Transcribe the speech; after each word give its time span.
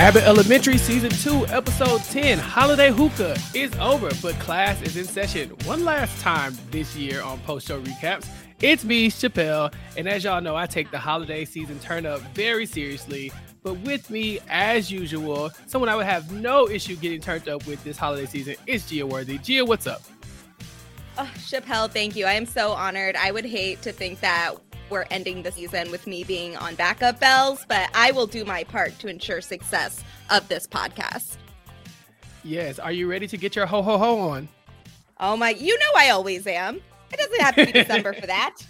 Abbott 0.00 0.24
Elementary 0.24 0.78
Season 0.78 1.10
2, 1.10 1.48
Episode 1.48 2.02
10, 2.04 2.38
Holiday 2.38 2.90
Hookah 2.90 3.36
is 3.52 3.70
over, 3.76 4.08
but 4.22 4.32
class 4.40 4.80
is 4.80 4.96
in 4.96 5.04
session 5.04 5.50
one 5.66 5.84
last 5.84 6.18
time 6.22 6.56
this 6.70 6.96
year 6.96 7.20
on 7.20 7.38
post 7.40 7.68
show 7.68 7.82
recaps. 7.82 8.26
It's 8.62 8.82
me, 8.82 9.10
Chappell, 9.10 9.68
and 9.98 10.08
as 10.08 10.24
y'all 10.24 10.40
know, 10.40 10.56
I 10.56 10.64
take 10.64 10.90
the 10.90 10.98
holiday 10.98 11.44
season 11.44 11.78
turn 11.80 12.06
up 12.06 12.22
very 12.32 12.64
seriously. 12.64 13.30
But 13.62 13.74
with 13.80 14.08
me, 14.08 14.38
as 14.48 14.90
usual, 14.90 15.50
someone 15.66 15.90
I 15.90 15.96
would 15.96 16.06
have 16.06 16.32
no 16.32 16.66
issue 16.66 16.96
getting 16.96 17.20
turned 17.20 17.46
up 17.50 17.66
with 17.66 17.84
this 17.84 17.98
holiday 17.98 18.24
season 18.24 18.56
is 18.66 18.86
Gia 18.86 19.06
Worthy. 19.06 19.36
Gia, 19.36 19.66
what's 19.66 19.86
up? 19.86 20.00
Oh, 21.18 21.30
Chappell, 21.46 21.88
thank 21.88 22.16
you. 22.16 22.24
I 22.24 22.32
am 22.32 22.46
so 22.46 22.70
honored. 22.72 23.16
I 23.16 23.32
would 23.32 23.44
hate 23.44 23.82
to 23.82 23.92
think 23.92 24.20
that 24.20 24.54
we're 24.90 25.06
ending 25.10 25.42
the 25.42 25.52
season 25.52 25.90
with 25.90 26.06
me 26.06 26.24
being 26.24 26.56
on 26.56 26.74
backup 26.74 27.20
bells, 27.20 27.64
but 27.68 27.88
I 27.94 28.10
will 28.12 28.26
do 28.26 28.44
my 28.44 28.64
part 28.64 28.98
to 29.00 29.08
ensure 29.08 29.40
success 29.40 30.02
of 30.30 30.46
this 30.48 30.66
podcast. 30.66 31.36
Yes. 32.44 32.78
Are 32.78 32.92
you 32.92 33.08
ready 33.08 33.26
to 33.28 33.36
get 33.36 33.54
your 33.54 33.66
ho 33.66 33.82
ho 33.82 33.98
ho 33.98 34.18
on? 34.18 34.48
Oh 35.18 35.36
my, 35.36 35.50
you 35.50 35.78
know 35.78 35.90
I 35.96 36.10
always 36.10 36.46
am. 36.46 36.80
It 37.12 37.18
doesn't 37.18 37.40
have 37.40 37.54
to 37.56 37.66
be 37.66 37.72
December 37.72 38.12
for 38.12 38.26
that. 38.26 38.56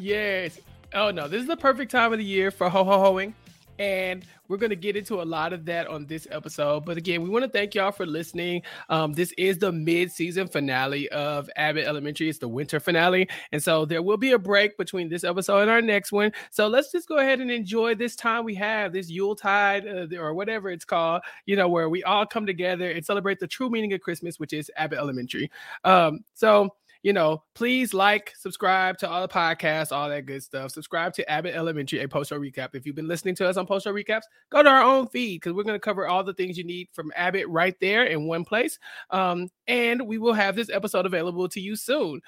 Yes. 0.00 0.58
Oh 0.92 1.10
no, 1.10 1.28
this 1.28 1.40
is 1.40 1.46
the 1.46 1.56
perfect 1.56 1.90
time 1.92 2.12
of 2.12 2.18
the 2.18 2.24
year 2.24 2.50
for 2.50 2.68
ho 2.68 2.82
ho 2.84 2.98
hoing. 2.98 3.34
And 3.78 4.24
we're 4.48 4.56
going 4.56 4.70
to 4.70 4.76
get 4.76 4.96
into 4.96 5.20
a 5.20 5.24
lot 5.24 5.52
of 5.52 5.64
that 5.66 5.86
on 5.86 6.06
this 6.06 6.26
episode. 6.30 6.84
But 6.84 6.96
again, 6.96 7.22
we 7.22 7.28
want 7.28 7.44
to 7.44 7.50
thank 7.50 7.74
y'all 7.74 7.92
for 7.92 8.06
listening. 8.06 8.62
Um, 8.88 9.12
this 9.12 9.32
is 9.36 9.58
the 9.58 9.72
mid 9.72 10.10
season 10.10 10.48
finale 10.48 11.08
of 11.10 11.50
Abbott 11.56 11.86
Elementary. 11.86 12.28
It's 12.28 12.38
the 12.38 12.48
winter 12.48 12.80
finale. 12.80 13.28
And 13.52 13.62
so 13.62 13.84
there 13.84 14.02
will 14.02 14.16
be 14.16 14.32
a 14.32 14.38
break 14.38 14.76
between 14.78 15.08
this 15.08 15.24
episode 15.24 15.62
and 15.62 15.70
our 15.70 15.82
next 15.82 16.12
one. 16.12 16.32
So 16.50 16.68
let's 16.68 16.92
just 16.92 17.08
go 17.08 17.18
ahead 17.18 17.40
and 17.40 17.50
enjoy 17.50 17.94
this 17.94 18.16
time 18.16 18.44
we 18.44 18.54
have, 18.54 18.92
this 18.92 19.10
Yuletide 19.10 19.86
uh, 19.86 20.16
or 20.18 20.34
whatever 20.34 20.70
it's 20.70 20.84
called, 20.84 21.22
you 21.46 21.56
know, 21.56 21.68
where 21.68 21.88
we 21.88 22.02
all 22.04 22.26
come 22.26 22.46
together 22.46 22.90
and 22.90 23.04
celebrate 23.04 23.40
the 23.40 23.46
true 23.46 23.70
meaning 23.70 23.92
of 23.92 24.00
Christmas, 24.00 24.38
which 24.38 24.52
is 24.52 24.70
Abbott 24.76 24.98
Elementary. 24.98 25.50
Um, 25.84 26.20
so, 26.34 26.70
you 27.06 27.12
know, 27.12 27.40
please 27.54 27.94
like, 27.94 28.32
subscribe 28.36 28.98
to 28.98 29.08
all 29.08 29.22
the 29.22 29.28
podcasts, 29.28 29.92
all 29.92 30.08
that 30.08 30.26
good 30.26 30.42
stuff. 30.42 30.72
Subscribe 30.72 31.12
to 31.12 31.30
Abbott 31.30 31.54
Elementary, 31.54 32.00
a 32.00 32.08
post 32.08 32.30
show 32.30 32.40
recap. 32.40 32.70
If 32.74 32.84
you've 32.84 32.96
been 32.96 33.06
listening 33.06 33.36
to 33.36 33.46
us 33.46 33.56
on 33.56 33.64
post 33.64 33.84
show 33.84 33.94
recaps, 33.94 34.24
go 34.50 34.60
to 34.60 34.68
our 34.68 34.82
own 34.82 35.06
feed 35.06 35.36
because 35.36 35.52
we're 35.52 35.62
going 35.62 35.76
to 35.76 35.78
cover 35.78 36.08
all 36.08 36.24
the 36.24 36.34
things 36.34 36.58
you 36.58 36.64
need 36.64 36.88
from 36.92 37.12
Abbott 37.14 37.48
right 37.48 37.76
there 37.80 38.06
in 38.06 38.26
one 38.26 38.44
place. 38.44 38.80
Um, 39.10 39.50
and 39.68 40.04
we 40.04 40.18
will 40.18 40.32
have 40.32 40.56
this 40.56 40.68
episode 40.68 41.06
available 41.06 41.48
to 41.50 41.60
you 41.60 41.76
soon. 41.76 42.20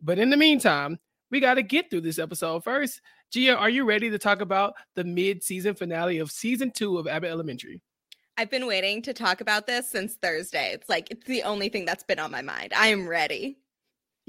But 0.00 0.18
in 0.18 0.30
the 0.30 0.38
meantime, 0.38 0.98
we 1.30 1.38
got 1.38 1.54
to 1.54 1.62
get 1.62 1.90
through 1.90 2.00
this 2.00 2.18
episode 2.18 2.64
first. 2.64 3.02
Gia, 3.32 3.58
are 3.58 3.68
you 3.68 3.84
ready 3.84 4.08
to 4.08 4.18
talk 4.18 4.40
about 4.40 4.72
the 4.94 5.04
mid 5.04 5.42
season 5.42 5.74
finale 5.74 6.20
of 6.20 6.30
season 6.30 6.70
two 6.70 6.96
of 6.96 7.06
Abbott 7.06 7.30
Elementary? 7.30 7.82
I've 8.38 8.48
been 8.48 8.66
waiting 8.66 9.02
to 9.02 9.12
talk 9.12 9.42
about 9.42 9.66
this 9.66 9.90
since 9.90 10.14
Thursday. 10.14 10.72
It's 10.72 10.88
like 10.88 11.08
it's 11.10 11.26
the 11.26 11.42
only 11.42 11.68
thing 11.68 11.84
that's 11.84 12.02
been 12.02 12.18
on 12.18 12.30
my 12.30 12.40
mind. 12.40 12.72
I 12.74 12.86
am 12.86 13.06
ready. 13.06 13.58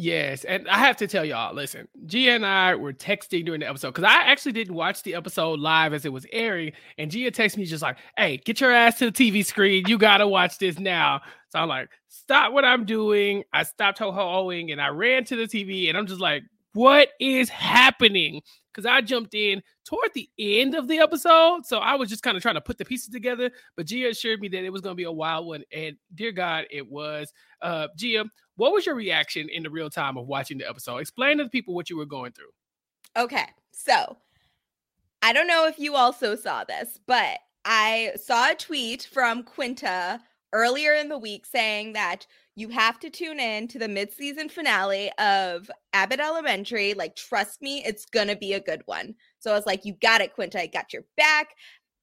Yes, 0.04 0.44
and 0.44 0.68
I 0.68 0.80
have 0.80 0.98
to 0.98 1.08
tell 1.08 1.24
y'all, 1.24 1.56
listen, 1.56 1.88
Gia 2.08 2.32
and 2.32 2.46
I 2.46 2.76
were 2.76 2.92
texting 2.92 3.46
during 3.46 3.62
the 3.62 3.70
episode 3.70 3.92
because 3.92 4.04
I 4.04 4.24
actually 4.24 4.52
didn't 4.52 4.76
watch 4.76 5.02
the 5.02 5.16
episode 5.16 5.62
live 5.62 5.94
as 5.94 6.04
it 6.04 6.12
was 6.12 6.26
airing, 6.34 6.74
and 6.98 7.10
Gia 7.10 7.32
texted 7.32 7.56
me 7.56 7.64
just 7.64 7.82
like, 7.82 7.96
"Hey, 8.18 8.36
get 8.36 8.60
your 8.60 8.74
ass 8.74 9.00
to 9.00 9.06
the 9.06 9.14
TV 9.14 9.44
screen. 9.44 9.86
You 9.88 9.98
gotta 9.98 10.28
watch 10.28 10.58
this 10.58 10.78
now." 10.78 11.22
So 11.52 11.60
I'm 11.60 11.70
like, 11.70 11.88
"Stop 12.10 12.52
what 12.52 12.66
I'm 12.66 12.84
doing." 12.84 13.46
I 13.54 13.64
stopped 13.64 13.98
ho 14.00 14.12
hoing 14.12 14.72
and 14.74 14.82
I 14.82 14.90
ran 14.90 15.24
to 15.24 15.38
the 15.38 15.48
TV, 15.48 15.88
and 15.88 15.98
I'm 15.98 16.06
just 16.08 16.20
like, 16.20 16.44
"What 16.74 17.08
is 17.22 17.48
happening?" 17.48 18.42
Because 18.74 18.86
I 18.86 19.02
jumped 19.02 19.36
in 19.36 19.62
toward 19.86 20.10
the 20.14 20.30
end 20.40 20.74
of 20.74 20.88
the 20.88 20.98
episode, 20.98 21.66
so 21.66 21.78
I 21.78 21.96
was 21.96 22.10
just 22.10 22.24
kind 22.24 22.36
of 22.36 22.42
trying 22.42 22.56
to 22.56 22.62
put 22.62 22.78
the 22.78 22.86
pieces 22.86 23.10
together. 23.10 23.52
But 23.76 23.86
Gia 23.86 24.10
assured 24.10 24.40
me 24.40 24.48
that 24.50 24.64
it 24.64 24.72
was 24.72 24.82
going 24.82 24.94
to 24.94 24.98
be 24.98 25.04
a 25.04 25.12
wild 25.12 25.46
one, 25.46 25.64
and 25.72 25.96
dear 26.16 26.32
God, 26.32 26.66
it 26.72 26.90
was. 26.90 27.32
Uh, 27.62 27.88
Gia, 27.96 28.26
what 28.56 28.74
was 28.74 28.86
your 28.86 28.96
reaction 28.96 29.50
in 29.50 29.64
the 29.64 29.70
real 29.70 29.90
time 29.90 30.18
of 30.18 30.28
watching 30.28 30.58
the 30.58 30.68
episode? 30.68 30.98
Explain 30.98 31.38
to 31.38 31.44
the 31.44 31.50
people 31.50 31.76
what 31.76 31.90
you 31.90 31.98
were 31.98 32.06
going 32.06 32.32
through. 32.32 32.50
Okay, 33.16 33.46
so 33.72 34.18
I 35.22 35.34
don't 35.34 35.48
know 35.48 35.68
if 35.68 35.78
you 35.78 35.96
also 35.96 36.36
saw 36.36 36.64
this, 36.64 37.00
but 37.06 37.38
I 37.66 38.12
saw 38.16 38.52
a 38.52 38.56
tweet 38.56 39.08
from 39.12 39.44
Quinta 39.44 40.20
earlier 40.54 40.94
in 40.94 41.10
the 41.10 41.18
week 41.18 41.46
saying 41.46 41.94
that 41.94 42.26
you 42.56 42.70
have 42.70 43.00
to 43.00 43.10
tune 43.10 43.40
in 43.40 43.68
to 43.68 43.80
the 43.80 43.88
mid-season 43.88 44.48
finale 44.48 45.12
of 45.18 45.70
Abbott 45.94 46.20
Elementary. 46.20 46.94
Like, 46.94 47.16
trust 47.16 47.62
me, 47.62 47.84
it's 47.84 48.06
gonna 48.06 48.36
be 48.36 48.54
a 48.54 48.60
good 48.60 48.84
one. 48.86 49.16
So 49.40 49.52
I 49.52 49.56
was 49.56 49.66
like, 49.66 49.86
you 49.86 49.94
got 50.02 50.22
it, 50.22 50.34
Quinta. 50.34 50.62
I 50.62 50.68
got 50.68 50.94
your 50.94 51.04
back. 51.18 51.50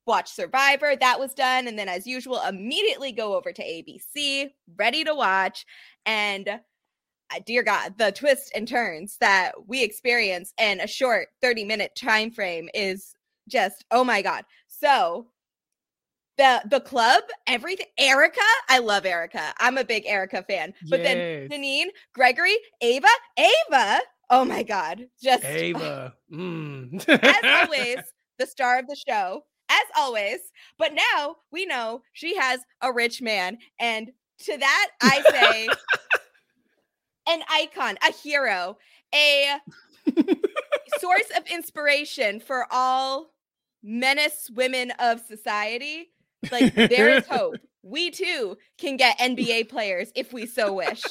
Watch 0.06 0.32
Survivor. 0.32 0.96
That 0.96 1.20
was 1.20 1.34
done. 1.34 1.68
And 1.68 1.78
then, 1.78 1.88
as 1.88 2.06
usual, 2.06 2.42
immediately 2.42 3.12
go 3.12 3.36
over 3.36 3.52
to 3.52 3.62
ABC, 3.62 4.50
ready 4.76 5.04
to 5.04 5.14
watch. 5.14 5.64
And 6.04 6.48
uh, 6.48 7.40
dear 7.46 7.62
God, 7.62 7.94
the 7.96 8.10
twists 8.10 8.50
and 8.54 8.66
turns 8.66 9.16
that 9.20 9.52
we 9.68 9.84
experience 9.84 10.52
in 10.58 10.80
a 10.80 10.86
short 10.86 11.28
30 11.42 11.64
minute 11.64 11.92
time 11.96 12.30
frame 12.30 12.68
is 12.74 13.14
just, 13.48 13.84
oh 13.90 14.02
my 14.04 14.22
God. 14.22 14.44
So 14.66 15.28
the 16.40 16.62
the 16.70 16.80
club, 16.80 17.22
everything. 17.46 17.86
Erica, 17.98 18.40
I 18.70 18.78
love 18.78 19.04
Erica. 19.04 19.52
I'm 19.58 19.76
a 19.76 19.84
big 19.84 20.06
Erica 20.06 20.42
fan. 20.42 20.72
But 20.88 21.02
then 21.02 21.18
Yes. 21.18 21.50
Janine, 21.50 21.88
Gregory, 22.14 22.56
Ava, 22.80 23.06
Ava. 23.38 24.00
Oh 24.30 24.46
my 24.46 24.62
God, 24.62 25.06
just 25.22 25.44
Ava. 25.44 26.14
Mm. 26.32 27.06
as 27.22 27.44
always, 27.44 27.98
the 28.38 28.46
star 28.46 28.78
of 28.78 28.86
the 28.86 28.96
show, 28.96 29.42
as 29.68 29.84
always. 29.98 30.38
But 30.78 30.94
now 30.94 31.36
we 31.52 31.66
know 31.66 32.00
she 32.14 32.34
has 32.36 32.60
a 32.80 32.90
rich 32.90 33.20
man. 33.20 33.58
And 33.78 34.10
to 34.44 34.56
that, 34.56 34.88
I 35.02 35.22
say 35.30 35.68
an 37.28 37.42
icon, 37.50 37.98
a 38.02 38.12
hero, 38.12 38.78
a 39.14 39.58
source 40.98 41.30
of 41.36 41.46
inspiration 41.52 42.40
for 42.40 42.66
all 42.70 43.26
menace 43.82 44.48
women 44.54 44.90
of 44.98 45.20
society. 45.20 46.12
Like, 46.50 46.74
there 46.74 47.08
is 47.10 47.26
hope. 47.30 47.56
We 47.82 48.10
too 48.10 48.56
can 48.78 48.96
get 48.96 49.18
NBA 49.18 49.68
players 49.68 50.12
if 50.14 50.32
we 50.32 50.46
so 50.46 50.74
wish. 50.74 51.02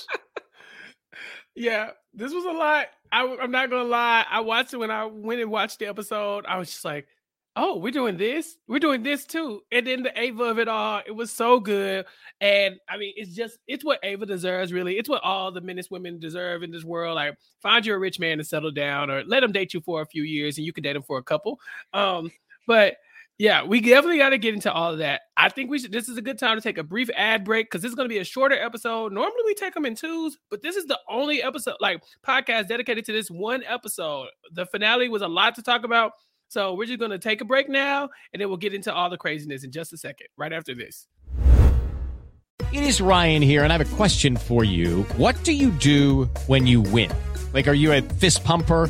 Yeah, 1.55 1.89
this 2.13 2.33
was 2.33 2.45
a 2.45 2.51
lot. 2.51 2.87
I, 3.11 3.23
am 3.23 3.51
not 3.51 3.69
gonna 3.69 3.83
lie. 3.83 4.25
I 4.29 4.39
watched 4.39 4.73
it 4.73 4.77
when 4.77 4.91
I 4.91 5.05
went 5.05 5.41
and 5.41 5.51
watched 5.51 5.79
the 5.79 5.87
episode. 5.87 6.45
I 6.47 6.57
was 6.57 6.69
just 6.69 6.85
like, 6.85 7.07
"Oh, 7.55 7.77
we're 7.77 7.91
doing 7.91 8.15
this. 8.15 8.55
We're 8.67 8.79
doing 8.79 9.03
this 9.03 9.25
too." 9.25 9.61
And 9.71 9.85
then 9.85 10.03
the 10.03 10.17
Ava 10.17 10.43
of 10.45 10.59
it 10.59 10.69
all, 10.69 11.01
it 11.05 11.11
was 11.11 11.31
so 11.31 11.59
good. 11.59 12.05
And 12.39 12.75
I 12.87 12.97
mean, 12.97 13.13
it's 13.17 13.35
just 13.35 13.57
it's 13.67 13.83
what 13.83 13.99
Ava 14.03 14.25
deserves. 14.25 14.71
Really, 14.71 14.97
it's 14.97 15.09
what 15.09 15.23
all 15.23 15.51
the 15.51 15.59
menace 15.59 15.91
women 15.91 16.17
deserve 16.19 16.63
in 16.63 16.71
this 16.71 16.85
world. 16.85 17.15
Like, 17.15 17.37
find 17.61 17.85
you 17.85 17.93
a 17.93 17.99
rich 17.99 18.19
man 18.19 18.37
to 18.37 18.43
settle 18.45 18.71
down, 18.71 19.09
or 19.09 19.23
let 19.25 19.43
him 19.43 19.51
date 19.51 19.73
you 19.73 19.81
for 19.81 20.01
a 20.01 20.05
few 20.05 20.23
years, 20.23 20.57
and 20.57 20.65
you 20.65 20.71
can 20.71 20.83
date 20.83 20.95
him 20.95 21.03
for 21.03 21.17
a 21.17 21.23
couple. 21.23 21.59
Um, 21.93 22.31
but 22.67 22.95
yeah, 23.39 23.63
we 23.63 23.79
definitely 23.79 24.17
got 24.17 24.29
to 24.29 24.37
get 24.37 24.53
into 24.53 24.71
all 24.71 24.91
of 24.91 24.97
that. 24.97 25.21
I 25.37 25.47
think 25.47 25.71
we 25.71 25.79
should. 25.79 25.93
This 25.93 26.09
is 26.09 26.17
a 26.17 26.21
good 26.21 26.37
time 26.37 26.57
to 26.57 26.61
take 26.61 26.77
a 26.77 26.83
brief 26.83 27.09
ad 27.15 27.45
break 27.45 27.67
because 27.67 27.81
this 27.81 27.87
is 27.87 27.95
going 27.95 28.07
to 28.07 28.13
be 28.13 28.19
a 28.19 28.25
shorter 28.25 28.61
episode. 28.61 29.13
Normally 29.13 29.43
we 29.45 29.53
take 29.55 29.73
them 29.73 29.85
in 29.85 29.95
twos, 29.95 30.37
but 30.51 30.61
this 30.61 30.75
is 30.75 30.87
the 30.87 30.99
only 31.09 31.41
episode, 31.41 31.77
like 31.79 32.03
podcast, 32.21 32.67
dedicated 32.67 33.05
to 33.05 33.13
this 33.13 33.31
one 33.31 33.63
episode. 33.63 34.27
The 34.51 34.65
finale 34.65 35.07
was 35.07 35.21
a 35.21 35.29
lot 35.29 35.55
to 35.55 35.61
talk 35.61 35.85
about, 35.85 36.11
so 36.49 36.73
we're 36.73 36.85
just 36.85 36.99
going 36.99 37.11
to 37.11 37.17
take 37.17 37.39
a 37.39 37.45
break 37.45 37.69
now, 37.69 38.09
and 38.33 38.41
then 38.41 38.49
we'll 38.49 38.57
get 38.57 38.73
into 38.73 38.93
all 38.93 39.09
the 39.09 39.17
craziness 39.17 39.63
in 39.63 39.71
just 39.71 39.93
a 39.93 39.97
second, 39.97 40.27
right 40.35 40.51
after 40.51 40.75
this. 40.75 41.07
It 42.73 42.83
is 42.83 42.99
Ryan 42.99 43.41
here, 43.41 43.63
and 43.63 43.71
I 43.71 43.77
have 43.77 43.93
a 43.93 43.95
question 43.95 44.35
for 44.35 44.65
you. 44.65 45.03
What 45.15 45.41
do 45.45 45.53
you 45.53 45.69
do 45.71 46.25
when 46.47 46.67
you 46.67 46.81
win? 46.81 47.09
Like, 47.53 47.69
are 47.69 47.73
you 47.73 47.93
a 47.93 48.01
fist 48.01 48.43
pumper? 48.43 48.89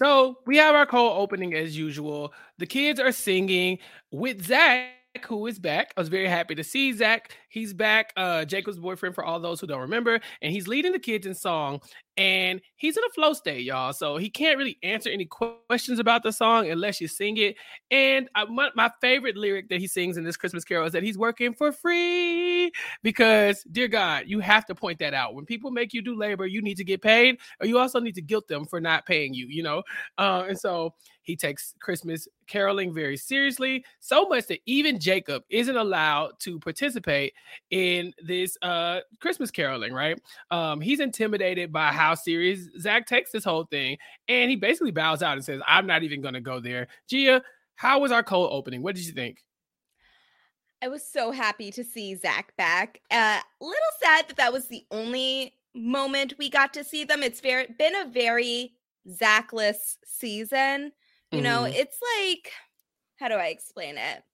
So 0.00 0.38
we 0.46 0.56
have 0.56 0.74
our 0.74 0.86
cold 0.86 1.18
opening 1.18 1.52
as 1.52 1.76
usual. 1.76 2.32
The 2.56 2.64
kids 2.64 2.98
are 2.98 3.12
singing 3.12 3.80
with 4.10 4.46
Zach, 4.46 4.94
who 5.26 5.46
is 5.46 5.58
back. 5.58 5.92
I 5.94 6.00
was 6.00 6.08
very 6.08 6.26
happy 6.26 6.54
to 6.54 6.64
see 6.64 6.94
Zach. 6.94 7.36
He's 7.50 7.74
back, 7.74 8.12
uh, 8.16 8.44
Jacob's 8.44 8.78
boyfriend 8.78 9.14
for 9.14 9.24
all 9.24 9.40
those 9.40 9.60
who 9.60 9.66
don't 9.66 9.80
remember, 9.80 10.20
and 10.40 10.52
he's 10.52 10.68
leading 10.68 10.92
the 10.92 10.98
kids 11.00 11.26
in 11.26 11.34
song. 11.34 11.80
And 12.16 12.60
he's 12.76 12.96
in 12.98 13.04
a 13.04 13.12
flow 13.14 13.32
state, 13.32 13.62
y'all. 13.62 13.94
So 13.94 14.18
he 14.18 14.28
can't 14.28 14.58
really 14.58 14.78
answer 14.82 15.08
any 15.08 15.24
questions 15.24 15.98
about 15.98 16.22
the 16.22 16.32
song 16.32 16.68
unless 16.70 17.00
you 17.00 17.08
sing 17.08 17.38
it. 17.38 17.56
And 17.90 18.28
I, 18.34 18.44
my, 18.44 18.68
my 18.74 18.90
favorite 19.00 19.38
lyric 19.38 19.70
that 19.70 19.80
he 19.80 19.86
sings 19.86 20.18
in 20.18 20.24
this 20.24 20.36
Christmas 20.36 20.64
Carol 20.64 20.86
is 20.86 20.92
that 20.92 21.02
he's 21.02 21.16
working 21.16 21.54
for 21.54 21.72
free 21.72 22.70
because, 23.02 23.64
dear 23.72 23.88
God, 23.88 24.24
you 24.26 24.40
have 24.40 24.66
to 24.66 24.74
point 24.74 24.98
that 24.98 25.14
out. 25.14 25.34
When 25.34 25.46
people 25.46 25.70
make 25.70 25.94
you 25.94 26.02
do 26.02 26.14
labor, 26.14 26.46
you 26.46 26.60
need 26.60 26.76
to 26.76 26.84
get 26.84 27.00
paid, 27.00 27.38
or 27.58 27.66
you 27.66 27.78
also 27.78 28.00
need 28.00 28.16
to 28.16 28.22
guilt 28.22 28.48
them 28.48 28.66
for 28.66 28.80
not 28.80 29.06
paying 29.06 29.32
you, 29.32 29.46
you 29.48 29.62
know? 29.62 29.82
Uh, 30.18 30.44
and 30.48 30.58
so 30.58 30.92
he 31.22 31.36
takes 31.36 31.74
Christmas 31.80 32.28
caroling 32.48 32.92
very 32.92 33.16
seriously, 33.16 33.84
so 34.00 34.26
much 34.28 34.46
that 34.48 34.60
even 34.66 34.98
Jacob 34.98 35.42
isn't 35.48 35.76
allowed 35.76 36.32
to 36.40 36.58
participate 36.58 37.32
in 37.70 38.12
this 38.22 38.56
uh, 38.62 39.00
Christmas 39.20 39.50
caroling, 39.50 39.92
right? 39.92 40.20
Um, 40.50 40.80
he's 40.80 41.00
intimidated 41.00 41.72
by 41.72 41.92
how 41.92 42.14
serious 42.14 42.68
Zach 42.78 43.06
takes 43.06 43.30
this 43.32 43.44
whole 43.44 43.64
thing. 43.64 43.98
And 44.28 44.50
he 44.50 44.56
basically 44.56 44.90
bows 44.90 45.22
out 45.22 45.34
and 45.36 45.44
says, 45.44 45.60
I'm 45.66 45.86
not 45.86 46.02
even 46.02 46.20
going 46.20 46.34
to 46.34 46.40
go 46.40 46.60
there. 46.60 46.88
Gia, 47.08 47.42
how 47.76 48.00
was 48.00 48.12
our 48.12 48.22
cold 48.22 48.50
opening? 48.52 48.82
What 48.82 48.94
did 48.94 49.06
you 49.06 49.12
think? 49.12 49.38
I 50.82 50.88
was 50.88 51.06
so 51.06 51.30
happy 51.30 51.70
to 51.72 51.84
see 51.84 52.14
Zach 52.14 52.56
back. 52.56 53.00
Uh, 53.10 53.40
little 53.60 53.76
sad 54.02 54.28
that 54.28 54.36
that 54.38 54.52
was 54.52 54.68
the 54.68 54.84
only 54.90 55.54
moment 55.74 56.34
we 56.38 56.48
got 56.48 56.72
to 56.74 56.84
see 56.84 57.04
them. 57.04 57.22
It's 57.22 57.40
very 57.40 57.66
been 57.78 57.94
a 57.94 58.08
very 58.08 58.74
Zachless 59.08 59.96
season. 60.04 60.92
You 61.32 61.42
know, 61.42 61.62
Mhm. 61.62 61.74
it's 61.74 61.98
like 62.18 62.52
how 63.18 63.28
do 63.28 63.34
I 63.34 63.46
explain 63.48 63.98
it? 63.98 64.24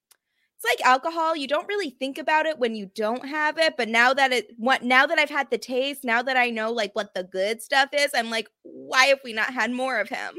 It's 0.56 0.64
like 0.64 0.86
alcohol. 0.86 1.36
You 1.36 1.46
don't 1.46 1.68
really 1.68 1.90
think 1.90 2.16
about 2.16 2.46
it 2.46 2.58
when 2.58 2.74
you 2.74 2.90
don't 2.94 3.26
have 3.28 3.58
it, 3.58 3.74
but 3.76 3.88
now 3.88 4.14
that 4.14 4.32
it 4.32 4.48
what 4.56 4.82
now 4.82 5.06
that 5.06 5.18
I've 5.18 5.30
had 5.30 5.50
the 5.50 5.58
taste, 5.58 6.02
now 6.02 6.22
that 6.22 6.36
I 6.36 6.48
know 6.50 6.72
like 6.72 6.94
what 6.94 7.12
the 7.14 7.24
good 7.24 7.60
stuff 7.60 7.90
is, 7.92 8.10
I'm 8.14 8.30
like, 8.30 8.48
why 8.62 9.06
have 9.06 9.20
we 9.22 9.34
not 9.34 9.52
had 9.52 9.70
more 9.70 10.00
of 10.00 10.08
him? 10.08 10.34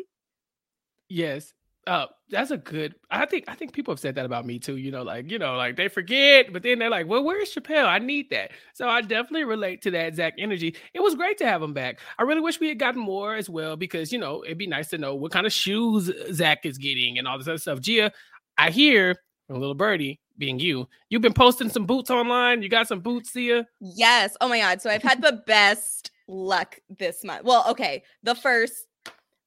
Yes. 1.10 1.54
Uh, 1.86 2.08
that's 2.30 2.52
a 2.52 2.58
good. 2.58 2.96
I 3.10 3.26
think 3.26 3.46
I 3.48 3.56
think 3.56 3.72
people 3.72 3.94
have 3.94 4.00
said 4.00 4.16
that 4.16 4.26
about 4.26 4.46
me 4.46 4.60
too. 4.60 4.76
You 4.76 4.92
know, 4.92 5.04
like 5.04 5.32
you 5.32 5.40
know, 5.40 5.56
like 5.56 5.78
they 5.78 5.88
forget, 5.88 6.52
but 6.52 6.62
then 6.62 6.80
they're 6.80 6.90
like, 6.90 7.08
"Well, 7.08 7.24
where's 7.24 7.52
Chappell? 7.52 7.86
I 7.88 8.00
need 8.00 8.30
that." 8.32 8.52
So 8.74 8.90
I 8.90 9.00
definitely 9.00 9.46
relate 9.46 9.84
to 9.84 9.92
that 9.92 10.16
Zach 10.16 10.34
energy. 10.38 10.76
It 10.94 11.00
was 11.00 11.16
great 11.16 11.38
to 11.38 11.46
have 11.46 11.62
him 11.62 11.74
back. 11.74 12.00
I 12.18 12.24
really 12.24 12.42
wish 12.42 12.60
we 12.60 12.68
had 12.68 12.78
gotten 12.80 13.02
more 13.02 13.36
as 13.36 13.50
well 13.50 13.78
because 13.78 14.12
you 14.12 14.20
know 14.20 14.44
it'd 14.44 14.58
be 14.58 14.68
nice 14.68 14.90
to 14.90 14.98
know 14.98 15.16
what 15.16 15.32
kind 15.32 15.46
of 15.46 15.54
shoes 15.54 16.12
Zach 16.34 16.66
is 16.66 16.78
getting 16.78 17.18
and 17.18 17.26
all 17.26 17.38
this 17.38 17.48
other 17.48 17.58
stuff. 17.58 17.80
Gia, 17.80 18.12
I 18.58 18.70
hear 18.72 19.16
from 19.48 19.60
little 19.60 19.76
birdie 19.76 20.20
being 20.38 20.60
you, 20.60 20.88
you've 21.10 21.22
been 21.22 21.34
posting 21.34 21.70
some 21.70 21.86
boots 21.86 22.10
online. 22.10 22.62
You 22.62 22.70
got 22.70 22.88
some 22.88 23.00
boots, 23.00 23.32
Sia. 23.32 23.66
Yes. 23.80 24.36
Oh 24.42 24.50
my 24.50 24.60
God. 24.60 24.82
So 24.82 24.90
I've 24.90 25.02
had 25.02 25.22
the 25.22 25.42
best 25.48 26.12
luck 26.28 26.80
this 27.00 27.24
month. 27.24 27.46
Well, 27.46 27.66
okay. 27.70 28.04
The 28.24 28.36
first 28.36 28.86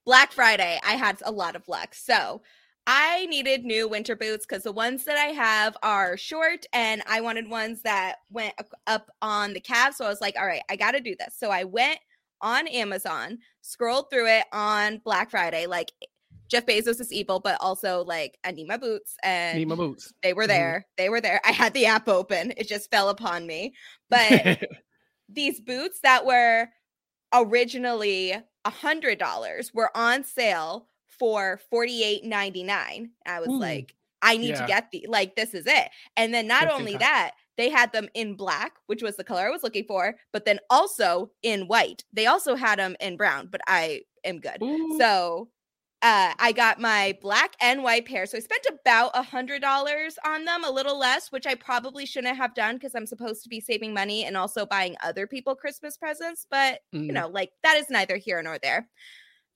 Black 0.05 0.31
Friday, 0.31 0.79
I 0.85 0.93
had 0.93 1.21
a 1.23 1.31
lot 1.31 1.55
of 1.55 1.67
luck. 1.67 1.93
So 1.93 2.41
I 2.87 3.27
needed 3.27 3.63
new 3.63 3.87
winter 3.87 4.15
boots 4.15 4.45
because 4.45 4.63
the 4.63 4.71
ones 4.71 5.05
that 5.05 5.17
I 5.17 5.31
have 5.31 5.77
are 5.83 6.17
short 6.17 6.65
and 6.73 7.03
I 7.07 7.21
wanted 7.21 7.49
ones 7.49 7.83
that 7.83 8.15
went 8.31 8.55
up 8.87 9.11
on 9.21 9.53
the 9.53 9.59
calf. 9.59 9.95
So 9.95 10.05
I 10.05 10.09
was 10.09 10.21
like, 10.21 10.35
all 10.37 10.47
right, 10.47 10.63
I 10.69 10.75
got 10.75 10.91
to 10.91 10.99
do 10.99 11.15
this. 11.17 11.35
So 11.37 11.51
I 11.51 11.63
went 11.63 11.99
on 12.41 12.67
Amazon, 12.67 13.37
scrolled 13.61 14.09
through 14.09 14.27
it 14.27 14.45
on 14.51 14.97
Black 15.05 15.29
Friday. 15.29 15.67
Like 15.67 15.91
Jeff 16.51 16.65
Bezos 16.65 16.99
is 16.99 17.13
evil, 17.13 17.39
but 17.39 17.55
also 17.61 18.03
like 18.03 18.37
I 18.43 18.51
need 18.51 18.67
my 18.67 18.75
boots 18.75 19.15
and 19.23 19.57
Need 19.57 19.69
my 19.69 19.75
boots. 19.75 20.13
they 20.21 20.33
were 20.33 20.43
Mhm. 20.43 20.47
there. 20.47 20.87
They 20.97 21.07
were 21.09 21.21
there. 21.21 21.39
I 21.45 21.51
had 21.51 21.73
the 21.73 21.85
app 21.85 22.09
open. 22.09 22.53
It 22.57 22.67
just 22.67 22.91
fell 22.91 23.07
upon 23.07 23.47
me. 23.47 23.73
But 24.09 24.19
these 25.29 25.61
boots 25.61 26.01
that 26.03 26.25
were 26.25 26.67
originally 27.33 28.33
a 28.65 28.69
hundred 28.69 29.17
dollars 29.17 29.73
were 29.73 29.95
on 29.95 30.23
sale 30.25 30.89
for 31.07 31.59
forty 31.69 32.03
eight 32.03 32.23
ninety 32.25 32.63
nine. 32.63 33.11
I 33.25 33.39
was 33.39 33.49
Ooh. 33.49 33.57
like, 33.59 33.95
I 34.21 34.35
need 34.37 34.49
Yeah. 34.49 34.61
to 34.61 34.67
get 34.67 34.91
the 34.91 35.05
like 35.07 35.35
this 35.35 35.53
is 35.53 35.65
it. 35.67 35.89
And 36.17 36.33
then 36.33 36.47
not 36.47 36.63
in 36.63 36.69
only 36.71 36.97
that, 36.97 37.31
they 37.57 37.69
had 37.69 37.91
them 37.93 38.09
in 38.13 38.35
black, 38.35 38.73
which 38.87 39.01
was 39.01 39.15
the 39.15 39.23
color 39.23 39.47
I 39.47 39.51
was 39.51 39.63
looking 39.63 39.85
for, 39.85 40.15
but 40.33 40.45
then 40.45 40.59
also 40.69 41.31
in 41.43 41.67
white. 41.67 42.03
They 42.11 42.25
also 42.27 42.55
had 42.55 42.77
them 42.79 42.95
in 42.99 43.15
brown, 43.17 43.47
but 43.51 43.61
I 43.67 44.01
am 44.25 44.39
good. 44.39 44.61
Ooh. 44.61 44.97
So 44.99 45.49
uh, 46.03 46.33
I 46.39 46.51
got 46.51 46.79
my 46.79 47.17
black 47.21 47.55
and 47.61 47.83
white 47.83 48.05
pair. 48.07 48.25
So 48.25 48.37
I 48.37 48.41
spent 48.41 48.65
about 48.69 49.11
a 49.13 49.21
hundred 49.21 49.61
dollars 49.61 50.17
on 50.25 50.45
them, 50.45 50.63
a 50.63 50.71
little 50.71 50.97
less, 50.97 51.31
which 51.31 51.45
I 51.45 51.55
probably 51.55 52.05
shouldn't 52.05 52.37
have 52.37 52.55
done 52.55 52.75
because 52.75 52.95
I'm 52.95 53.05
supposed 53.05 53.43
to 53.43 53.49
be 53.49 53.59
saving 53.59 53.93
money 53.93 54.25
and 54.25 54.35
also 54.35 54.65
buying 54.65 54.95
other 55.03 55.27
people 55.27 55.55
Christmas 55.55 55.97
presents. 55.97 56.45
But 56.49 56.81
you 57.07 57.13
Mm. 57.13 57.13
know, 57.13 57.27
like 57.27 57.51
that 57.63 57.77
is 57.77 57.89
neither 57.89 58.17
here 58.17 58.41
nor 58.41 58.57
there. 58.57 58.89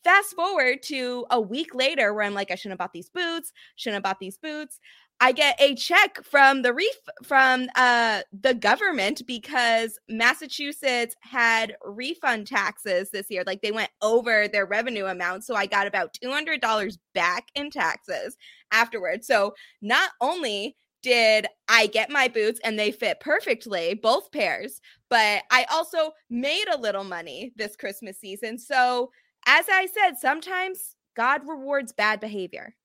Fast 0.04 0.36
forward 0.36 0.84
to 0.84 1.26
a 1.32 1.42
week 1.42 1.74
later 1.74 2.14
where 2.14 2.24
I'm 2.24 2.36
like, 2.36 2.52
I 2.52 2.56
shouldn't 2.56 2.74
have 2.74 2.78
bought 2.80 2.94
these 2.94 3.10
boots, 3.10 3.52
shouldn't 3.76 3.96
have 3.96 4.04
bought 4.04 4.20
these 4.20 4.38
boots. 4.38 4.80
I 5.22 5.32
get 5.32 5.60
a 5.62 5.76
check 5.76 6.24
from 6.24 6.62
the 6.62 6.74
reef 6.74 6.96
from 7.24 7.68
uh 7.76 8.22
the 8.34 8.54
government 8.54 9.22
because 9.26 9.98
Massachusetts 10.10 11.16
had 11.22 11.76
refund 11.84 12.48
taxes 12.48 13.12
this 13.12 13.28
year. 13.30 13.44
Like 13.46 13.62
they 13.62 13.72
went 13.72 13.92
over 14.02 14.48
their 14.48 14.66
revenue 14.66 15.06
amount. 15.06 15.46
So 15.46 15.56
I 15.56 15.66
got 15.68 15.88
about 15.88 16.16
$200 16.24 16.98
back 17.14 17.48
in 17.56 17.70
taxes 17.72 18.36
afterwards. 18.72 19.26
So 19.28 19.54
not 19.82 20.12
only 20.20 20.76
did 21.02 21.48
I 21.70 21.88
get 21.88 22.10
my 22.10 22.28
boots 22.28 22.60
and 22.64 22.78
they 22.78 22.92
fit 22.92 23.20
perfectly, 23.20 23.94
both 23.94 24.32
pairs, 24.32 24.82
but 25.10 25.44
I 25.52 25.66
also 25.72 26.12
made 26.30 26.66
a 26.68 26.80
little 26.80 27.04
money 27.04 27.54
this 27.56 27.76
Christmas 27.76 28.20
season. 28.20 28.58
So 28.58 29.12
as 29.46 29.66
I 29.70 29.86
said, 29.86 30.18
sometimes 30.18 30.96
God 31.16 31.42
rewards 31.48 31.94
bad 31.94 32.20
behavior. 32.20 32.76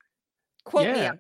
Quote 0.65 0.91
me 0.93 1.07
up. 1.07 1.19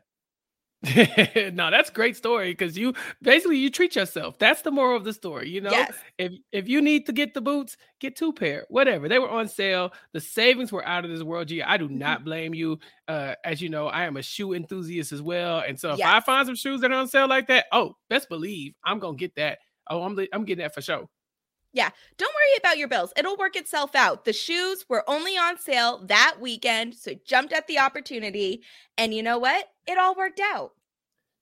no, 1.52 1.70
that's 1.70 1.90
a 1.90 1.92
great 1.92 2.16
story 2.16 2.52
because 2.52 2.76
you 2.78 2.94
basically 3.20 3.58
you 3.58 3.68
treat 3.70 3.94
yourself. 3.96 4.38
That's 4.38 4.62
the 4.62 4.70
moral 4.70 4.96
of 4.96 5.04
the 5.04 5.12
story. 5.12 5.50
You 5.50 5.60
know, 5.60 5.70
Yes. 5.70 5.94
if 6.18 6.32
if 6.52 6.68
you 6.68 6.80
need 6.80 7.04
to 7.06 7.12
get 7.12 7.34
the 7.34 7.42
boots, 7.42 7.76
get 8.00 8.16
two 8.16 8.32
pair, 8.32 8.64
whatever. 8.70 9.06
They 9.08 9.18
were 9.18 9.28
on 9.28 9.46
sale. 9.48 9.92
The 10.12 10.20
savings 10.22 10.72
were 10.72 10.86
out 10.86 11.04
of 11.04 11.10
this 11.10 11.22
world. 11.22 11.48
Gee, 11.48 11.62
I 11.62 11.76
do 11.76 11.84
Mm-hmm. 11.86 11.98
not 11.98 12.24
blame 12.24 12.54
you. 12.54 12.78
Uh, 13.06 13.34
as 13.44 13.60
you 13.60 13.68
know, 13.68 13.88
I 13.88 14.04
am 14.04 14.16
a 14.16 14.22
shoe 14.22 14.54
enthusiast 14.54 15.12
as 15.12 15.20
well, 15.20 15.62
and 15.66 15.78
so 15.78 15.92
if 15.92 16.00
I 16.02 16.20
find 16.20 16.46
some 16.46 16.54
shoes 16.56 16.80
that 16.80 16.90
are 16.90 16.94
on 16.94 17.08
sale 17.08 17.28
like 17.28 17.48
that, 17.48 17.66
oh, 17.72 17.96
best 18.08 18.28
believe 18.30 18.72
I'm 18.82 18.98
gonna 19.00 19.16
get 19.18 19.34
that. 19.36 19.58
Oh, 19.90 20.02
I'm 20.02 20.18
I'm 20.32 20.44
getting 20.44 20.62
that 20.62 20.72
for 20.74 20.80
sure. 20.80 21.08
Yeah, 21.72 21.90
don't 22.18 22.34
worry 22.34 22.58
about 22.58 22.78
your 22.78 22.88
bills. 22.88 23.12
It'll 23.16 23.36
work 23.36 23.54
itself 23.54 23.94
out. 23.94 24.24
The 24.24 24.32
shoes 24.32 24.84
were 24.88 25.08
only 25.08 25.36
on 25.36 25.56
sale 25.56 26.02
that 26.06 26.36
weekend, 26.40 26.94
so 26.96 27.12
I 27.12 27.20
jumped 27.24 27.52
at 27.52 27.68
the 27.68 27.78
opportunity. 27.78 28.64
And 28.98 29.14
you 29.14 29.22
know 29.22 29.38
what? 29.38 29.68
It 29.90 29.98
all 29.98 30.14
worked 30.14 30.40
out. 30.40 30.72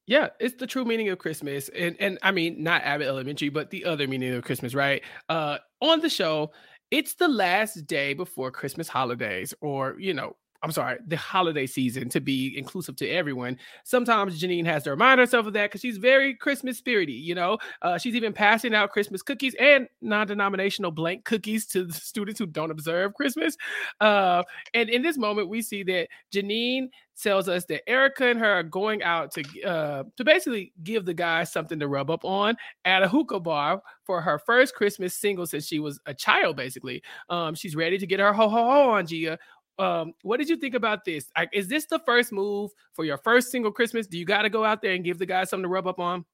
Yeah, 0.07 0.29
it's 0.41 0.55
the 0.57 0.67
true 0.67 0.85
meaning 0.85 1.11
of 1.11 1.19
Christmas. 1.19 1.69
And 1.69 1.97
and 2.01 2.19
I 2.23 2.31
mean 2.33 2.63
not 2.63 2.83
Abbott 2.83 3.09
Elementary, 3.09 3.51
but 3.51 3.71
the 3.71 3.85
other 3.85 4.09
meaning 4.09 4.33
of 4.35 4.45
Christmas, 4.45 4.75
right? 4.75 5.03
Uh 5.29 5.59
on 5.81 6.01
the 6.01 6.09
show, 6.09 6.53
it's 6.91 7.15
the 7.15 7.29
last 7.29 7.87
day 7.87 8.15
before 8.15 8.51
Christmas 8.51 8.89
holidays, 8.89 9.53
or 9.61 9.97
you 9.99 10.15
know, 10.15 10.37
I'm 10.63 10.73
sorry, 10.73 10.99
the 11.07 11.17
holiday 11.17 11.67
season 11.67 12.09
to 12.09 12.21
be 12.21 12.59
inclusive 12.59 12.97
to 12.97 13.09
everyone. 13.09 13.59
Sometimes 13.85 14.41
Janine 14.41 14.65
has 14.65 14.83
to 14.85 14.91
remind 14.91 15.21
herself 15.21 15.47
of 15.47 15.53
that 15.53 15.71
because 15.71 15.81
she's 15.81 15.99
very 15.99 16.35
Christmas 16.35 16.81
spirity, 16.81 17.23
you 17.23 17.35
know. 17.35 17.59
Uh, 17.83 17.97
she's 17.97 18.17
even 18.17 18.33
passing 18.33 18.75
out 18.75 18.91
Christmas 18.91 19.23
cookies 19.23 19.55
and 19.61 19.89
non-denominational 20.01 20.91
blank 20.91 21.25
cookies 21.25 21.67
to 21.67 21.85
the 21.85 21.95
students 21.95 22.41
who 22.41 22.47
don't 22.47 22.73
observe 22.73 23.15
Christmas. 23.15 23.57
Uh, 24.01 24.43
and 24.75 24.91
in 24.91 25.03
this 25.03 25.17
moment, 25.17 25.49
we 25.49 25.63
see 25.63 25.85
that 25.85 26.09
Janine 26.33 26.89
tells 27.21 27.49
us 27.49 27.65
that 27.65 27.89
Erica 27.89 28.29
and 28.29 28.39
her 28.39 28.53
are 28.53 28.63
going 28.63 29.03
out 29.03 29.33
to 29.33 29.63
uh, 29.63 30.05
to 30.17 30.25
basically 30.25 30.73
give 30.85 31.05
the 31.05 31.15
guys 31.15 31.53
something 31.53 31.79
to 31.79 31.89
rub 31.89 32.11
up 32.11 32.25
on 32.25 32.57
at 32.85 33.03
a 33.03 33.09
hookah 33.09 33.41
bar 33.41 33.83
for 34.05 34.21
her 34.21 34.39
first 34.39 34.75
Christmas 34.75 35.15
single 35.15 35.47
since 35.47 35.67
she 35.67 35.81
was 35.81 36.01
a 36.07 36.15
child. 36.15 36.57
Basically, 36.57 37.03
um, 37.29 37.55
she's 37.55 37.77
ready 37.77 37.99
to 37.99 38.07
get 38.07 38.21
her 38.21 38.33
ho 38.33 38.49
ho 38.49 38.65
ho 38.65 38.91
on 38.91 39.07
Gia. 39.07 39.39
Um, 39.79 40.15
what 40.23 40.39
did 40.39 40.49
you 40.49 40.57
think 40.57 40.75
about 40.75 41.05
this? 41.05 41.31
Like, 41.37 41.51
is 41.53 41.69
this 41.69 41.87
the 41.87 41.99
first 42.01 42.33
move 42.33 42.71
for 42.95 43.05
your 43.05 43.19
first 43.19 43.51
single 43.51 43.71
Christmas? 43.73 44.07
Do 44.07 44.19
you 44.19 44.25
got 44.25 44.43
to 44.43 44.51
go 44.51 44.65
out 44.65 44.83
there 44.83 44.93
and 44.93 45.05
give 45.05 45.19
the 45.19 45.27
guys 45.27 45.51
something 45.51 45.65
to 45.65 45.69
rub 45.69 45.87
up 45.87 46.01
on? 46.01 46.25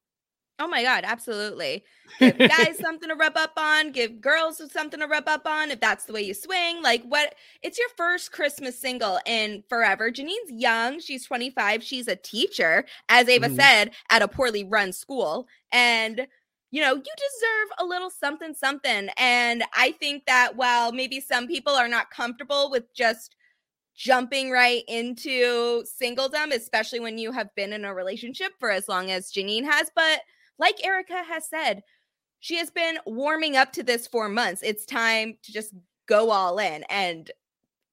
Oh 0.60 0.68
my 0.68 0.84
God, 0.84 1.02
absolutely. 1.04 1.84
Give 2.20 2.38
guys 2.38 2.78
something 2.78 3.08
to 3.08 3.16
rub 3.16 3.36
up 3.36 3.54
on, 3.56 3.90
give 3.90 4.20
girls 4.20 4.62
something 4.72 5.00
to 5.00 5.06
rub 5.08 5.26
up 5.26 5.46
on 5.46 5.72
if 5.72 5.80
that's 5.80 6.04
the 6.04 6.12
way 6.12 6.22
you 6.22 6.32
swing. 6.32 6.80
Like, 6.80 7.02
what? 7.02 7.34
It's 7.62 7.76
your 7.76 7.88
first 7.96 8.30
Christmas 8.30 8.78
single 8.80 9.18
in 9.26 9.64
forever. 9.68 10.12
Janine's 10.12 10.52
young. 10.52 11.00
She's 11.00 11.26
25. 11.26 11.82
She's 11.82 12.06
a 12.06 12.14
teacher, 12.14 12.84
as 13.08 13.28
Ava 13.28 13.48
Mhm. 13.48 13.56
said, 13.56 13.90
at 14.10 14.22
a 14.22 14.28
poorly 14.28 14.62
run 14.62 14.92
school. 14.92 15.48
And 15.72 16.28
you 16.74 16.80
know, 16.80 16.92
you 16.92 17.02
deserve 17.02 17.78
a 17.78 17.84
little 17.84 18.10
something, 18.10 18.52
something. 18.52 19.08
And 19.16 19.62
I 19.74 19.92
think 19.92 20.26
that 20.26 20.56
while 20.56 20.90
maybe 20.90 21.20
some 21.20 21.46
people 21.46 21.72
are 21.72 21.86
not 21.86 22.10
comfortable 22.10 22.68
with 22.68 22.92
just 22.92 23.36
jumping 23.94 24.50
right 24.50 24.82
into 24.88 25.84
singledom, 25.84 26.52
especially 26.52 26.98
when 26.98 27.16
you 27.16 27.30
have 27.30 27.54
been 27.54 27.72
in 27.72 27.84
a 27.84 27.94
relationship 27.94 28.54
for 28.58 28.72
as 28.72 28.88
long 28.88 29.12
as 29.12 29.30
Janine 29.30 29.62
has, 29.62 29.88
but 29.94 30.22
like 30.58 30.84
Erica 30.84 31.22
has 31.22 31.48
said, 31.48 31.84
she 32.40 32.56
has 32.56 32.72
been 32.72 32.98
warming 33.06 33.56
up 33.56 33.70
to 33.74 33.84
this 33.84 34.08
for 34.08 34.28
months. 34.28 34.60
It's 34.64 34.84
time 34.84 35.38
to 35.44 35.52
just 35.52 35.74
go 36.08 36.32
all 36.32 36.58
in. 36.58 36.82
And 36.90 37.30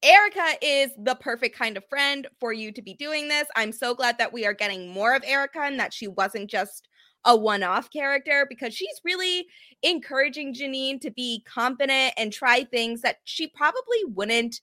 Erica 0.02 0.56
is 0.60 0.90
the 0.98 1.14
perfect 1.14 1.56
kind 1.56 1.76
of 1.76 1.88
friend 1.88 2.26
for 2.40 2.52
you 2.52 2.72
to 2.72 2.82
be 2.82 2.94
doing 2.94 3.28
this. 3.28 3.46
I'm 3.54 3.70
so 3.70 3.94
glad 3.94 4.18
that 4.18 4.32
we 4.32 4.44
are 4.44 4.54
getting 4.54 4.88
more 4.88 5.14
of 5.14 5.22
Erica 5.24 5.60
and 5.60 5.78
that 5.78 5.94
she 5.94 6.08
wasn't 6.08 6.50
just 6.50 6.88
a 7.24 7.36
one 7.36 7.62
off 7.62 7.90
character 7.90 8.46
because 8.48 8.74
she's 8.74 9.00
really 9.04 9.46
encouraging 9.82 10.54
Janine 10.54 11.00
to 11.00 11.10
be 11.10 11.44
confident 11.46 12.14
and 12.16 12.32
try 12.32 12.64
things 12.64 13.00
that 13.02 13.18
she 13.24 13.46
probably 13.48 14.04
wouldn't 14.06 14.60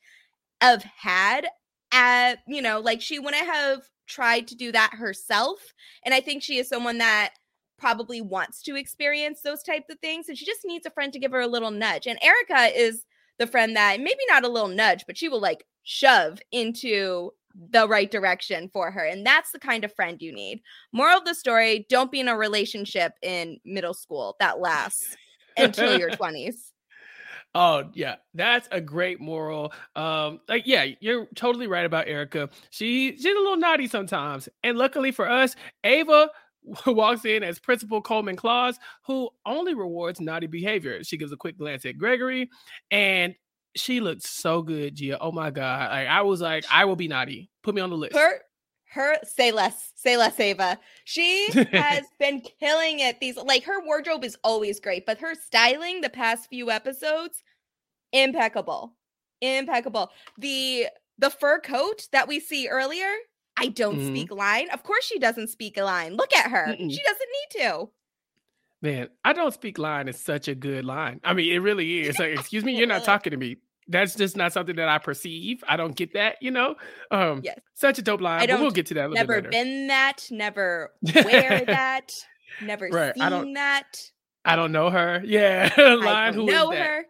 have 0.61 0.83
had 0.83 1.47
at, 1.91 2.39
you 2.47 2.61
know, 2.61 2.79
like 2.79 3.01
she 3.01 3.19
wouldn't 3.19 3.45
have 3.45 3.81
tried 4.07 4.47
to 4.47 4.55
do 4.55 4.71
that 4.71 4.93
herself. 4.93 5.73
And 6.03 6.13
I 6.13 6.19
think 6.19 6.43
she 6.43 6.57
is 6.57 6.67
someone 6.67 6.97
that 6.97 7.33
probably 7.77 8.21
wants 8.21 8.61
to 8.63 8.75
experience 8.75 9.41
those 9.41 9.63
types 9.63 9.89
of 9.89 9.99
things 9.99 10.27
and 10.27 10.37
she 10.37 10.45
just 10.45 10.65
needs 10.65 10.85
a 10.85 10.91
friend 10.91 11.13
to 11.13 11.19
give 11.19 11.31
her 11.31 11.39
a 11.39 11.47
little 11.47 11.71
nudge. 11.71 12.07
And 12.07 12.19
Erica 12.21 12.77
is 12.77 13.05
the 13.37 13.47
friend 13.47 13.75
that 13.75 13.99
maybe 13.99 14.19
not 14.27 14.43
a 14.43 14.49
little 14.49 14.67
nudge, 14.67 15.05
but 15.07 15.17
she 15.17 15.29
will 15.29 15.39
like 15.39 15.65
shove 15.83 16.39
into 16.51 17.31
the 17.71 17.87
right 17.87 18.09
direction 18.09 18.69
for 18.71 18.91
her. 18.91 19.03
And 19.03 19.25
that's 19.25 19.51
the 19.51 19.59
kind 19.59 19.83
of 19.83 19.93
friend 19.93 20.21
you 20.21 20.31
need. 20.31 20.61
Moral 20.91 21.17
of 21.19 21.25
the 21.25 21.35
story 21.35 21.85
don't 21.89 22.11
be 22.11 22.19
in 22.19 22.27
a 22.27 22.37
relationship 22.37 23.13
in 23.21 23.59
middle 23.65 23.93
school 23.93 24.35
that 24.39 24.59
lasts 24.59 25.15
until 25.57 25.97
your 25.97 26.09
20s. 26.11 26.71
Oh 27.55 27.89
yeah, 27.93 28.17
that's 28.35 28.67
a 28.71 28.79
great 28.79 29.19
moral. 29.19 29.73
Um, 29.95 30.39
like 30.47 30.67
yeah, 30.67 30.85
you're 30.99 31.25
totally 31.35 31.65
right 31.65 31.85
about 31.85 32.07
Erica. 32.07 32.49
She 32.69 33.15
she's 33.15 33.25
a 33.25 33.29
little 33.29 33.57
naughty 33.57 33.87
sometimes, 33.87 34.47
and 34.63 34.77
luckily 34.77 35.11
for 35.11 35.27
us, 35.27 35.55
Ava 35.83 36.29
walks 36.85 37.25
in 37.25 37.43
as 37.43 37.57
Principal 37.57 38.01
Coleman 38.01 38.35
Claus, 38.35 38.77
who 39.05 39.29
only 39.47 39.73
rewards 39.73 40.21
naughty 40.21 40.45
behavior. 40.45 41.03
She 41.03 41.17
gives 41.17 41.31
a 41.31 41.37
quick 41.37 41.57
glance 41.57 41.85
at 41.85 41.97
Gregory, 41.97 42.51
and 42.91 43.33
she 43.75 43.99
looked 43.99 44.23
so 44.23 44.61
good, 44.61 44.95
Gia. 44.95 45.17
Oh 45.19 45.31
my 45.31 45.51
god, 45.51 45.91
like 45.91 46.07
I 46.07 46.21
was 46.21 46.41
like, 46.41 46.65
I 46.71 46.85
will 46.85 46.95
be 46.95 47.07
naughty. 47.07 47.49
Put 47.63 47.75
me 47.75 47.81
on 47.81 47.89
the 47.89 47.97
list. 47.97 48.15
Her 48.15 48.39
her 48.93 49.17
say 49.23 49.51
less, 49.51 49.91
say 49.95 50.17
less, 50.17 50.39
Ava. 50.39 50.79
She 51.05 51.47
has 51.71 52.05
been 52.19 52.41
killing 52.59 52.99
it. 53.01 53.19
These 53.19 53.37
like 53.37 53.63
her 53.65 53.83
wardrobe 53.85 54.23
is 54.23 54.35
always 54.43 54.79
great, 54.79 55.05
but 55.05 55.19
her 55.19 55.35
styling 55.35 56.01
the 56.01 56.09
past 56.09 56.49
few 56.49 56.71
episodes, 56.71 57.43
impeccable. 58.11 58.95
Impeccable. 59.41 60.11
The 60.37 60.87
the 61.17 61.29
fur 61.29 61.59
coat 61.59 62.07
that 62.11 62.27
we 62.27 62.39
see 62.39 62.67
earlier, 62.67 63.11
I 63.57 63.67
don't 63.67 63.99
Mhm. 63.99 64.07
speak 64.07 64.31
line. 64.31 64.69
Of 64.71 64.83
course 64.83 65.05
she 65.05 65.19
doesn't 65.19 65.49
speak 65.49 65.77
a 65.77 65.83
line. 65.83 66.15
Look 66.15 66.35
at 66.35 66.49
her. 66.49 66.67
Mm-mm. 66.67 66.91
She 66.91 67.01
doesn't 67.03 67.29
need 67.29 67.61
to. 67.63 67.89
Man, 68.81 69.09
I 69.25 69.33
don't 69.33 69.53
speak 69.53 69.77
line 69.77 70.07
is 70.07 70.17
such 70.19 70.47
a 70.47 70.55
good 70.55 70.85
line. 70.85 71.19
I 71.23 71.33
mean, 71.33 71.51
it 71.53 71.57
really 71.57 72.01
is. 72.01 72.17
Like, 72.17 72.31
excuse 72.39 72.63
me, 72.63 72.77
you're 72.77 72.87
not 72.87 73.03
talking 73.05 73.31
to 73.31 73.37
me. 73.37 73.57
That's 73.87 74.15
just 74.15 74.37
not 74.37 74.53
something 74.53 74.75
that 74.75 74.87
I 74.87 74.99
perceive. 74.99 75.63
I 75.67 75.75
don't 75.75 75.95
get 75.95 76.13
that, 76.13 76.35
you 76.41 76.51
know. 76.51 76.75
Um, 77.11 77.41
Yes. 77.43 77.59
such 77.73 77.97
a 77.97 78.01
dope 78.03 78.21
line. 78.21 78.49
I 78.49 78.55
we'll 78.55 78.71
get 78.71 78.85
to 78.87 78.93
that 78.93 79.07
a 79.07 79.09
little 79.09 79.15
Never 79.27 79.41
been 79.41 79.87
that, 79.87 80.27
never 80.31 80.91
wear 81.01 81.61
that, 81.67 82.11
never 82.61 82.87
Right, 82.87 83.13
I 83.19 83.29
don't- 83.29 83.45
seen 83.45 83.53
that. 83.55 83.97
I 84.45 84.55
don't 84.55 84.71
know 84.71 84.89
her. 84.89 85.21
Yeah, 85.25 85.69
line. 85.77 86.33
Who 86.33 86.47
is 86.47 86.53
know 86.53 86.71
that? 86.71 86.77
her. 86.85 87.05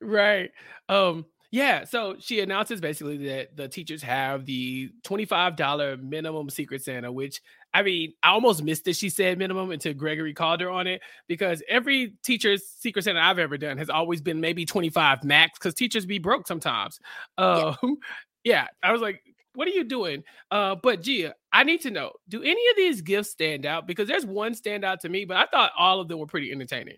Right. 0.00 0.50
Um, 0.88 1.26
yeah, 1.50 1.84
so 1.84 2.16
she 2.18 2.40
announces 2.40 2.80
basically 2.80 3.28
that 3.28 3.56
the 3.56 3.68
teachers 3.68 4.02
have 4.02 4.44
the 4.44 4.90
$25 5.06 6.02
minimum 6.02 6.50
secret 6.50 6.82
Santa, 6.82 7.10
which 7.12 7.40
I 7.78 7.82
mean, 7.82 8.12
I 8.24 8.30
almost 8.30 8.64
missed 8.64 8.86
that 8.86 8.96
she 8.96 9.08
said 9.08 9.38
minimum 9.38 9.70
until 9.70 9.94
Gregory 9.94 10.34
called 10.34 10.60
her 10.60 10.68
on 10.68 10.88
it 10.88 11.00
because 11.28 11.62
every 11.68 12.14
teacher's 12.24 12.66
secret 12.66 13.04
Santa 13.04 13.20
I've 13.20 13.38
ever 13.38 13.56
done 13.56 13.78
has 13.78 13.88
always 13.88 14.20
been 14.20 14.40
maybe 14.40 14.66
25 14.66 15.22
max 15.22 15.60
because 15.60 15.74
teachers 15.74 16.04
be 16.04 16.18
broke 16.18 16.48
sometimes. 16.48 16.98
Um, 17.36 17.76
yeah. 18.42 18.66
I 18.82 18.90
was 18.90 19.00
like, 19.00 19.22
what 19.54 19.68
are 19.68 19.72
you 19.72 19.84
doing? 19.84 20.24
Uh, 20.50 20.74
but 20.82 21.02
Gia, 21.02 21.34
I 21.52 21.62
need 21.62 21.80
to 21.82 21.92
know, 21.92 22.10
do 22.28 22.42
any 22.42 22.50
of 22.70 22.76
these 22.76 23.00
gifts 23.00 23.30
stand 23.30 23.64
out? 23.64 23.86
Because 23.86 24.08
there's 24.08 24.26
one 24.26 24.54
stand 24.54 24.84
out 24.84 24.98
to 25.02 25.08
me, 25.08 25.24
but 25.24 25.36
I 25.36 25.46
thought 25.46 25.70
all 25.78 26.00
of 26.00 26.08
them 26.08 26.18
were 26.18 26.26
pretty 26.26 26.50
entertaining. 26.50 26.96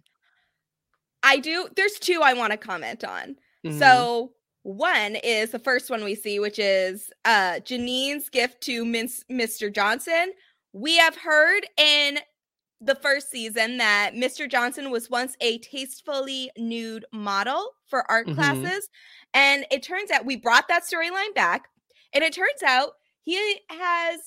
I 1.22 1.40
do. 1.40 1.68
There's 1.76 1.98
two 1.98 2.22
I 2.24 2.32
want 2.32 2.52
to 2.52 2.56
comment 2.56 3.04
on. 3.04 3.36
Mhm. 3.66 3.78
So 3.78 4.32
One 4.62 5.16
is 5.16 5.50
the 5.52 5.58
first 5.58 5.88
one 5.90 6.04
we 6.04 6.14
see, 6.14 6.38
which 6.38 6.58
is 6.58 7.10
uh 7.24 7.60
Janine's 7.60 8.28
gift 8.28 8.60
to 8.62 8.84
Min- 8.84 9.08
Mr. 9.30 9.74
Johnson. 9.74 10.32
We 10.72 10.96
have 10.98 11.16
heard 11.16 11.66
in 11.76 12.18
the 12.80 12.94
first 12.94 13.30
season 13.30 13.76
that 13.78 14.12
Mr. 14.14 14.50
Johnson 14.50 14.90
was 14.90 15.10
once 15.10 15.36
a 15.40 15.58
tastefully 15.58 16.50
nude 16.56 17.04
model 17.12 17.72
for 17.86 18.10
art 18.10 18.26
Mhm. 18.26 18.34
classes. 18.36 18.88
And 19.34 19.66
it 19.70 19.82
turns 19.82 20.10
out 20.10 20.24
we 20.24 20.36
brought 20.36 20.68
that 20.68 20.84
storyline 20.84 21.34
back. 21.34 21.68
And 22.14 22.24
it 22.24 22.32
turns 22.32 22.62
out 22.64 22.92
he 23.22 23.60
has 23.68 24.20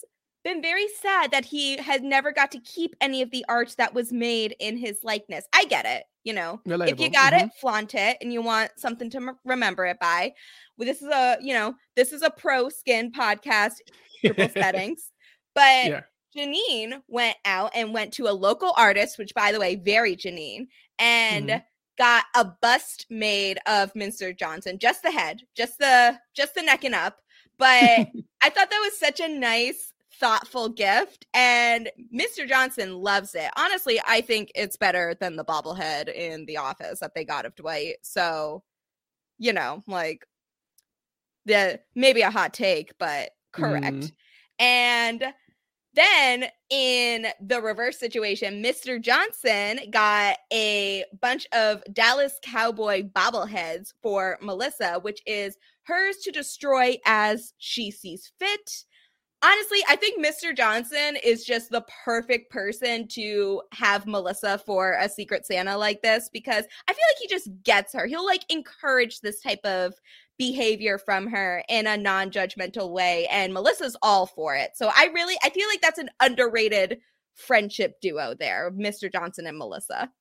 been 0.43 0.61
very 0.61 0.87
sad 1.01 1.31
that 1.31 1.45
he 1.45 1.77
had 1.77 2.03
never 2.03 2.31
got 2.31 2.51
to 2.51 2.59
keep 2.59 2.95
any 3.01 3.21
of 3.21 3.31
the 3.31 3.43
art 3.49 3.73
that 3.77 3.93
was 3.93 4.11
made 4.11 4.55
in 4.59 4.77
his 4.77 4.99
likeness. 5.03 5.45
I 5.53 5.65
get 5.65 5.85
it. 5.85 6.03
You 6.23 6.33
know, 6.33 6.61
if 6.65 6.99
you 6.99 7.09
got 7.09 7.33
mhm. 7.33 7.45
it, 7.45 7.51
flaunt 7.59 7.95
it, 7.95 8.17
and 8.21 8.31
you 8.31 8.41
want 8.41 8.71
something 8.77 9.09
to 9.09 9.17
m- 9.17 9.39
remember 9.43 9.85
it 9.85 9.99
by. 9.99 10.33
Well, 10.77 10.85
this 10.85 11.01
is 11.01 11.07
a, 11.09 11.37
you 11.41 11.53
know, 11.53 11.75
this 11.95 12.13
is 12.13 12.21
a 12.21 12.29
pro 12.29 12.69
skin 12.69 13.11
podcast, 13.11 13.73
triple 14.21 14.47
settings. 14.49 15.09
But 15.55 15.85
Yeah. 15.85 16.01
Janine 16.35 17.01
went 17.07 17.37
out 17.45 17.71
and 17.75 17.93
went 17.93 18.13
to 18.13 18.27
a 18.27 18.31
local 18.33 18.73
artist, 18.77 19.17
which 19.17 19.33
by 19.33 19.51
the 19.51 19.59
way, 19.59 19.75
very 19.75 20.15
Janine, 20.15 20.67
and 20.99 21.49
Mhm. 21.49 21.63
got 21.97 22.25
a 22.35 22.45
bust 22.45 23.05
made 23.09 23.59
of 23.67 23.95
Minster 23.95 24.33
Johnson, 24.33 24.79
just 24.79 25.03
the 25.03 25.11
head, 25.11 25.43
just 25.55 25.77
the 25.79 26.19
just 26.33 26.55
the 26.55 26.61
neck 26.63 26.83
and 26.83 26.95
up. 26.95 27.21
But 27.57 28.07
I 28.41 28.49
thought 28.49 28.69
that 28.69 28.81
was 28.83 28.97
such 28.99 29.19
a 29.19 29.27
nice, 29.27 29.93
thoughtful 30.19 30.69
gift, 30.69 31.25
and 31.33 31.91
Mr. 32.13 32.47
Johnson 32.47 32.97
loves 32.99 33.35
it. 33.35 33.49
Honestly, 33.55 33.99
I 34.07 34.21
think 34.21 34.51
it's 34.55 34.77
better 34.77 35.15
than 35.19 35.35
the 35.35 35.45
bobblehead 35.45 36.13
in 36.13 36.45
The 36.45 36.57
Office 36.57 36.99
that 36.99 37.13
they 37.15 37.25
got 37.25 37.45
of 37.45 37.55
Dwight. 37.55 37.97
So, 38.01 38.63
you 39.39 39.53
know, 39.53 39.83
like 39.87 40.25
the 41.45 41.79
maybe 41.95 42.21
a 42.21 42.31
hot 42.31 42.53
take, 42.53 42.97
but 42.97 43.31
correct. 43.51 43.95
Mhm. 43.95 44.11
And 44.59 45.33
then 45.93 46.45
in 46.69 47.27
the 47.39 47.61
reverse 47.61 47.99
situation, 47.99 48.63
Mr. 48.63 48.99
Johnson 48.99 49.79
got 49.91 50.37
a 50.51 51.05
bunch 51.21 51.47
of 51.53 51.83
Dallas 51.93 52.39
Cowboy 52.41 53.03
bobbleheads 53.03 53.93
for 54.01 54.37
Melissa, 54.41 54.99
which 55.01 55.21
is 55.25 55.57
hers 55.83 56.17
to 56.23 56.31
destroy 56.31 56.97
as 57.05 57.53
she 57.57 57.91
sees 57.91 58.31
fit. 58.39 58.85
Honestly, 59.45 59.79
I 59.89 59.97
think 59.97 60.25
Mr. 60.25 60.55
Johnson 60.55 61.17
is 61.21 61.43
just 61.43 61.69
the 61.69 61.85
perfect 62.05 62.49
person 62.49 63.07
to 63.09 63.61
have 63.73 64.07
Melissa 64.07 64.57
for 64.57 64.93
a 64.93 65.09
secret 65.09 65.45
Santa 65.45 65.77
like 65.77 66.01
this 66.01 66.29
because 66.31 66.63
I 66.87 66.93
feel 66.93 67.03
like 67.11 67.21
he 67.21 67.27
just 67.27 67.49
gets 67.63 67.91
her. 67.91 68.05
He'll 68.05 68.25
like 68.25 68.45
encourage 68.49 69.19
this 69.19 69.41
type 69.41 69.59
of 69.65 69.95
behavior 70.37 70.97
from 70.97 71.27
her 71.27 71.63
in 71.69 71.87
a 71.87 71.97
non-judgmental 71.97 72.91
way 72.91 73.27
and 73.31 73.53
Melissa's 73.53 73.95
all 74.01 74.25
for 74.25 74.55
it. 74.55 74.71
So 74.75 74.89
I 74.93 75.09
really 75.13 75.35
I 75.43 75.49
feel 75.49 75.67
like 75.67 75.81
that's 75.81 75.99
an 75.99 76.09
underrated 76.21 76.99
friendship 77.35 77.99
duo 78.01 78.35
there, 78.39 78.71
Mr. 78.71 79.11
Johnson 79.11 79.47
and 79.47 79.57
Melissa. 79.57 80.11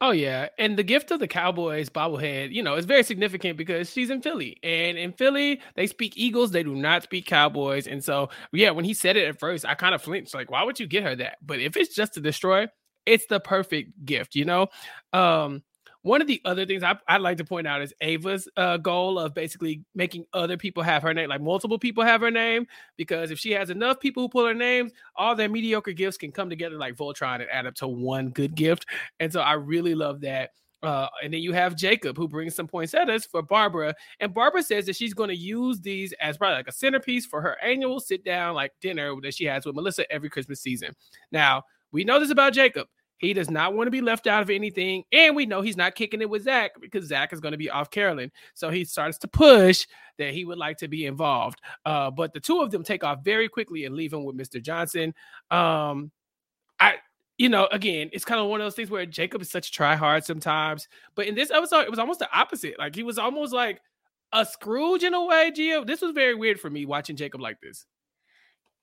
Oh 0.00 0.12
yeah, 0.12 0.48
and 0.58 0.78
the 0.78 0.84
gift 0.84 1.10
of 1.10 1.18
the 1.18 1.26
Cowboys 1.26 1.88
bobblehead, 1.88 2.52
you 2.52 2.62
know, 2.62 2.76
is 2.76 2.84
very 2.84 3.02
significant 3.02 3.58
because 3.58 3.90
she's 3.90 4.10
in 4.10 4.22
Philly, 4.22 4.56
and 4.62 4.96
in 4.96 5.12
Philly 5.12 5.60
they 5.74 5.88
speak 5.88 6.12
Eagles, 6.16 6.52
they 6.52 6.62
do 6.62 6.76
not 6.76 7.02
speak 7.02 7.26
Cowboys, 7.26 7.88
and 7.88 8.04
so 8.04 8.28
yeah, 8.52 8.70
when 8.70 8.84
he 8.84 8.94
said 8.94 9.16
it 9.16 9.26
at 9.26 9.40
first, 9.40 9.66
I 9.66 9.74
kind 9.74 9.96
of 9.96 10.02
flinched, 10.02 10.34
like, 10.34 10.52
why 10.52 10.62
would 10.62 10.78
you 10.78 10.86
get 10.86 11.02
her 11.02 11.16
that? 11.16 11.38
But 11.44 11.58
if 11.58 11.76
it's 11.76 11.96
just 11.96 12.14
to 12.14 12.20
destroy, 12.20 12.68
it's 13.06 13.26
the 13.26 13.40
perfect 13.40 14.04
gift, 14.04 14.36
you 14.36 14.44
know. 14.44 14.68
Um, 15.12 15.64
one 16.02 16.20
of 16.20 16.26
the 16.26 16.40
other 16.44 16.64
things 16.64 16.82
I, 16.82 16.96
I'd 17.08 17.20
like 17.20 17.38
to 17.38 17.44
point 17.44 17.66
out 17.66 17.82
is 17.82 17.92
Ava's 18.00 18.48
uh, 18.56 18.76
goal 18.76 19.18
of 19.18 19.34
basically 19.34 19.82
making 19.94 20.26
other 20.32 20.56
people 20.56 20.82
have 20.82 21.02
her 21.02 21.12
name, 21.12 21.28
like 21.28 21.40
multiple 21.40 21.78
people 21.78 22.04
have 22.04 22.20
her 22.20 22.30
name, 22.30 22.66
because 22.96 23.30
if 23.30 23.38
she 23.38 23.50
has 23.52 23.70
enough 23.70 23.98
people 24.00 24.22
who 24.22 24.28
pull 24.28 24.46
her 24.46 24.54
names, 24.54 24.92
all 25.16 25.34
their 25.34 25.48
mediocre 25.48 25.92
gifts 25.92 26.16
can 26.16 26.30
come 26.32 26.48
together 26.48 26.76
like 26.76 26.94
Voltron 26.94 27.40
and 27.40 27.50
add 27.50 27.66
up 27.66 27.74
to 27.76 27.88
one 27.88 28.30
good 28.30 28.54
gift. 28.54 28.86
And 29.20 29.32
so 29.32 29.40
I 29.40 29.54
really 29.54 29.94
love 29.94 30.20
that. 30.20 30.50
Uh, 30.80 31.08
and 31.24 31.34
then 31.34 31.40
you 31.40 31.52
have 31.52 31.74
Jacob 31.74 32.16
who 32.16 32.28
brings 32.28 32.54
some 32.54 32.68
poinsettias 32.68 33.26
for 33.26 33.42
Barbara, 33.42 33.92
and 34.20 34.32
Barbara 34.32 34.62
says 34.62 34.86
that 34.86 34.94
she's 34.94 35.12
going 35.12 35.28
to 35.28 35.36
use 35.36 35.80
these 35.80 36.12
as 36.20 36.38
probably 36.38 36.54
like 36.54 36.68
a 36.68 36.72
centerpiece 36.72 37.26
for 37.26 37.42
her 37.42 37.56
annual 37.60 37.98
sit 37.98 38.24
down 38.24 38.54
like 38.54 38.72
dinner 38.80 39.12
that 39.22 39.34
she 39.34 39.44
has 39.46 39.66
with 39.66 39.74
Melissa 39.74 40.10
every 40.12 40.30
Christmas 40.30 40.60
season. 40.60 40.94
Now 41.32 41.64
we 41.90 42.04
know 42.04 42.20
this 42.20 42.30
about 42.30 42.52
Jacob. 42.52 42.86
He 43.18 43.32
does 43.32 43.50
not 43.50 43.74
want 43.74 43.86
to 43.88 43.90
be 43.90 44.00
left 44.00 44.26
out 44.26 44.42
of 44.42 44.50
anything, 44.50 45.04
and 45.12 45.34
we 45.34 45.46
know 45.46 45.60
he's 45.60 45.76
not 45.76 45.94
kicking 45.94 46.22
it 46.22 46.30
with 46.30 46.44
Zach 46.44 46.72
because 46.80 47.06
Zach 47.06 47.32
is 47.32 47.40
going 47.40 47.52
to 47.52 47.58
be 47.58 47.70
off 47.70 47.90
caroling. 47.90 48.30
So 48.54 48.70
he 48.70 48.84
starts 48.84 49.18
to 49.18 49.28
push 49.28 49.86
that 50.18 50.32
he 50.32 50.44
would 50.44 50.58
like 50.58 50.78
to 50.78 50.88
be 50.88 51.06
involved. 51.06 51.60
Uh, 51.84 52.10
but 52.10 52.32
the 52.32 52.40
two 52.40 52.60
of 52.60 52.70
them 52.70 52.84
take 52.84 53.04
off 53.04 53.24
very 53.24 53.48
quickly 53.48 53.84
and 53.84 53.94
leave 53.94 54.12
him 54.12 54.24
with 54.24 54.36
Mr. 54.36 54.62
Johnson. 54.62 55.14
Um, 55.50 56.10
I 56.78 56.96
you 57.38 57.48
know, 57.48 57.68
again, 57.70 58.10
it's 58.12 58.24
kind 58.24 58.40
of 58.40 58.48
one 58.48 58.60
of 58.60 58.64
those 58.64 58.74
things 58.74 58.90
where 58.90 59.06
Jacob 59.06 59.40
is 59.40 59.50
such 59.50 59.68
a 59.68 59.72
try 59.72 59.94
hard 59.94 60.24
sometimes. 60.24 60.88
But 61.14 61.26
in 61.26 61.36
this 61.36 61.52
episode, 61.52 61.82
it 61.82 61.90
was 61.90 62.00
almost 62.00 62.18
the 62.18 62.28
opposite. 62.36 62.78
Like 62.78 62.96
he 62.96 63.04
was 63.04 63.16
almost 63.16 63.52
like 63.52 63.80
a 64.32 64.44
Scrooge 64.44 65.04
in 65.04 65.14
a 65.14 65.24
way, 65.24 65.52
Gia. 65.52 65.84
This 65.86 66.02
was 66.02 66.12
very 66.12 66.34
weird 66.34 66.60
for 66.60 66.68
me 66.68 66.84
watching 66.84 67.16
Jacob 67.16 67.40
like 67.40 67.60
this. 67.60 67.86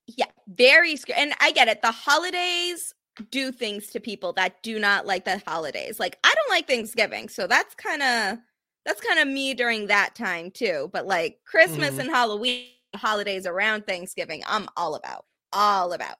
Yeah, 0.07 0.27
very 0.47 0.95
sc- 0.95 1.17
and 1.17 1.33
I 1.41 1.51
get 1.51 1.67
it. 1.67 1.81
The 1.81 1.91
holidays 1.91 2.93
do 3.31 3.51
things 3.51 3.87
to 3.91 3.99
people 3.99 4.33
that 4.33 4.61
do 4.63 4.79
not 4.79 5.05
like 5.05 5.25
the 5.25 5.41
holidays. 5.47 5.99
Like 5.99 6.17
I 6.23 6.33
don't 6.35 6.49
like 6.49 6.67
Thanksgiving, 6.67 7.29
so 7.29 7.47
that's 7.47 7.75
kind 7.75 8.01
of 8.03 8.39
that's 8.85 9.01
kind 9.01 9.19
of 9.19 9.27
me 9.27 9.53
during 9.53 9.87
that 9.87 10.15
time 10.15 10.51
too. 10.51 10.89
But 10.93 11.07
like 11.07 11.39
Christmas 11.45 11.95
Mhm. 11.95 11.99
and 11.99 12.09
Halloween 12.09 12.69
holidays 12.95 13.45
around 13.45 13.85
Thanksgiving, 13.87 14.43
I'm 14.47 14.67
all 14.77 14.95
about. 14.95 15.25
All 15.53 15.93
about. 15.93 16.17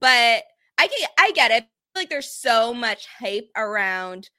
But 0.00 0.44
I 0.78 0.86
get 0.88 1.10
I 1.18 1.32
get 1.32 1.50
it. 1.50 1.66
Like 1.94 2.10
there's 2.10 2.30
so 2.30 2.74
much 2.74 3.06
hype 3.06 3.50
around 3.56 4.30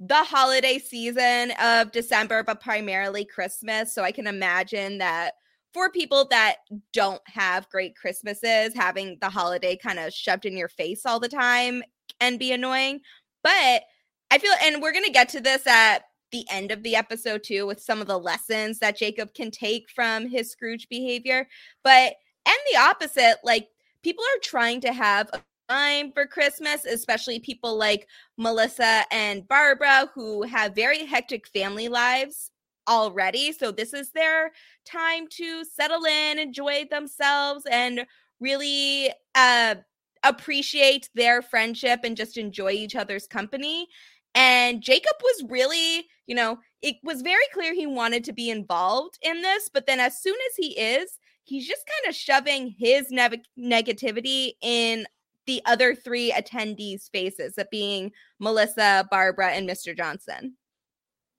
the 0.00 0.24
holiday 0.24 0.78
season 0.78 1.52
of 1.62 1.92
December, 1.92 2.42
but 2.42 2.60
primarily 2.60 3.24
Christmas. 3.24 3.94
So 3.94 4.02
I 4.02 4.12
can 4.12 4.26
imagine 4.26 4.98
that 4.98 5.34
for 5.76 5.90
people 5.90 6.26
that 6.30 6.56
don't 6.94 7.20
have 7.26 7.68
great 7.68 7.94
Christmases, 7.94 8.74
having 8.74 9.18
the 9.20 9.28
holiday 9.28 9.76
kind 9.76 9.98
of 9.98 10.10
shoved 10.10 10.46
in 10.46 10.56
your 10.56 10.70
face 10.70 11.04
all 11.04 11.20
the 11.20 11.28
time 11.28 11.82
and 12.18 12.38
be 12.38 12.50
annoying. 12.50 13.00
But 13.44 13.82
I 14.30 14.38
feel, 14.38 14.54
and 14.62 14.80
we're 14.80 14.94
going 14.94 15.04
to 15.04 15.10
get 15.10 15.28
to 15.30 15.40
this 15.40 15.66
at 15.66 16.04
the 16.32 16.46
end 16.50 16.72
of 16.72 16.82
the 16.82 16.96
episode 16.96 17.44
too, 17.44 17.66
with 17.66 17.78
some 17.78 18.00
of 18.00 18.06
the 18.06 18.18
lessons 18.18 18.78
that 18.78 18.96
Jacob 18.96 19.34
can 19.34 19.50
take 19.50 19.90
from 19.94 20.26
his 20.26 20.50
Scrooge 20.50 20.88
behavior. 20.88 21.46
But, 21.84 22.14
and 22.46 22.56
the 22.72 22.78
opposite, 22.78 23.36
like 23.44 23.68
people 24.02 24.24
are 24.24 24.40
trying 24.42 24.80
to 24.80 24.94
have 24.94 25.28
a 25.34 25.42
time 25.68 26.10
for 26.10 26.26
Christmas, 26.26 26.86
especially 26.86 27.38
people 27.38 27.76
like 27.76 28.08
Melissa 28.38 29.04
and 29.10 29.46
Barbara 29.46 30.10
who 30.14 30.44
have 30.44 30.74
very 30.74 31.04
hectic 31.04 31.46
family 31.48 31.88
lives 31.88 32.50
already. 32.88 33.52
So 33.52 33.70
this 33.70 33.92
is 33.92 34.10
their 34.12 34.52
time 34.84 35.26
to 35.32 35.64
settle 35.64 36.04
in, 36.04 36.38
enjoy 36.38 36.86
themselves, 36.90 37.64
and 37.70 38.06
really 38.40 39.10
uh, 39.34 39.76
appreciate 40.22 41.08
their 41.14 41.42
friendship 41.42 42.00
and 42.04 42.16
just 42.16 42.36
enjoy 42.36 42.72
each 42.72 42.96
other's 42.96 43.26
company. 43.26 43.86
And 44.34 44.82
Jacob 44.82 45.16
was 45.22 45.44
really, 45.48 46.06
you 46.26 46.34
know, 46.34 46.58
it 46.82 46.96
was 47.02 47.22
very 47.22 47.46
clear 47.54 47.72
he 47.72 47.86
wanted 47.86 48.22
to 48.24 48.32
be 48.32 48.50
involved 48.50 49.18
in 49.22 49.40
this. 49.40 49.70
But 49.72 49.86
then 49.86 49.98
as 49.98 50.20
soon 50.20 50.36
as 50.50 50.56
he 50.56 50.78
is, 50.78 51.18
he's 51.44 51.66
just 51.66 51.82
kind 51.86 52.10
of 52.10 52.14
shoving 52.14 52.74
his 52.78 53.10
ne- 53.10 53.42
negativity 53.58 54.52
in 54.60 55.06
the 55.46 55.62
other 55.64 55.94
three 55.94 56.32
attendees' 56.32 57.08
faces, 57.10 57.54
that 57.54 57.70
being 57.70 58.12
Melissa, 58.40 59.06
Barbara, 59.10 59.52
and 59.52 59.68
Mr. 59.68 59.96
Johnson. 59.96 60.56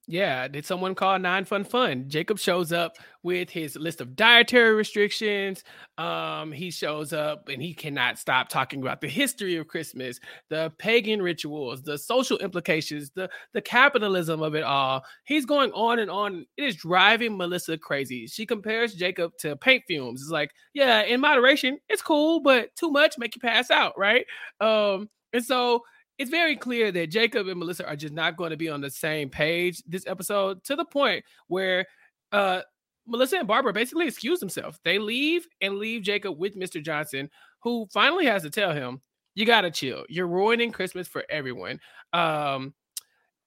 Yeah, 0.10 0.48
did 0.48 0.66
someone 0.66 0.96
call 0.96 1.20
nine 1.20 1.44
fun 1.44 1.66
fun? 1.66 2.06
Jacob 2.08 2.40
shows 2.40 2.72
up 2.72 2.96
with 3.24 3.50
his 3.50 3.76
list 3.76 4.00
of 4.00 4.16
dietary 4.16 4.74
restrictions. 4.74 5.66
Um, 5.98 6.54
he 6.54 6.72
shows 6.72 7.12
up 7.12 7.50
and 7.50 7.62
he 7.62 7.74
cannot 7.74 8.18
stop 8.18 8.48
talking 8.48 8.82
about 8.82 9.02
the 9.02 9.10
history 9.10 9.58
of 9.58 9.68
Christmas, 9.68 10.22
the 10.50 10.72
pagan 10.78 11.22
rituals, 11.22 11.82
the 11.84 11.98
social 11.98 12.38
implications, 12.38 13.12
the 13.16 13.30
the 13.54 13.62
capitalism 13.62 14.42
of 14.42 14.56
it 14.56 14.64
all. 14.64 15.04
He's 15.26 15.46
going 15.46 15.72
on 15.74 16.00
and 16.00 16.10
on. 16.10 16.46
It 16.56 16.64
is 16.64 16.78
driving 16.78 17.36
Melissa 17.36 17.78
crazy. 17.78 18.28
She 18.28 18.46
compares 18.46 18.94
Jacob 18.94 19.34
to 19.40 19.58
paint 19.58 19.84
fumes. 19.90 20.22
It's 20.22 20.32
like, 20.32 20.52
yeah, 20.74 21.02
in 21.02 21.20
moderation, 21.20 21.80
it's 21.90 22.02
cool, 22.02 22.40
but 22.40 22.74
too 22.78 22.92
much 22.92 23.16
make 23.18 23.36
you 23.36 23.42
pass 23.42 23.70
out, 23.70 23.98
right? 23.98 24.26
Um, 24.62 25.10
and 25.34 25.44
so 25.44 25.84
it's 26.18 26.32
very 26.32 26.56
clear 26.56 26.92
that 26.92 27.12
Jacob 27.12 27.48
and 27.48 27.60
Melissa 27.60 27.88
are 27.88 27.96
just 27.96 28.14
not 28.14 28.38
going 28.38 28.52
to 28.52 28.58
be 28.58 28.70
on 28.70 28.82
the 28.82 28.90
same 28.90 29.30
page 29.30 29.82
this 29.88 30.06
episode 30.08 30.64
to 30.66 30.76
the 30.76 30.86
point 30.86 31.24
where 31.48 31.86
uh 32.32 32.62
Melissa 33.06 33.38
and 33.38 33.48
Barbara 33.48 33.72
basically 33.72 34.08
excuse 34.08 34.40
themselves. 34.40 34.80
They 34.84 35.00
leave 35.00 35.48
and 35.62 35.76
leave 35.76 36.02
Jacob 36.02 36.38
with 36.38 36.58
Mr. 36.58 36.84
Johnson, 36.84 37.30
who 37.64 37.88
finally 37.94 38.26
has 38.26 38.44
to 38.44 38.50
tell 38.50 38.74
him, 38.74 39.02
you 39.34 39.46
gotta 39.46 39.72
chill. 39.72 40.04
You're 40.10 40.28
ruining 40.28 40.72
Christmas 40.72 41.08
for 41.08 41.24
everyone. 41.30 41.80
Um 42.14 42.74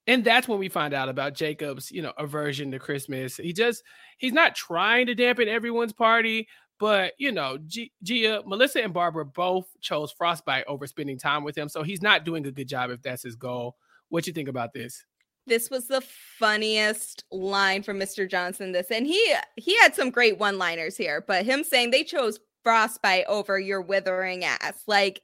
and 0.07 0.23
that's 0.23 0.47
when 0.47 0.57
we 0.57 0.67
find 0.67 0.95
out 0.95 1.09
about 1.09 1.35
Jacob's, 1.35 1.91
you 1.91 2.01
know, 2.01 2.13
aversion 2.17 2.71
to 2.71 2.79
Christmas. 2.79 3.37
He 3.37 3.53
just 3.53 3.83
he's 4.17 4.33
not 4.33 4.55
trying 4.55 5.05
to 5.07 5.15
dampen 5.15 5.47
everyone's 5.47 5.93
party, 5.93 6.47
but 6.81 7.13
you 7.19 7.31
know, 7.31 7.59
G- 7.67 7.91
Gia, 8.01 8.41
Melissa, 8.43 8.83
and 8.83 8.91
Barbara 8.91 9.23
both 9.23 9.67
chose 9.81 10.11
frostbite 10.11 10.65
over 10.67 10.87
spending 10.87 11.19
time 11.19 11.43
with 11.43 11.55
him, 11.55 11.69
so 11.69 11.83
he's 11.83 12.01
not 12.01 12.25
doing 12.25 12.45
a 12.47 12.51
good 12.51 12.67
job 12.67 12.89
if 12.89 13.03
that's 13.03 13.21
his 13.21 13.35
goal. 13.35 13.77
What 14.09 14.25
you 14.25 14.33
think 14.33 14.49
about 14.49 14.73
this? 14.73 15.05
This 15.45 15.69
was 15.69 15.87
the 15.87 16.01
funniest 16.01 17.23
line 17.31 17.83
from 17.83 17.99
Mr. 17.99 18.27
Johnson. 18.27 18.71
This 18.71 18.89
and 18.89 19.05
he 19.05 19.35
he 19.57 19.77
had 19.77 19.93
some 19.93 20.09
great 20.09 20.39
one-liners 20.39 20.97
here, 20.97 21.23
but 21.25 21.45
him 21.45 21.63
saying 21.63 21.91
they 21.91 22.03
chose 22.03 22.39
frostbite 22.63 23.25
over 23.27 23.59
your 23.59 23.81
withering 23.81 24.43
ass, 24.43 24.81
like 24.87 25.21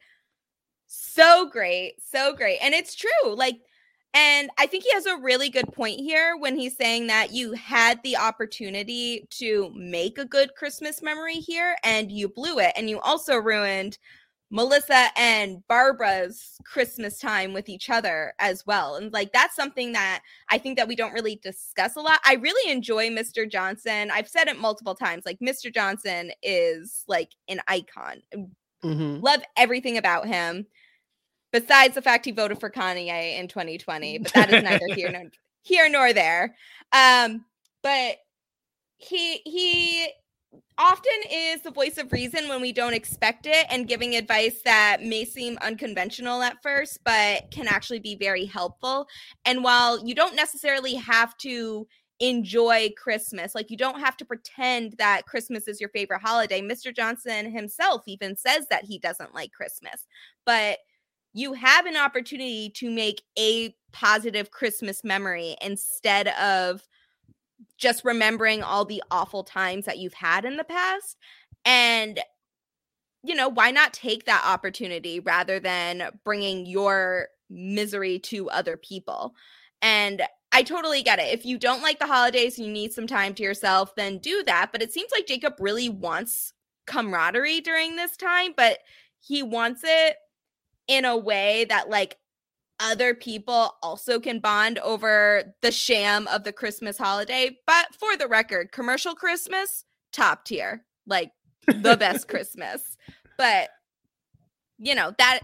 so 0.86 1.50
great, 1.50 1.96
so 2.08 2.36
great, 2.36 2.60
and 2.62 2.76
it's 2.76 2.94
true, 2.94 3.34
like 3.36 3.58
and 4.14 4.50
I 4.58 4.66
think 4.66 4.84
he 4.84 4.94
has 4.94 5.06
a 5.06 5.18
really 5.18 5.50
good 5.50 5.72
point 5.74 6.00
here 6.00 6.36
when 6.38 6.58
he's 6.58 6.76
saying 6.76 7.08
that 7.08 7.32
you 7.32 7.54
had 7.54 8.02
the 8.04 8.18
opportunity 8.18 9.28
to 9.32 9.72
make 9.76 10.18
a 10.18 10.26
good 10.26 10.56
Christmas 10.56 11.02
memory 11.02 11.36
here 11.36 11.76
and 11.84 12.12
you 12.12 12.30
blew 12.30 12.60
it. 12.60 12.74
And 12.76 12.90
you 12.90 13.00
also 13.02 13.36
ruined 13.36 13.98
Melissa 14.50 15.10
and 15.18 15.62
Barbara's 15.68 16.58
Christmas 16.64 17.20
time 17.20 17.54
with 17.54 17.68
each 17.68 17.90
other 17.90 18.34
as 18.40 18.66
well. 18.66 18.96
And 18.96 19.12
like 19.12 19.34
that's 19.34 19.56
something 19.56 19.92
that 19.92 20.22
I 20.50 20.58
think 20.58 20.78
that 20.78 20.88
we 20.88 20.96
don't 20.96 21.14
really 21.14 21.40
discuss 21.44 21.96
a 21.98 22.02
lot. 22.02 22.20
I 22.26 22.36
really 22.36 22.72
enjoy 22.72 23.10
Mr. 23.10 23.50
Johnson. 23.50 24.10
I've 24.10 24.30
said 24.30 24.48
it 24.48 24.60
multiple 24.60 24.96
times. 24.96 25.24
Like 25.26 25.40
Mr. 25.40 25.74
Johnson 25.74 26.32
is 26.42 27.04
like 27.08 27.32
an 27.50 27.60
icon. 27.68 28.22
Mm-hmm. 28.84 29.22
Love 29.22 29.42
everything 29.58 29.98
about 29.98 30.28
him 30.28 30.66
besides 31.52 31.96
the 31.96 32.02
fact 32.02 32.26
he 32.26 32.32
voted 32.32 32.60
for 32.60 32.70
Kanye 32.70 33.38
in 33.40 33.48
2020, 33.48 34.20
but 34.20 34.34
that 34.34 34.54
is 34.54 34.64
neither 34.64 34.94
here 34.94 35.12
nor 35.12 35.24
here 35.62 35.90
nor 35.90 36.14
there. 36.14 36.56
Um, 36.94 37.46
but 37.84 38.18
he 38.98 39.42
he 39.46 40.08
often 40.78 41.12
is 41.32 41.62
the 41.62 41.72
voice 41.72 41.98
of 41.98 42.12
reason 42.12 42.48
when 42.48 42.62
we 42.62 42.72
don't 42.72 42.94
expect 42.94 43.46
it 43.46 43.66
and 43.70 43.88
giving 43.88 44.16
advice 44.16 44.62
that 44.64 45.02
may 45.02 45.26
seem 45.26 45.58
unconventional 45.62 46.42
at 46.42 46.62
first 46.62 47.00
but 47.04 47.50
can 47.52 47.68
actually 47.68 48.00
be 48.00 48.16
very 48.16 48.46
helpful 48.46 49.08
and 49.46 49.64
while 49.64 50.06
you 50.06 50.14
don't 50.14 50.36
necessarily 50.36 50.94
have 50.94 51.36
to 51.38 51.88
enjoy 52.20 52.90
christmas 52.98 53.54
like 53.54 53.70
you 53.70 53.78
don't 53.78 54.00
have 54.00 54.18
to 54.18 54.26
pretend 54.26 54.94
that 54.98 55.26
christmas 55.26 55.68
is 55.68 55.80
your 55.80 55.90
favorite 55.90 56.22
holiday 56.22 56.62
mr 56.62 56.96
johnson 56.96 57.52
himself 57.52 58.02
even 58.08 58.36
says 58.36 58.66
that 58.70 58.84
he 58.84 58.98
doesn't 58.98 59.36
like 59.36 59.52
christmas 59.52 60.06
but 60.46 60.80
you 61.38 61.54
have 61.54 61.86
an 61.86 61.96
opportunity 61.96 62.68
to 62.72 62.90
make 62.90 63.22
a 63.38 63.76
positive 63.94 64.50
Christmas 64.50 65.04
memory 65.04 65.56
instead 65.62 66.30
of 66.30 66.82
just 67.78 68.04
remembering 68.04 68.64
all 68.64 68.86
the 68.86 69.04
awful 69.12 69.44
times 69.44 69.86
that 69.86 70.00
you've 70.00 70.16
had 70.16 70.46
in 70.46 70.58
the 70.58 70.64
past. 70.64 71.16
And, 71.64 72.20
you 73.22 73.36
know, 73.36 73.50
why 73.50 73.70
not 73.70 73.94
take 73.94 74.26
that 74.26 74.44
opportunity 74.48 75.20
rather 75.20 75.60
than 75.60 76.10
bringing 76.24 76.66
your 76.66 77.28
misery 77.52 78.18
to 78.18 78.50
other 78.50 78.76
people? 78.76 79.36
And 79.84 80.24
I 80.52 80.64
totally 80.64 81.04
get 81.04 81.20
it. 81.20 81.32
If 81.32 81.46
you 81.46 81.60
don't 81.60 81.84
like 81.84 82.00
the 82.00 82.08
holidays 82.08 82.58
and 82.58 82.66
you 82.66 82.74
need 82.74 82.94
some 82.94 83.06
time 83.06 83.36
to 83.36 83.44
yourself, 83.44 83.94
then 83.96 84.18
do 84.18 84.42
that. 84.48 84.72
But 84.72 84.82
it 84.82 84.92
seems 84.92 85.12
like 85.16 85.28
Jacob 85.28 85.54
really 85.60 85.88
wants 85.88 86.54
camaraderie 86.88 87.62
during 87.62 87.96
this 87.96 88.18
time, 88.18 88.56
but 88.58 88.80
he 89.20 89.44
wants 89.44 89.82
it 89.84 90.16
in 90.88 91.06
a 91.06 91.18
way 91.18 91.66
that 91.70 91.90
like 91.90 92.18
other 92.80 93.16
people 93.16 93.76
also 93.82 94.20
can 94.20 94.40
bond 94.40 94.78
over 94.80 95.56
the 95.62 95.72
sham 95.72 96.28
of 96.28 96.44
the 96.44 96.54
Christmas 96.54 96.98
holiday. 96.98 97.58
But 97.66 97.88
for 98.00 98.16
the 98.16 98.28
record, 98.28 98.72
commercial 98.72 99.16
Christmas, 99.16 99.84
top 100.14 100.46
tier, 100.46 100.86
like 101.06 101.32
the 101.66 101.98
best 101.98 102.28
Christmas. 102.30 102.98
But 103.38 103.70
you 104.78 104.94
know, 104.94 105.14
that 105.18 105.42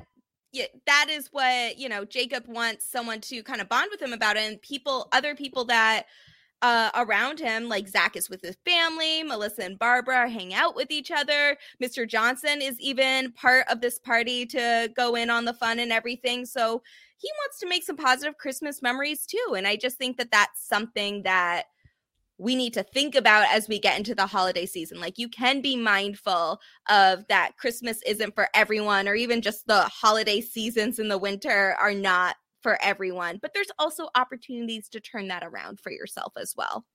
yeah, 0.54 0.66
that 0.86 1.08
is 1.10 1.30
what, 1.32 1.80
you 1.80 1.90
know, 1.90 2.06
Jacob 2.06 2.44
wants 2.48 2.86
someone 2.86 3.20
to 3.22 3.42
kind 3.42 3.60
of 3.60 3.68
bond 3.68 3.90
with 3.92 4.00
him 4.00 4.14
about 4.14 4.38
it. 4.38 4.44
And 4.44 4.62
people, 4.62 5.10
other 5.12 5.34
people 5.34 5.66
that 5.66 6.06
uh, 6.64 6.90
around 6.96 7.40
him, 7.40 7.68
like 7.68 7.90
Zach 7.90 8.16
is 8.16 8.30
with 8.30 8.42
his 8.42 8.56
family, 8.66 9.22
Melissa 9.22 9.66
and 9.66 9.78
Barbara 9.78 10.30
hang 10.30 10.54
out 10.54 10.78
with 10.78 10.92
each 10.92 11.12
other. 11.12 11.58
Mr. 11.84 12.08
Johnson 12.08 12.62
is 12.62 12.80
even 12.80 13.34
part 13.34 13.66
of 13.70 13.82
this 13.82 14.00
party 14.00 14.46
to 14.46 14.90
go 14.96 15.16
in 15.16 15.30
on 15.30 15.44
the 15.44 15.54
fun 15.54 15.80
and 15.80 15.92
everything. 15.92 16.46
So 16.46 16.82
he 17.18 17.30
wants 17.42 17.60
to 17.60 17.68
make 17.68 17.84
some 17.84 17.98
positive 17.98 18.38
Christmas 18.38 18.82
memories 18.82 19.26
too. 19.26 19.56
And 19.56 19.68
I 19.68 19.76
just 19.76 19.98
think 19.98 20.16
that 20.18 20.32
that's 20.32 20.66
something 20.66 21.24
that 21.24 21.66
we 22.38 22.56
need 22.56 22.74
to 22.74 22.84
think 22.84 23.16
about 23.16 23.46
as 23.54 23.68
we 23.68 23.78
get 23.78 23.98
into 23.98 24.16
the 24.16 24.26
holiday 24.26 24.66
season. 24.66 25.02
Like 25.02 25.18
you 25.18 25.28
can 25.28 25.62
be 25.62 25.76
mindful 25.76 26.62
of 26.90 27.28
that 27.28 27.58
Christmas 27.58 28.00
isn't 28.06 28.36
for 28.36 28.48
everyone, 28.54 29.10
or 29.10 29.16
even 29.16 29.42
just 29.42 29.68
the 29.68 29.82
holiday 29.84 30.40
seasons 30.40 30.98
in 30.98 31.10
the 31.10 31.18
winter 31.18 31.76
are 31.78 31.94
not 31.94 32.38
for 32.64 32.78
everyone, 32.82 33.38
but 33.42 33.54
there's 33.54 33.72
also 33.78 34.08
opportunities 34.16 34.90
to 34.90 35.00
turn 35.00 35.28
that 35.28 35.44
around 35.44 35.80
for 35.80 35.92
yourself 35.92 36.34
as 36.38 36.56
well. 36.58 36.86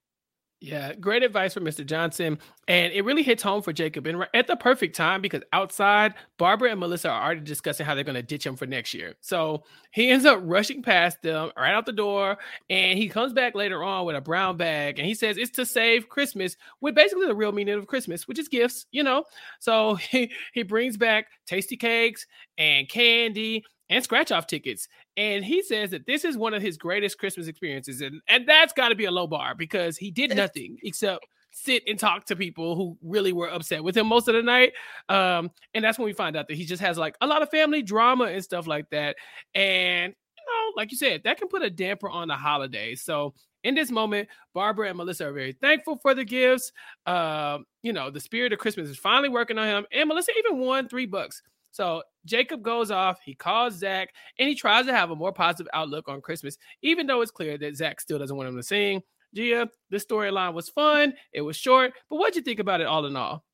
Yeah, 0.61 0.92
great 0.94 1.22
advice 1.22 1.54
from 1.54 1.64
Mr. 1.64 1.87
Johnson. 1.87 2.38
And 2.66 2.92
it 2.92 3.04
really 3.04 3.22
hits 3.22 3.44
home 3.44 3.62
for 3.62 3.72
Jacob 3.72 4.09
and 4.09 4.26
at 4.35 4.48
the 4.48 4.57
perfect 4.57 4.96
time 4.96 5.22
because 5.22 5.42
outside, 5.52 6.14
Barbara 6.37 6.72
and 6.72 6.81
Melissa 6.81 7.11
are 7.11 7.24
already 7.24 7.42
discussing 7.42 7.87
how 7.87 7.94
they're 7.94 8.02
going 8.02 8.16
to 8.16 8.22
ditch 8.22 8.44
him 8.44 8.57
for 8.57 8.66
next 8.66 8.92
year. 8.92 9.14
So 9.20 9.62
he 9.92 10.11
ends 10.11 10.26
up 10.26 10.40
rushing 10.42 10.83
past 10.83 11.22
them 11.22 11.52
right 11.57 11.72
out 11.72 11.87
the 11.87 11.92
door. 11.92 12.38
And 12.68 12.98
he 12.98 13.09
comes 13.09 13.33
back 13.33 13.54
later 13.54 13.85
on 13.85 14.04
with 14.04 14.16
a 14.16 14.20
brown 14.20 14.57
bag 14.57 14.98
and 14.98 15.07
he 15.07 15.14
says 15.14 15.38
it's 15.38 15.52
to 15.52 15.64
save 15.64 16.09
Christmas 16.09 16.57
with 16.81 16.96
basically 16.96 17.26
the 17.28 17.37
real 17.37 17.52
meaning 17.52 17.78
of 17.78 17.87
Christmas, 17.87 18.26
which 18.26 18.40
is 18.40 18.48
gifts, 18.48 18.87
you 18.90 19.04
know? 19.04 19.24
So 19.61 19.94
he, 20.11 20.33
he 20.52 20.64
brings 20.64 20.96
back 20.96 21.28
tasty 21.46 21.76
cakes 21.76 22.26
and 22.57 22.88
candy 22.88 23.64
and 23.90 24.02
scratch 24.04 24.33
off 24.33 24.46
tickets. 24.46 24.88
And 25.18 25.44
he 25.44 25.62
says 25.62 25.90
that 25.90 26.07
this 26.07 26.24
is 26.24 26.38
one 26.38 26.54
of 26.54 26.62
his 26.62 26.78
greatest 26.78 27.18
Christmas 27.18 27.48
experiences. 27.48 28.00
And, 28.00 28.22
and 28.28 28.48
that's 28.48 28.72
got 28.72 28.90
to 28.90 28.94
be 28.94 29.07
a 29.07 29.11
low 29.11 29.26
bar 29.26 29.57
because 29.57 29.96
he 29.96 30.12
did 30.12 30.35
nothing 30.35 30.78
except 30.85 31.26
sit 31.50 31.83
and 31.88 31.98
talk 31.98 32.24
to 32.26 32.37
people 32.37 32.76
who 32.76 32.96
really 33.02 33.33
were 33.33 33.50
upset 33.50 33.83
with 33.83 33.96
him 33.96 34.07
most 34.07 34.28
of 34.28 34.35
the 34.35 34.42
night. 34.42 34.74
Um, 35.09 35.50
and 35.74 35.85
that's 35.85 35.98
when 35.98 36.07
we 36.07 36.12
find 36.12 36.37
out 36.37 36.46
that 36.46 36.57
he 36.57 36.64
just 36.64 36.81
has 36.81 36.96
like 36.96 37.16
a 37.20 37.26
lot 37.26 37.42
of 37.42 37.50
family 37.50 37.83
drama 37.83 38.26
and 38.26 38.44
stuff 38.44 38.68
like 38.68 38.88
that. 38.90 39.16
And, 39.57 40.14
you 40.37 40.44
know, 40.46 40.72
like 40.76 40.92
you 40.92 40.96
said, 40.96 41.22
that 41.24 41.37
can 41.37 41.48
put 41.48 41.62
a 41.62 41.70
damper 41.70 42.09
on 42.09 42.28
the 42.28 42.37
holiday. 42.37 42.94
So 42.94 43.35
in 43.64 43.74
this 43.74 43.90
moment, 43.90 44.28
Barbara 44.54 44.88
and 44.88 44.98
Melissa 44.98 45.26
are 45.26 45.33
very 45.33 45.52
thankful 45.52 45.98
for 46.00 46.14
the 46.14 46.24
gifts. 46.24 46.70
Uh, 47.07 47.59
you 47.83 47.92
know, 47.92 48.09
the 48.09 48.20
spirit 48.20 48.52
of 48.52 48.61
Christmas 48.61 48.88
is 48.88 48.96
finally 48.96 49.31
working 49.31 49.59
on 49.59 49.66
him. 49.66 49.87
And 49.90 50.09
Melissa 50.09 50.31
even 50.38 50.61
won 50.61 50.88
three 50.88 51.07
bucks. 51.07 51.42
So 51.70 52.02
Jacob 52.24 52.62
goes 52.62 52.90
off, 52.90 53.18
he 53.24 53.35
calls 53.35 53.78
Zach, 53.78 54.11
and 54.38 54.48
he 54.48 54.54
tries 54.54 54.87
to 54.87 54.92
have 54.92 55.11
a 55.11 55.16
more 55.16 55.33
positive 55.33 55.68
outlook 55.72 56.09
on 56.09 56.20
Christmas, 56.20 56.57
even 56.83 57.07
though 57.07 57.20
it's 57.20 57.31
clear 57.31 57.59
that 57.59 57.76
Zach 57.76 58.00
still 58.00 58.18
doesn't 58.18 58.37
want 58.37 58.48
him 58.48 58.57
to 58.57 58.62
sing. 58.62 59.02
Gia, 59.35 59.68
this 59.90 60.04
storyline 60.04 60.54
was 60.54 60.68
fun. 60.68 61.14
It 61.33 61.42
was 61.42 61.57
short, 61.57 61.92
but 62.09 62.16
what'd 62.16 62.37
you 62.37 62.42
think 62.42 62.61
about 62.61 62.81
it 62.81 62.87
all 62.87 63.04
in 63.07 63.16
all? 63.16 63.44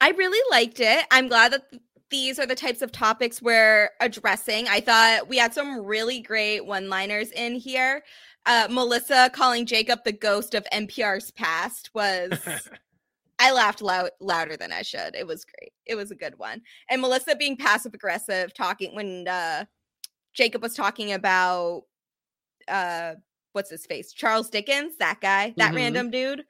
I 0.00 0.10
really 0.10 0.40
liked 0.50 0.80
it. 0.80 1.04
I'm 1.10 1.28
glad 1.28 1.52
that 1.52 1.62
these 2.10 2.38
are 2.38 2.46
the 2.46 2.54
types 2.54 2.82
of 2.82 2.92
topics 2.92 3.42
we're 3.42 3.90
addressing. 4.00 4.68
I 4.68 4.80
thought 4.80 5.28
we 5.28 5.36
had 5.36 5.54
some 5.54 5.84
really 5.84 6.20
great 6.20 6.64
one 6.64 6.88
liners 6.88 7.30
in 7.32 7.54
here. 7.54 8.04
Uh, 8.46 8.68
Melissa 8.70 9.30
calling 9.32 9.66
Jacob 9.66 10.00
the 10.04 10.12
ghost 10.12 10.54
of 10.54 10.66
NPR's 10.72 11.30
past 11.30 11.90
was 11.94 12.30
I 13.38 13.52
laughed 13.52 13.82
loud, 13.82 14.10
louder 14.20 14.56
than 14.56 14.72
I 14.72 14.82
should. 14.82 15.14
It 15.14 15.26
was 15.26 15.44
great. 15.44 15.72
It 15.86 15.96
was 15.96 16.10
a 16.10 16.16
good 16.16 16.38
one. 16.38 16.62
And 16.88 17.00
Melissa 17.00 17.36
being 17.36 17.56
passive 17.56 17.94
aggressive, 17.94 18.54
talking 18.54 18.94
when 18.94 19.26
uh, 19.26 19.64
Jacob 20.34 20.62
was 20.62 20.74
talking 20.74 21.12
about 21.12 21.82
uh, 22.68 23.14
what's 23.52 23.70
his 23.70 23.86
face, 23.86 24.12
Charles 24.12 24.50
Dickens, 24.50 24.96
that 24.98 25.20
guy, 25.20 25.54
that 25.56 25.68
mm-hmm. 25.68 25.76
random 25.76 26.10
dude. 26.10 26.44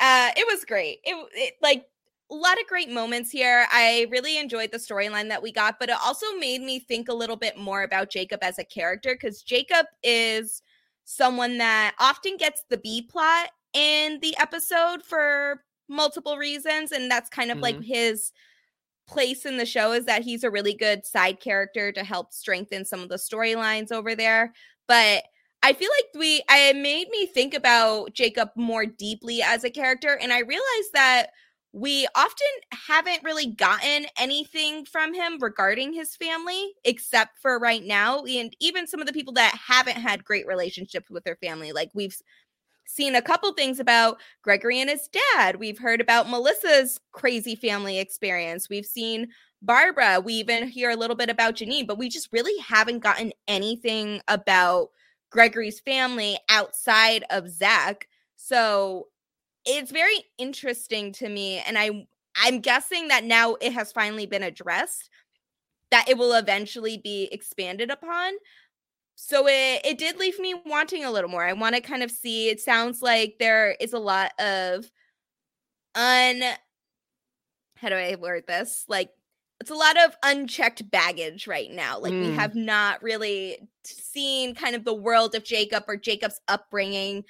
Uh, 0.00 0.30
it 0.36 0.46
was 0.48 0.64
great. 0.64 1.00
It, 1.04 1.14
it 1.34 1.54
like 1.60 1.86
a 2.30 2.34
lot 2.34 2.58
of 2.58 2.66
great 2.66 2.90
moments 2.90 3.30
here. 3.30 3.66
I 3.70 4.06
really 4.10 4.38
enjoyed 4.38 4.72
the 4.72 4.78
storyline 4.78 5.28
that 5.28 5.42
we 5.42 5.52
got, 5.52 5.78
but 5.78 5.90
it 5.90 5.96
also 6.02 6.26
made 6.38 6.62
me 6.62 6.78
think 6.78 7.08
a 7.08 7.14
little 7.14 7.36
bit 7.36 7.58
more 7.58 7.82
about 7.82 8.10
Jacob 8.10 8.42
as 8.42 8.58
a 8.58 8.64
character 8.64 9.14
because 9.14 9.42
Jacob 9.42 9.86
is 10.02 10.62
someone 11.04 11.58
that 11.58 11.94
often 11.98 12.36
gets 12.36 12.64
the 12.70 12.78
B 12.78 13.02
plot 13.02 13.50
in 13.74 14.18
the 14.20 14.34
episode 14.38 15.02
for 15.02 15.62
multiple 15.92 16.36
reasons 16.36 16.92
and 16.92 17.10
that's 17.10 17.28
kind 17.28 17.50
of 17.50 17.56
mm-hmm. 17.56 17.76
like 17.76 17.82
his 17.82 18.32
place 19.06 19.44
in 19.44 19.56
the 19.56 19.66
show 19.66 19.92
is 19.92 20.06
that 20.06 20.22
he's 20.22 20.44
a 20.44 20.50
really 20.50 20.74
good 20.74 21.04
side 21.04 21.40
character 21.40 21.92
to 21.92 22.04
help 22.04 22.32
strengthen 22.32 22.84
some 22.84 23.00
of 23.00 23.08
the 23.08 23.16
storylines 23.16 23.92
over 23.92 24.14
there 24.14 24.52
but 24.88 25.24
i 25.62 25.72
feel 25.72 25.90
like 25.98 26.20
we 26.20 26.42
I 26.48 26.72
made 26.72 27.08
me 27.10 27.26
think 27.26 27.54
about 27.54 28.14
jacob 28.14 28.50
more 28.56 28.86
deeply 28.86 29.42
as 29.42 29.64
a 29.64 29.70
character 29.70 30.18
and 30.20 30.32
i 30.32 30.40
realized 30.40 30.92
that 30.94 31.26
we 31.72 32.06
often 32.14 32.46
haven't 32.86 33.24
really 33.24 33.46
gotten 33.46 34.04
anything 34.18 34.84
from 34.84 35.14
him 35.14 35.38
regarding 35.40 35.94
his 35.94 36.14
family, 36.16 36.74
except 36.84 37.38
for 37.40 37.58
right 37.58 37.82
now. 37.82 38.24
And 38.24 38.54
even 38.60 38.86
some 38.86 39.00
of 39.00 39.06
the 39.06 39.12
people 39.12 39.32
that 39.34 39.54
haven't 39.54 39.96
had 39.96 40.24
great 40.24 40.46
relationships 40.46 41.10
with 41.10 41.24
their 41.24 41.36
family. 41.36 41.72
Like 41.72 41.90
we've 41.94 42.16
seen 42.92 43.14
a 43.14 43.22
couple 43.22 43.52
things 43.52 43.80
about 43.80 44.18
Gregory 44.42 44.80
and 44.80 44.90
his 44.90 45.08
dad. 45.34 45.56
We've 45.56 45.78
heard 45.78 46.00
about 46.00 46.28
Melissa's 46.28 47.00
crazy 47.12 47.54
family 47.54 47.98
experience. 47.98 48.68
We've 48.68 48.86
seen 48.86 49.28
Barbara. 49.62 50.20
We 50.20 50.34
even 50.34 50.68
hear 50.68 50.90
a 50.90 50.96
little 50.96 51.16
bit 51.16 51.30
about 51.30 51.54
Janine, 51.54 51.86
but 51.86 51.98
we 51.98 52.08
just 52.08 52.32
really 52.32 52.60
haven't 52.60 52.98
gotten 52.98 53.32
anything 53.48 54.20
about 54.28 54.90
Gregory's 55.30 55.80
family 55.80 56.38
outside 56.48 57.24
of 57.30 57.48
Zach. 57.48 58.08
So 58.36 59.08
it's 59.64 59.90
very 59.90 60.24
interesting 60.38 61.12
to 61.12 61.28
me. 61.28 61.58
And 61.66 61.78
I 61.78 62.06
I'm 62.36 62.60
guessing 62.60 63.08
that 63.08 63.24
now 63.24 63.56
it 63.60 63.72
has 63.72 63.92
finally 63.92 64.26
been 64.26 64.42
addressed, 64.42 65.10
that 65.90 66.08
it 66.08 66.16
will 66.16 66.32
eventually 66.34 66.98
be 66.98 67.28
expanded 67.30 67.90
upon 67.90 68.32
so 69.14 69.46
it 69.46 69.80
it 69.84 69.98
did 69.98 70.18
leave 70.18 70.38
me 70.38 70.54
wanting 70.66 71.04
a 71.04 71.10
little 71.10 71.30
more. 71.30 71.44
I 71.44 71.52
want 71.52 71.74
to 71.74 71.80
kind 71.80 72.02
of 72.02 72.10
see. 72.10 72.48
It 72.48 72.60
sounds 72.60 73.02
like 73.02 73.36
there 73.38 73.76
is 73.80 73.92
a 73.92 73.98
lot 73.98 74.32
of 74.40 74.90
un 75.94 76.42
how 77.76 77.88
do 77.88 77.96
I 77.96 78.14
word 78.14 78.44
this? 78.46 78.84
Like 78.88 79.10
it's 79.60 79.70
a 79.70 79.74
lot 79.74 79.96
of 80.04 80.16
unchecked 80.24 80.90
baggage 80.90 81.46
right 81.46 81.70
now. 81.70 81.98
Like 81.98 82.12
mm. 82.12 82.30
we 82.30 82.32
have 82.34 82.54
not 82.54 83.02
really 83.02 83.58
seen 83.84 84.54
kind 84.54 84.74
of 84.74 84.84
the 84.84 84.94
world 84.94 85.34
of 85.34 85.44
Jacob 85.44 85.84
or 85.86 85.96
Jacob's 85.96 86.40
upbringing. 86.48 87.24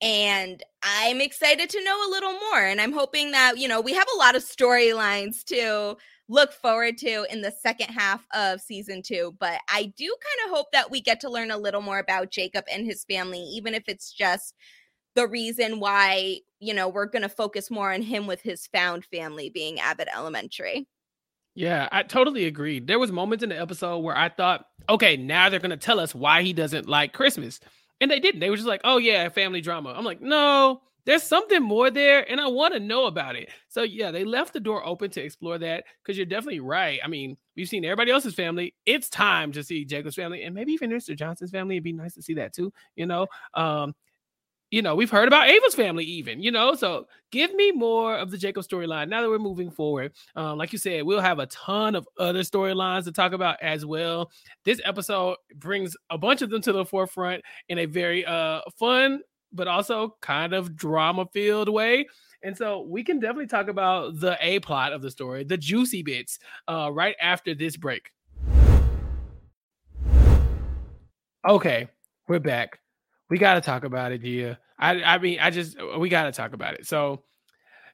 And 0.00 0.62
I'm 0.82 1.20
excited 1.20 1.70
to 1.70 1.84
know 1.84 2.08
a 2.08 2.10
little 2.10 2.32
more. 2.32 2.60
And 2.60 2.80
I'm 2.80 2.92
hoping 2.92 3.30
that, 3.32 3.58
you 3.58 3.68
know, 3.68 3.80
we 3.80 3.94
have 3.94 4.06
a 4.14 4.18
lot 4.18 4.36
of 4.36 4.44
storylines 4.44 5.44
to 5.46 5.96
look 6.32 6.52
forward 6.52 6.96
to 6.98 7.26
in 7.30 7.42
the 7.42 7.50
second 7.50 7.88
half 7.88 8.26
of 8.34 8.60
season 8.60 9.02
two. 9.02 9.36
But 9.38 9.60
I 9.68 9.92
do 9.96 10.04
kind 10.06 10.50
of 10.50 10.56
hope 10.56 10.72
that 10.72 10.90
we 10.90 11.00
get 11.02 11.20
to 11.20 11.30
learn 11.30 11.50
a 11.50 11.58
little 11.58 11.82
more 11.82 11.98
about 11.98 12.30
Jacob 12.30 12.64
and 12.72 12.86
his 12.86 13.04
family, 13.04 13.40
even 13.40 13.74
if 13.74 13.84
it's 13.86 14.10
just 14.10 14.54
the 15.14 15.28
reason 15.28 15.78
why, 15.78 16.38
you 16.58 16.72
know, 16.72 16.88
we're 16.88 17.06
going 17.06 17.22
to 17.22 17.28
focus 17.28 17.70
more 17.70 17.92
on 17.92 18.00
him 18.00 18.26
with 18.26 18.40
his 18.40 18.66
found 18.68 19.04
family 19.04 19.50
being 19.50 19.78
Abbott 19.78 20.08
Elementary. 20.14 20.88
Yeah, 21.54 21.86
I 21.92 22.02
totally 22.02 22.46
agree. 22.46 22.80
There 22.80 22.98
was 22.98 23.12
moments 23.12 23.44
in 23.44 23.50
the 23.50 23.60
episode 23.60 23.98
where 23.98 24.16
I 24.16 24.30
thought, 24.30 24.64
okay, 24.88 25.18
now 25.18 25.50
they're 25.50 25.60
going 25.60 25.70
to 25.70 25.76
tell 25.76 26.00
us 26.00 26.14
why 26.14 26.42
he 26.42 26.54
doesn't 26.54 26.88
like 26.88 27.12
Christmas. 27.12 27.60
And 28.00 28.10
they 28.10 28.20
didn't. 28.20 28.40
They 28.40 28.48
were 28.48 28.56
just 28.56 28.68
like, 28.68 28.80
oh 28.84 28.96
yeah, 28.96 29.28
family 29.28 29.60
drama. 29.60 29.92
I'm 29.94 30.04
like, 30.04 30.22
no, 30.22 30.80
there's 31.04 31.22
something 31.22 31.62
more 31.62 31.90
there 31.90 32.30
and 32.30 32.40
I 32.40 32.46
want 32.46 32.74
to 32.74 32.80
know 32.80 33.06
about 33.06 33.36
it. 33.36 33.48
So 33.68 33.82
yeah, 33.82 34.10
they 34.10 34.24
left 34.24 34.52
the 34.52 34.60
door 34.60 34.86
open 34.86 35.10
to 35.10 35.22
explore 35.22 35.58
that 35.58 35.84
because 36.02 36.16
you're 36.16 36.26
definitely 36.26 36.60
right. 36.60 37.00
I 37.04 37.08
mean, 37.08 37.36
we've 37.56 37.68
seen 37.68 37.84
everybody 37.84 38.10
else's 38.10 38.34
family. 38.34 38.74
It's 38.86 39.08
time 39.08 39.52
to 39.52 39.64
see 39.64 39.84
Jacob's 39.84 40.14
family 40.14 40.44
and 40.44 40.54
maybe 40.54 40.72
even 40.72 40.90
Mr. 40.90 41.16
Johnson's 41.16 41.50
family. 41.50 41.76
It'd 41.76 41.84
be 41.84 41.92
nice 41.92 42.14
to 42.14 42.22
see 42.22 42.34
that 42.34 42.52
too, 42.52 42.72
you 42.94 43.06
know. 43.06 43.26
Um, 43.54 43.94
you 44.70 44.80
know, 44.80 44.94
we've 44.94 45.10
heard 45.10 45.28
about 45.28 45.48
Ava's 45.48 45.74
family, 45.74 46.04
even, 46.04 46.42
you 46.42 46.50
know. 46.50 46.74
So 46.74 47.06
give 47.30 47.52
me 47.54 47.72
more 47.72 48.16
of 48.16 48.30
the 48.30 48.38
Jacob 48.38 48.64
storyline 48.64 49.08
now 49.10 49.20
that 49.20 49.28
we're 49.28 49.38
moving 49.38 49.70
forward. 49.70 50.14
Um, 50.34 50.56
like 50.56 50.72
you 50.72 50.78
said, 50.78 51.02
we'll 51.04 51.20
have 51.20 51.40
a 51.40 51.46
ton 51.46 51.94
of 51.94 52.08
other 52.18 52.40
storylines 52.40 53.04
to 53.04 53.12
talk 53.12 53.32
about 53.32 53.58
as 53.60 53.84
well. 53.84 54.30
This 54.64 54.80
episode 54.82 55.36
brings 55.56 55.94
a 56.08 56.16
bunch 56.16 56.40
of 56.40 56.48
them 56.48 56.62
to 56.62 56.72
the 56.72 56.86
forefront 56.86 57.42
in 57.68 57.80
a 57.80 57.84
very 57.84 58.24
uh 58.24 58.62
fun 58.78 59.20
but 59.52 59.68
also 59.68 60.16
kind 60.20 60.52
of 60.52 60.76
drama 60.76 61.26
filled 61.32 61.68
way. 61.68 62.06
And 62.42 62.56
so 62.56 62.82
we 62.82 63.04
can 63.04 63.20
definitely 63.20 63.46
talk 63.46 63.68
about 63.68 64.18
the 64.18 64.36
A 64.40 64.58
plot 64.60 64.92
of 64.92 65.02
the 65.02 65.10
story, 65.10 65.44
the 65.44 65.56
juicy 65.56 66.02
bits, 66.02 66.38
uh, 66.66 66.90
right 66.92 67.14
after 67.20 67.54
this 67.54 67.76
break. 67.76 68.10
Okay, 71.46 71.88
we're 72.28 72.40
back. 72.40 72.80
We 73.30 73.38
got 73.38 73.54
to 73.54 73.60
talk 73.60 73.84
about 73.84 74.12
it, 74.12 74.22
Gia. 74.22 74.58
I, 74.78 75.02
I 75.02 75.18
mean, 75.18 75.38
I 75.40 75.50
just, 75.50 75.76
we 75.98 76.08
got 76.08 76.24
to 76.24 76.32
talk 76.32 76.52
about 76.52 76.74
it. 76.74 76.86
So 76.86 77.22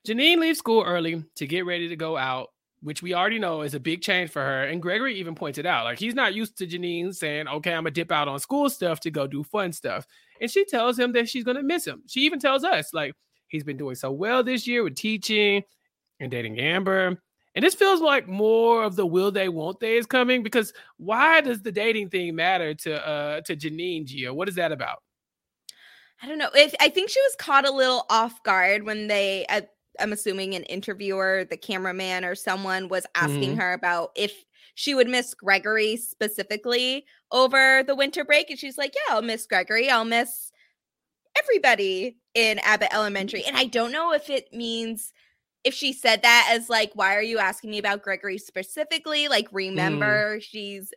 Janine 0.07 0.39
leaves 0.39 0.59
school 0.59 0.83
early 0.83 1.25
to 1.37 1.47
get 1.47 1.67
ready 1.67 1.89
to 1.89 1.97
go 1.97 2.17
out 2.17 2.51
which 2.81 3.03
we 3.03 3.15
already 3.15 3.39
know 3.39 3.63
is 3.63 3.75
a 3.75 3.81
big 3.81 4.03
change 4.03 4.31
for 4.31 4.43
her. 4.43 4.65
And 4.65 4.81
Gregory 4.81 5.19
even 5.19 5.35
pointed 5.35 5.67
out, 5.67 5.85
like, 5.85 5.99
he's 5.99 6.15
not 6.15 6.35
used 6.35 6.59
to 6.59 6.67
Janine 6.67 7.15
saying, 7.15 7.49
okay, 7.49 7.73
I'm 7.73 7.83
gonna 7.83 7.91
dip 7.91 8.13
out 8.13 8.29
on 8.29 8.39
school 8.39 8.71
stuff 8.71 9.01
to 9.01 9.11
go 9.11 9.27
do 9.27 9.43
fun 9.43 9.73
stuff. 9.73 10.07
And 10.41 10.51
she 10.51 10.65
tells 10.65 10.99
him 10.99 11.13
that 11.13 11.29
she's 11.29 11.45
gonna 11.45 11.63
miss 11.63 11.87
him. 11.87 12.03
She 12.07 12.21
even 12.21 12.39
tells 12.39 12.65
us, 12.65 12.93
like, 12.93 13.15
he's 13.49 13.65
been 13.65 13.77
doing 13.77 13.95
so 13.95 14.11
well 14.11 14.43
this 14.43 14.67
year 14.67 14.83
with 14.83 14.97
teaching 14.97 15.63
and 16.21 16.31
dating 16.31 16.59
Amber. 16.59 17.21
And 17.55 17.65
this 17.65 17.75
feels 17.75 18.01
like 18.01 18.29
more 18.29 18.85
of 18.85 18.95
the 18.95 19.07
will 19.07 19.33
they 19.33 19.49
won't 19.49 19.81
they 19.81 19.97
is 19.97 20.07
coming 20.07 20.43
because 20.43 20.73
why 20.97 21.41
does 21.41 21.63
the 21.63 21.73
dating 21.73 22.11
thing 22.11 22.37
matter 22.37 22.75
to 22.75 23.07
uh 23.07 23.41
to 23.43 23.57
Janine 23.57 24.05
Gia? 24.05 24.33
What 24.33 24.49
is 24.49 24.55
that 24.57 24.71
about? 24.71 25.03
I 26.23 26.29
don't 26.29 26.39
know. 26.39 26.51
If 26.55 26.75
I 26.81 26.89
think 26.89 27.11
she 27.11 27.21
was 27.21 27.37
caught 27.37 27.67
a 27.67 27.73
little 27.73 28.05
off 28.11 28.43
guard 28.43 28.85
when 28.85 29.09
they 29.09 29.45
at 29.49 29.71
I'm 29.99 30.13
assuming 30.13 30.55
an 30.55 30.63
interviewer, 30.65 31.45
the 31.49 31.57
cameraman 31.57 32.25
or 32.25 32.35
someone 32.35 32.89
was 32.89 33.07
asking 33.15 33.51
mm-hmm. 33.51 33.61
her 33.61 33.73
about 33.73 34.11
if 34.15 34.45
she 34.79 34.95
would 34.95 35.09
miss 35.09 35.35
Gregory 35.35 35.97
specifically 35.97 37.05
over 37.33 37.83
the 37.85 37.97
winter 37.97 38.25
break. 38.25 38.49
And 38.49 38.57
she's 38.57 38.79
like, 38.79 38.95
Yeah, 38.95 39.17
I'll 39.17 39.23
miss 39.23 39.45
Gregory. 39.45 39.91
I'll 39.91 40.05
miss 40.05 40.53
everybody 41.37 42.17
in 42.35 42.61
Abbott 42.61 42.95
Elementary. 42.95 43.43
And 43.45 43.57
I 43.57 43.65
don't 43.65 43.91
know 43.91 44.13
if 44.13 44.31
it 44.31 44.53
means 44.53 45.13
if 45.65 45.75
she 45.75 45.93
said 45.93 46.23
that 46.23 46.49
as 46.53 46.69
like, 46.69 46.93
why 46.95 47.17
are 47.17 47.23
you 47.23 47.41
asking 47.41 47.71
me 47.71 47.79
about 47.79 48.05
Gregory 48.05 48.39
specifically? 48.39 49.27
Like, 49.27 49.49
remember 49.51 50.37
mm. 50.37 50.43
she's 50.43 50.93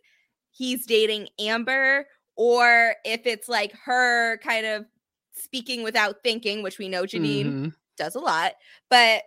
he's 0.52 0.86
dating 0.86 1.30
Amber, 1.40 2.06
or 2.36 2.94
if 3.04 3.26
it's 3.26 3.48
like 3.48 3.72
her 3.84 4.38
kind 4.44 4.64
of 4.64 4.84
speaking 5.34 5.82
without 5.82 6.18
thinking, 6.22 6.62
which 6.62 6.78
we 6.78 6.88
know 6.88 7.02
Janine 7.02 7.46
mm-hmm 7.46 7.68
does 7.96 8.14
a 8.14 8.20
lot, 8.20 8.52
but 8.90 9.22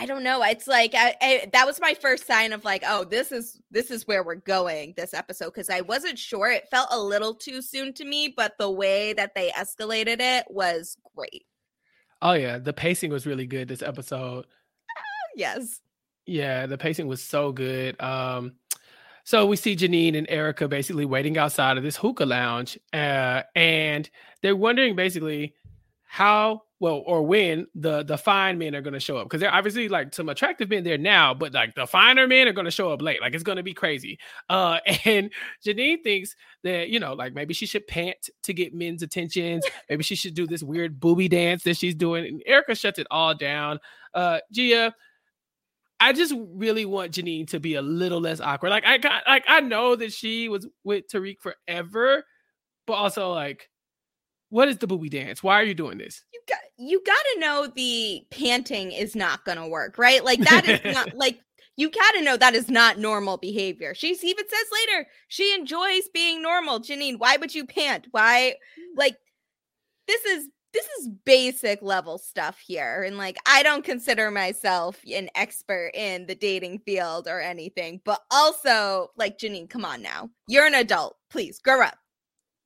I 0.00 0.06
don't 0.06 0.22
know. 0.22 0.42
It's 0.42 0.66
like 0.66 0.94
I, 0.94 1.14
I, 1.20 1.50
that 1.52 1.66
was 1.66 1.78
my 1.78 1.92
first 1.92 2.26
sign 2.26 2.54
of 2.54 2.64
like, 2.64 2.82
oh, 2.86 3.04
this 3.04 3.30
is 3.30 3.60
this 3.70 3.90
is 3.90 4.06
where 4.06 4.24
we're 4.24 4.36
going 4.36 4.94
this 4.96 5.12
episode 5.12 5.52
because 5.52 5.68
I 5.68 5.82
wasn't 5.82 6.18
sure. 6.18 6.50
It 6.50 6.70
felt 6.70 6.88
a 6.90 6.98
little 6.98 7.34
too 7.34 7.60
soon 7.60 7.92
to 7.94 8.06
me, 8.06 8.32
but 8.34 8.56
the 8.58 8.70
way 8.70 9.12
that 9.12 9.34
they 9.34 9.50
escalated 9.50 10.16
it 10.20 10.46
was 10.48 10.96
great. 11.14 11.44
Oh 12.22 12.32
yeah, 12.32 12.56
the 12.56 12.72
pacing 12.72 13.10
was 13.10 13.26
really 13.26 13.44
good 13.44 13.68
this 13.68 13.82
episode. 13.82 14.46
yes. 15.36 15.82
Yeah, 16.24 16.64
the 16.64 16.78
pacing 16.78 17.06
was 17.06 17.22
so 17.22 17.52
good. 17.52 18.00
Um 18.00 18.54
so 19.24 19.44
we 19.44 19.56
see 19.56 19.76
Janine 19.76 20.16
and 20.16 20.26
Erica 20.30 20.66
basically 20.66 21.04
waiting 21.04 21.36
outside 21.36 21.76
of 21.76 21.82
this 21.82 21.96
hookah 21.96 22.24
lounge 22.24 22.78
uh 22.94 23.42
and 23.54 24.08
they're 24.40 24.56
wondering 24.56 24.96
basically 24.96 25.54
how 26.06 26.62
well 26.80 27.02
or 27.06 27.22
when 27.22 27.66
the 27.74 28.02
the 28.02 28.18
fine 28.18 28.58
men 28.58 28.74
are 28.74 28.80
going 28.80 28.94
to 28.94 29.00
show 29.00 29.18
up 29.18 29.26
because 29.26 29.40
they're 29.40 29.54
obviously 29.54 29.88
like 29.88 30.12
some 30.14 30.28
attractive 30.28 30.68
men 30.70 30.82
there 30.82 30.98
now 30.98 31.32
but 31.32 31.52
like 31.52 31.74
the 31.74 31.86
finer 31.86 32.26
men 32.26 32.48
are 32.48 32.52
going 32.52 32.64
to 32.64 32.70
show 32.70 32.90
up 32.90 33.02
late 33.02 33.20
like 33.20 33.34
it's 33.34 33.44
going 33.44 33.56
to 33.56 33.62
be 33.62 33.74
crazy 33.74 34.18
uh 34.48 34.78
and 35.04 35.30
janine 35.64 36.02
thinks 36.02 36.34
that 36.64 36.88
you 36.88 36.98
know 36.98 37.12
like 37.12 37.34
maybe 37.34 37.54
she 37.54 37.66
should 37.66 37.86
pant 37.86 38.30
to 38.42 38.52
get 38.52 38.74
men's 38.74 39.02
attentions 39.02 39.64
maybe 39.88 40.02
she 40.02 40.16
should 40.16 40.34
do 40.34 40.46
this 40.46 40.62
weird 40.62 40.98
booby 40.98 41.28
dance 41.28 41.62
that 41.62 41.76
she's 41.76 41.94
doing 41.94 42.26
and 42.26 42.42
erica 42.46 42.74
shuts 42.74 42.98
it 42.98 43.06
all 43.10 43.34
down 43.34 43.78
uh 44.14 44.38
gia 44.50 44.92
I 46.02 46.14
just 46.14 46.34
really 46.54 46.86
want 46.86 47.12
Janine 47.12 47.46
to 47.48 47.60
be 47.60 47.74
a 47.74 47.82
little 47.82 48.22
less 48.22 48.40
awkward. 48.40 48.70
Like 48.70 48.86
I 48.86 48.96
got 48.96 49.22
like 49.26 49.44
I 49.46 49.60
know 49.60 49.94
that 49.96 50.14
she 50.14 50.48
was 50.48 50.66
with 50.82 51.08
Tariq 51.08 51.36
forever, 51.40 52.24
but 52.86 52.94
also 52.94 53.34
like 53.34 53.68
what 54.50 54.68
is 54.68 54.78
the 54.78 54.86
booby 54.86 55.08
dance? 55.08 55.42
Why 55.42 55.60
are 55.60 55.64
you 55.64 55.74
doing 55.74 55.98
this? 55.98 56.24
You 56.32 56.40
got 56.48 56.58
you 56.76 57.02
got 57.04 57.22
to 57.34 57.40
know 57.40 57.72
the 57.74 58.22
panting 58.30 58.92
is 58.92 59.16
not 59.16 59.44
going 59.44 59.58
to 59.58 59.66
work, 59.66 59.96
right? 59.96 60.24
Like 60.24 60.40
that 60.40 60.68
is 60.68 60.94
not 60.94 61.14
like 61.16 61.40
you 61.76 61.90
got 61.90 62.10
to 62.12 62.22
know 62.22 62.36
that 62.36 62.54
is 62.54 62.68
not 62.68 62.98
normal 62.98 63.36
behavior. 63.38 63.94
She 63.94 64.08
even 64.08 64.48
says 64.48 64.66
later 64.72 65.06
she 65.28 65.54
enjoys 65.54 66.08
being 66.12 66.42
normal. 66.42 66.80
Janine, 66.80 67.18
why 67.18 67.36
would 67.36 67.54
you 67.54 67.64
pant? 67.64 68.08
Why 68.10 68.54
mm. 68.78 68.98
like 68.98 69.16
this 70.08 70.24
is 70.24 70.48
this 70.72 70.86
is 70.98 71.08
basic 71.24 71.82
level 71.82 72.18
stuff 72.18 72.58
here 72.64 73.02
and 73.02 73.18
like 73.18 73.36
I 73.46 73.62
don't 73.62 73.84
consider 73.84 74.30
myself 74.30 75.00
an 75.12 75.28
expert 75.34 75.90
in 75.94 76.26
the 76.26 76.34
dating 76.34 76.80
field 76.80 77.28
or 77.28 77.40
anything, 77.40 78.00
but 78.04 78.20
also 78.32 79.10
like 79.16 79.38
Janine, 79.38 79.70
come 79.70 79.84
on 79.84 80.02
now. 80.02 80.28
You're 80.48 80.66
an 80.66 80.74
adult. 80.74 81.16
Please 81.30 81.60
grow 81.60 81.82
up. 81.82 81.98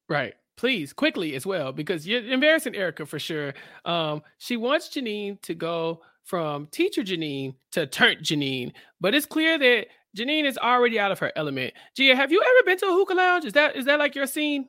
Right 0.08 0.34
please 0.56 0.92
quickly 0.92 1.34
as 1.34 1.44
well 1.46 1.72
because 1.72 2.06
you're 2.06 2.24
embarrassing 2.24 2.74
Erica 2.74 3.06
for 3.06 3.18
sure. 3.18 3.54
Um, 3.84 4.22
she 4.38 4.56
wants 4.56 4.88
Janine 4.88 5.40
to 5.42 5.54
go 5.54 6.00
from 6.22 6.66
teacher 6.66 7.02
Janine 7.02 7.54
to 7.72 7.86
turnt 7.86 8.22
Janine, 8.22 8.72
but 9.00 9.14
it's 9.14 9.26
clear 9.26 9.58
that 9.58 9.86
Janine 10.16 10.44
is 10.44 10.56
already 10.58 10.98
out 10.98 11.12
of 11.12 11.18
her 11.18 11.32
element. 11.36 11.74
Gia, 11.96 12.14
have 12.14 12.30
you 12.32 12.40
ever 12.40 12.64
been 12.64 12.78
to 12.78 12.86
a 12.86 12.92
hookah 12.92 13.14
lounge? 13.14 13.44
Is 13.44 13.52
that 13.54 13.76
is 13.76 13.84
that 13.86 13.98
like 13.98 14.14
your 14.14 14.26
scene? 14.26 14.68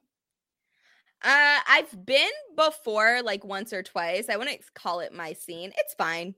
Uh, 1.23 1.59
I've 1.67 2.05
been 2.05 2.29
before, 2.55 3.21
like 3.23 3.43
once 3.43 3.73
or 3.73 3.81
twice. 3.81 4.29
I 4.29 4.37
wouldn't 4.37 4.61
call 4.73 4.99
it 4.99 5.13
my 5.13 5.33
scene. 5.33 5.71
It's 5.77 5.93
fine. 5.95 6.35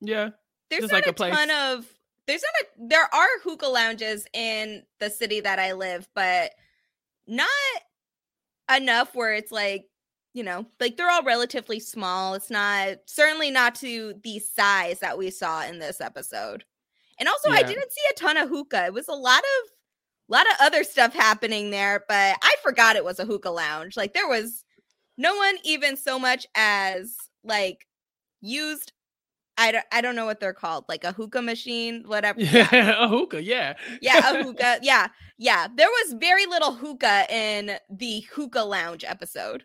Yeah. 0.00 0.30
There's 0.70 0.82
not 0.82 0.92
like 0.92 1.06
a 1.06 1.10
a, 1.10 1.12
place- 1.12 1.34
ton 1.34 1.50
of 1.50 1.86
there's 2.26 2.42
not 2.42 2.62
a 2.62 2.88
there 2.88 3.14
are 3.14 3.28
hookah 3.42 3.66
lounges 3.66 4.26
in 4.32 4.82
the 4.98 5.10
city 5.10 5.40
that 5.40 5.58
I 5.58 5.72
live, 5.72 6.08
but 6.14 6.52
not 7.26 7.48
enough 8.74 9.14
where 9.14 9.34
it's 9.34 9.52
like, 9.52 9.86
you 10.32 10.42
know, 10.42 10.66
like 10.80 10.96
they're 10.96 11.10
all 11.10 11.22
relatively 11.22 11.80
small. 11.80 12.34
It's 12.34 12.50
not 12.50 12.96
certainly 13.06 13.50
not 13.50 13.74
to 13.76 14.14
the 14.22 14.38
size 14.38 15.00
that 15.00 15.16
we 15.16 15.30
saw 15.30 15.64
in 15.64 15.78
this 15.78 16.00
episode. 16.00 16.64
And 17.20 17.28
also 17.28 17.50
I 17.50 17.62
didn't 17.62 17.92
see 17.92 18.02
a 18.10 18.14
ton 18.14 18.36
of 18.36 18.48
hookah. 18.48 18.86
It 18.86 18.92
was 18.92 19.08
a 19.08 19.12
lot 19.12 19.38
of 19.38 19.70
a 20.28 20.32
lot 20.32 20.46
of 20.46 20.56
other 20.60 20.84
stuff 20.84 21.12
happening 21.12 21.70
there, 21.70 22.04
but 22.08 22.36
I 22.42 22.54
forgot 22.62 22.96
it 22.96 23.04
was 23.04 23.18
a 23.18 23.26
hookah 23.26 23.50
lounge. 23.50 23.96
Like 23.96 24.14
there 24.14 24.26
was 24.26 24.64
no 25.16 25.36
one 25.36 25.56
even 25.64 25.96
so 25.96 26.18
much 26.18 26.46
as 26.56 27.16
like 27.44 27.86
used 28.40 28.92
I 29.56 29.72
don't, 29.72 29.84
I 29.92 30.00
don't 30.00 30.16
know 30.16 30.26
what 30.26 30.40
they're 30.40 30.52
called, 30.52 30.84
like 30.88 31.04
a 31.04 31.12
hookah 31.12 31.42
machine, 31.42 32.02
whatever. 32.06 32.40
Yeah, 32.40 32.96
a 33.04 33.08
hookah. 33.08 33.42
Yeah. 33.42 33.74
Yeah, 34.00 34.30
a 34.30 34.42
hookah. 34.44 34.78
Yeah, 34.82 35.08
yeah. 35.38 35.68
There 35.74 35.88
was 35.88 36.14
very 36.14 36.46
little 36.46 36.72
hookah 36.74 37.26
in 37.32 37.76
the 37.90 38.20
hookah 38.32 38.64
lounge 38.64 39.04
episode. 39.04 39.64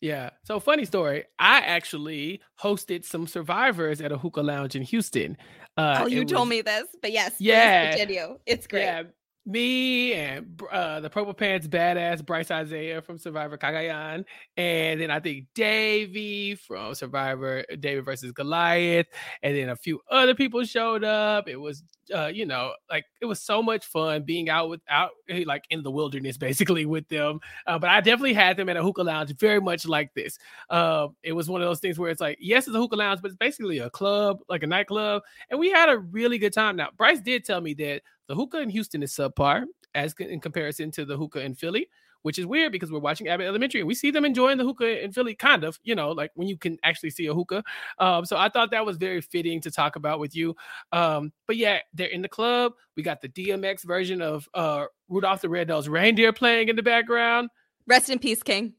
Yeah. 0.00 0.30
So 0.44 0.58
funny 0.60 0.84
story. 0.84 1.24
I 1.38 1.58
actually 1.60 2.40
hosted 2.60 3.04
some 3.04 3.26
survivors 3.26 4.00
at 4.00 4.10
a 4.12 4.18
hookah 4.18 4.40
lounge 4.42 4.74
in 4.74 4.82
Houston. 4.82 5.36
Uh, 5.76 6.00
oh, 6.02 6.06
you 6.06 6.24
told 6.24 6.48
was- 6.48 6.50
me 6.50 6.62
this, 6.62 6.84
but 7.00 7.12
yes, 7.12 7.34
Yeah. 7.38 7.90
continue. 7.96 8.38
It's 8.46 8.66
great. 8.66 8.82
Yeah, 8.82 9.02
me 9.44 10.12
and 10.14 10.60
uh, 10.70 11.00
the 11.00 11.10
purple 11.10 11.34
pants 11.34 11.66
badass 11.66 12.24
Bryce 12.24 12.50
Isaiah 12.50 13.02
from 13.02 13.18
Survivor 13.18 13.58
Cagayan, 13.58 14.24
and 14.56 15.00
then 15.00 15.10
I 15.10 15.20
think 15.20 15.46
Davie 15.54 16.54
from 16.54 16.94
Survivor 16.94 17.64
David 17.80 18.04
versus 18.04 18.32
Goliath, 18.32 19.06
and 19.42 19.56
then 19.56 19.70
a 19.70 19.76
few 19.76 20.00
other 20.10 20.34
people 20.34 20.62
showed 20.64 21.04
up. 21.04 21.48
It 21.48 21.60
was, 21.60 21.82
uh, 22.12 22.26
you 22.26 22.46
know, 22.46 22.72
like 22.90 23.04
it 23.20 23.26
was 23.26 23.40
so 23.40 23.62
much 23.62 23.86
fun 23.86 24.22
being 24.22 24.48
out 24.48 24.68
with 24.68 24.80
out 24.88 25.10
eh, 25.28 25.44
like 25.46 25.64
in 25.70 25.82
the 25.82 25.90
wilderness 25.90 26.36
basically 26.38 26.86
with 26.86 27.08
them. 27.08 27.40
Uh, 27.66 27.78
but 27.78 27.90
I 27.90 28.00
definitely 28.00 28.34
had 28.34 28.56
them 28.56 28.68
at 28.68 28.76
a 28.76 28.82
hookah 28.82 29.02
lounge, 29.02 29.36
very 29.38 29.60
much 29.60 29.86
like 29.86 30.12
this. 30.14 30.38
Uh, 30.70 31.08
it 31.22 31.32
was 31.32 31.48
one 31.48 31.62
of 31.62 31.68
those 31.68 31.80
things 31.80 31.98
where 31.98 32.10
it's 32.10 32.20
like, 32.20 32.38
yes, 32.40 32.66
it's 32.66 32.76
a 32.76 32.80
hookah 32.80 32.96
lounge, 32.96 33.20
but 33.22 33.30
it's 33.30 33.38
basically 33.38 33.78
a 33.78 33.90
club, 33.90 34.38
like 34.48 34.62
a 34.62 34.66
nightclub, 34.66 35.22
and 35.50 35.58
we 35.58 35.70
had 35.70 35.88
a 35.88 35.98
really 35.98 36.38
good 36.38 36.52
time. 36.52 36.76
Now, 36.76 36.88
Bryce 36.96 37.20
did 37.20 37.44
tell 37.44 37.60
me 37.60 37.74
that 37.74 38.02
the 38.28 38.34
hookah 38.34 38.60
in 38.60 38.70
Houston 38.70 39.02
is 39.02 39.12
subpar 39.12 39.64
as 39.94 40.14
in 40.18 40.40
comparison 40.40 40.90
to 40.92 41.04
the 41.04 41.16
hookah 41.16 41.42
in 41.42 41.54
Philly, 41.54 41.88
which 42.22 42.38
is 42.38 42.46
weird 42.46 42.72
because 42.72 42.90
we're 42.90 42.98
watching 42.98 43.28
Abbott 43.28 43.46
Elementary 43.46 43.80
and 43.80 43.88
we 43.88 43.94
see 43.94 44.10
them 44.10 44.24
enjoying 44.24 44.58
the 44.58 44.64
hookah 44.64 45.04
in 45.04 45.12
Philly, 45.12 45.34
kind 45.34 45.64
of, 45.64 45.78
you 45.82 45.94
know, 45.94 46.10
like 46.10 46.30
when 46.34 46.48
you 46.48 46.56
can 46.56 46.78
actually 46.82 47.10
see 47.10 47.26
a 47.26 47.34
hookah. 47.34 47.62
Um, 47.98 48.24
so 48.24 48.36
I 48.36 48.48
thought 48.48 48.70
that 48.70 48.86
was 48.86 48.96
very 48.96 49.20
fitting 49.20 49.60
to 49.62 49.70
talk 49.70 49.96
about 49.96 50.18
with 50.18 50.34
you. 50.34 50.56
Um, 50.92 51.32
but 51.46 51.56
yeah, 51.56 51.80
they're 51.94 52.08
in 52.08 52.22
the 52.22 52.28
club. 52.28 52.72
We 52.96 53.02
got 53.02 53.20
the 53.20 53.28
DMX 53.28 53.84
version 53.84 54.22
of 54.22 54.48
uh, 54.54 54.86
Rudolph 55.08 55.42
the 55.42 55.48
Red-Nosed 55.48 55.88
Reindeer 55.88 56.32
playing 56.32 56.68
in 56.68 56.76
the 56.76 56.82
background. 56.82 57.50
Rest 57.86 58.10
in 58.10 58.18
peace, 58.18 58.42
King. 58.42 58.74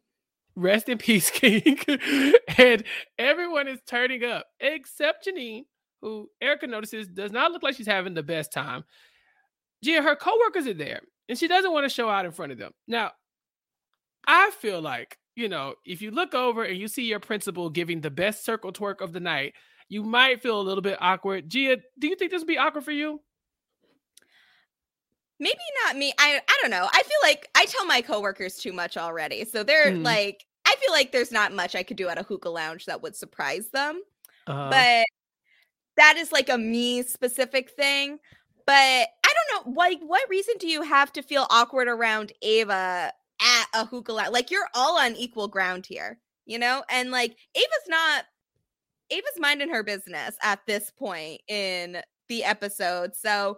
Rest 0.56 0.88
in 0.88 0.98
peace, 0.98 1.30
King. 1.34 1.78
and 2.58 2.84
everyone 3.18 3.68
is 3.68 3.80
turning 3.88 4.24
up 4.24 4.46
except 4.60 5.28
Janine, 5.28 5.66
who 6.02 6.30
Erica 6.42 6.68
notices 6.68 7.08
does 7.08 7.32
not 7.32 7.52
look 7.52 7.64
like 7.64 7.76
she's 7.76 7.88
having 7.88 8.14
the 8.14 8.24
best 8.24 8.52
time. 8.52 8.84
Gia, 9.84 10.02
her 10.02 10.16
coworkers 10.16 10.68
are 10.68 10.74
there, 10.74 11.02
and 11.28 11.38
she 11.38 11.48
doesn't 11.48 11.74
want 11.74 11.86
to 11.86 11.90
show 11.90 12.10
out 12.10 12.26
in 12.26 12.32
front 12.32 12.52
of 12.52 12.58
them. 12.58 12.72
Now, 12.88 13.12
I 14.28 14.52
feel 14.52 14.82
like, 14.82 15.18
you 15.36 15.50
know, 15.50 15.76
if 15.86 16.02
you 16.02 16.12
look 16.12 16.34
over 16.34 16.64
and 16.64 16.78
you 16.78 16.88
see 16.88 17.04
your 17.04 17.20
principal 17.20 17.70
giving 17.70 18.02
the 18.02 18.12
best 18.12 18.46
circle 18.46 18.72
twerk 18.72 19.02
of 19.02 19.14
the 19.14 19.20
night, 19.20 19.54
you 19.90 20.04
might 20.04 20.42
feel 20.42 20.60
a 20.60 20.64
little 20.64 20.82
bit 20.82 20.98
awkward. 21.02 21.50
Gia, 21.50 21.78
do 22.00 22.08
you 22.08 22.16
think 22.16 22.32
this 22.32 22.42
would 22.42 22.48
be 22.48 22.58
awkward 22.58 22.86
for 22.86 22.92
you? 22.92 23.22
Maybe 25.40 25.60
not 25.86 25.98
me. 25.98 26.14
I 26.20 26.40
I 26.48 26.60
don't 26.62 26.72
know. 26.72 26.88
I 26.92 27.04
feel 27.04 27.18
like 27.24 27.50
I 27.56 27.66
tell 27.66 27.86
my 27.86 28.02
coworkers 28.02 28.58
too 28.58 28.72
much 28.74 28.98
already. 28.98 29.46
So 29.46 29.64
they're 29.64 29.92
Mhm. 29.92 30.04
like 30.04 30.46
I 30.66 30.76
feel 30.76 30.92
like 30.92 31.12
there's 31.12 31.32
not 31.32 31.52
much 31.52 31.76
I 31.76 31.84
could 31.84 31.98
do 31.98 32.08
at 32.08 32.18
a 32.20 32.24
hookah 32.24 32.50
lounge 32.50 32.86
that 32.86 33.02
would 33.02 33.16
surprise 33.16 33.70
them. 33.70 34.02
Uh, 34.48 34.70
But 34.70 35.06
that 35.98 36.18
is 36.18 36.32
like 36.32 36.50
a 36.50 36.58
me 36.58 37.04
specific 37.04 37.72
thing. 37.72 38.20
But 38.68 38.74
I 38.76 39.34
don't 39.56 39.68
know, 39.68 39.82
like 39.82 40.00
what 40.02 40.30
reason 40.30 40.56
do 40.60 40.68
you 40.68 40.84
have 40.84 41.12
to 41.14 41.24
feel 41.24 41.48
awkward 41.50 41.88
around 41.90 42.34
Ava 42.42 43.14
at 43.41 43.65
a 43.74 43.86
hookah 43.86 44.13
lounge? 44.13 44.32
Like 44.32 44.52
you're 44.52 44.69
all 44.74 44.98
on 44.98 45.15
equal 45.15 45.48
ground 45.48 45.86
here, 45.86 46.19
you 46.46 46.60
know? 46.60 46.84
And 46.89 47.12
like 47.12 47.36
Ava's 47.56 47.88
not 47.88 48.26
Ava's 49.12 49.39
minding 49.39 49.69
her 49.69 49.84
business 49.84 50.36
at 50.41 50.60
this 50.67 50.91
point 50.91 51.41
in 51.48 51.98
the 52.30 52.43
episode. 52.43 53.15
So 53.15 53.58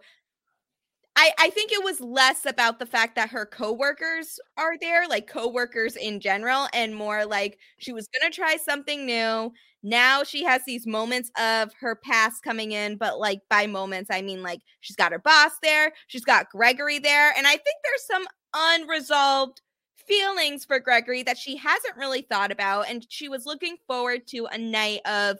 I, 1.17 1.31
I 1.39 1.49
think 1.51 1.71
it 1.71 1.83
was 1.83 2.01
less 2.01 2.45
about 2.45 2.77
the 2.79 2.85
fact 2.85 3.15
that 3.15 3.29
her 3.29 3.45
coworkers 3.45 4.37
are 4.57 4.77
there, 4.81 5.07
like 5.07 5.27
coworkers 5.27 5.95
in 5.95 6.19
general, 6.19 6.67
and 6.73 6.93
more 6.93 7.25
like 7.25 7.57
she 7.77 7.93
was 7.93 8.07
gonna 8.09 8.31
try 8.31 8.57
something 8.57 9.05
new. 9.05 9.53
Now 9.81 10.23
she 10.23 10.43
has 10.43 10.61
these 10.65 10.85
moments 10.85 11.31
of 11.39 11.71
her 11.79 11.95
past 11.95 12.43
coming 12.43 12.73
in, 12.73 12.97
but 12.97 13.17
like 13.19 13.39
by 13.49 13.65
moments, 13.67 14.09
I 14.11 14.21
mean 14.23 14.43
like 14.43 14.59
she's 14.81 14.97
got 14.97 15.13
her 15.13 15.19
boss 15.19 15.51
there, 15.63 15.93
she's 16.07 16.25
got 16.25 16.49
Gregory 16.49 16.99
there, 16.99 17.33
and 17.37 17.47
I 17.47 17.51
think 17.51 17.77
there's 17.83 18.05
some 18.07 18.25
unresolved 18.53 19.61
feelings 20.07 20.65
for 20.65 20.79
Gregory 20.79 21.23
that 21.23 21.37
she 21.37 21.55
hasn't 21.57 21.97
really 21.97 22.21
thought 22.21 22.51
about, 22.51 22.89
and 22.89 23.05
she 23.09 23.29
was 23.29 23.45
looking 23.45 23.77
forward 23.87 24.27
to 24.27 24.45
a 24.45 24.57
night 24.57 25.01
of 25.05 25.37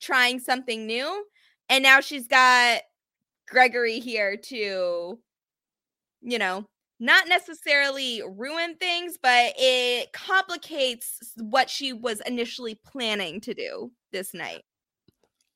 trying 0.00 0.38
something 0.38 0.86
new, 0.86 1.24
and 1.68 1.82
now 1.82 2.00
she's 2.00 2.26
got 2.26 2.82
Gregory 3.48 4.00
here 4.00 4.36
to, 4.36 5.18
you 6.22 6.38
know, 6.38 6.66
not 6.98 7.28
necessarily 7.28 8.22
ruin 8.36 8.76
things, 8.76 9.18
but 9.20 9.54
it 9.56 10.12
complicates 10.12 11.34
what 11.36 11.70
she 11.70 11.92
was 11.92 12.20
initially 12.26 12.78
planning 12.84 13.40
to 13.40 13.54
do 13.54 13.90
this 14.12 14.34
night. 14.34 14.62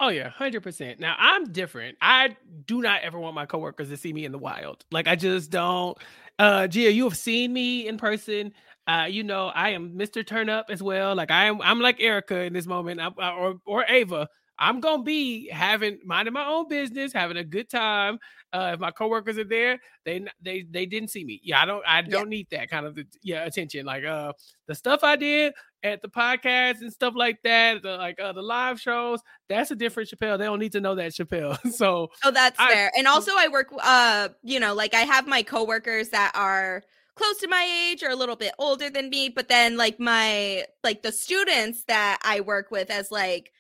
Oh 0.01 0.09
yeah, 0.09 0.29
hundred 0.29 0.63
percent. 0.63 0.99
Now 0.99 1.15
I'm 1.19 1.53
different. 1.53 1.97
I 2.01 2.37
do 2.67 2.83
not 2.83 3.03
ever 3.03 3.19
want 3.19 3.35
my 3.35 3.47
coworkers 3.47 3.91
to 3.91 3.97
see 3.97 4.13
me 4.13 4.25
in 4.25 4.33
the 4.33 4.39
wild. 4.39 4.85
Like 4.91 5.07
I 5.07 5.15
just 5.15 5.51
don't. 5.51 5.97
Uh, 6.39 6.67
Gia, 6.67 6.91
you 6.93 7.05
have 7.05 7.17
seen 7.17 7.53
me 7.53 7.87
in 7.87 7.97
person. 7.97 8.53
Uh, 8.87 9.07
you 9.09 9.23
know 9.23 9.47
I 9.49 9.71
am 9.71 9.97
Mr. 9.97 10.23
Turn 10.23 10.49
Up 10.49 10.67
as 10.69 10.83
well. 10.83 11.15
Like 11.15 11.31
I 11.31 11.45
am. 11.47 11.61
I'm 11.63 11.81
like 11.81 12.01
Erica 12.01 12.41
in 12.43 12.53
this 12.53 12.67
moment, 12.67 13.01
uh, 13.01 13.11
or 13.19 13.57
or 13.65 13.85
Ava. 13.89 14.29
I'm 14.59 14.81
gonna 14.81 15.03
be 15.03 15.49
having 15.49 15.99
minding 16.05 16.35
my 16.35 16.47
own 16.47 16.69
business, 16.69 17.13
having 17.13 17.37
a 17.37 17.45
good 17.45 17.69
time. 17.69 18.19
Uh, 18.53 18.71
if 18.75 18.81
my 18.81 18.93
coworkers 18.93 19.37
are 19.37 19.45
there, 19.45 19.81
they 20.05 20.25
they 20.41 20.65
they 20.71 20.87
didn't 20.87 21.11
see 21.11 21.25
me. 21.25 21.41
Yeah, 21.43 21.61
I 21.61 21.65
don't 21.67 21.83
I 21.87 22.03
don't 22.03 22.29
need 22.29 22.47
that 22.53 22.71
kind 22.71 22.87
of 22.87 22.97
yeah 23.23 23.45
attention. 23.45 23.85
Like 23.85 24.05
uh 24.05 24.33
the 24.69 24.75
stuff 24.75 25.01
I 25.03 25.17
did 25.17 25.53
at 25.83 26.03
the 26.03 26.09
podcast 26.09 26.81
and 26.81 26.91
stuff 26.93 27.15
like 27.17 27.39
that, 27.45 27.83
the, 27.83 27.97
like 27.97 28.19
uh, 28.21 28.33
the 28.33 28.41
live 28.41 28.81
shows, 28.81 29.21
that's 29.49 29.71
a 29.71 29.75
different 29.77 30.09
Chappell. 30.09 30.39
They 30.39 30.45
don't 30.47 30.59
need 30.61 30.73
to 30.73 30.81
know 30.81 30.95
that 30.95 31.13
Chappell. 31.15 31.57
so 31.73 32.09
Oh, 32.25 32.31
that's 32.31 32.59
I- 32.59 32.73
fair. 32.73 32.93
And 32.97 33.07
also 33.09 33.33
I 33.37 33.49
work 33.49 33.69
uh, 33.83 34.29
you 34.45 34.61
know, 34.61 34.73
like 34.75 34.95
I 34.95 35.01
have 35.01 35.27
my 35.27 35.43
coworkers 35.43 36.11
that 36.11 36.31
are 36.35 36.83
close 37.17 37.39
to 37.39 37.49
my 37.49 37.89
age 37.91 38.03
or 38.03 38.11
a 38.11 38.17
little 38.17 38.37
bit 38.37 38.53
older 38.59 38.89
than 38.89 39.11
me, 39.11 39.29
but 39.29 39.49
then 39.49 39.77
like 39.77 39.99
my 39.99 40.65
like 40.85 41.03
the 41.03 41.13
students 41.13 41.85
that 41.89 42.19
I 42.25 42.41
work 42.41 42.71
with 42.71 42.89
as 42.91 43.11
like 43.11 43.51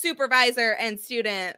supervisor 0.00 0.74
and 0.74 1.00
student 1.00 1.56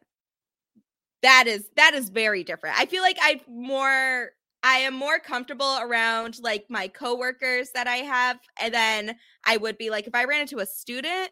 that 1.23 1.45
is 1.47 1.69
that 1.77 1.95
is 1.95 2.09
very 2.09 2.43
different. 2.43 2.79
I 2.79 2.87
feel 2.87 3.03
like 3.03 3.19
I 3.21 3.41
more 3.49 4.31
I 4.63 4.79
am 4.79 4.95
more 4.95 5.19
comfortable 5.19 5.79
around 5.81 6.39
like 6.43 6.67
my 6.69 6.89
coworkers 6.89 7.71
that 7.73 7.87
I 7.87 7.97
have 7.97 8.39
and 8.59 8.73
then 8.73 9.17
I 9.45 9.57
would 9.57 9.77
be 9.79 9.91
like 9.91 10.07
if 10.07 10.15
I 10.15 10.25
ran 10.25 10.43
into 10.43 10.59
a 10.59 10.67
student 10.67 11.31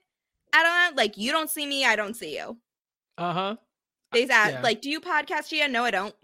at 0.55 0.91
a 0.93 0.95
like 0.95 1.17
you 1.17 1.33
don't 1.33 1.51
see 1.51 1.67
me, 1.67 1.85
I 1.85 1.97
don't 1.97 2.15
see 2.15 2.37
you. 2.37 2.59
uh 3.17 3.33
huh. 3.33 3.57
They 4.13 4.29
ask, 4.29 4.53
yeah. 4.53 4.63
like, 4.63 4.81
do 4.81 4.89
you 4.89 5.01
podcast, 5.01 5.51
Gia? 5.51 5.69
No, 5.69 5.85
I 5.85 5.91
don't. 5.91 6.15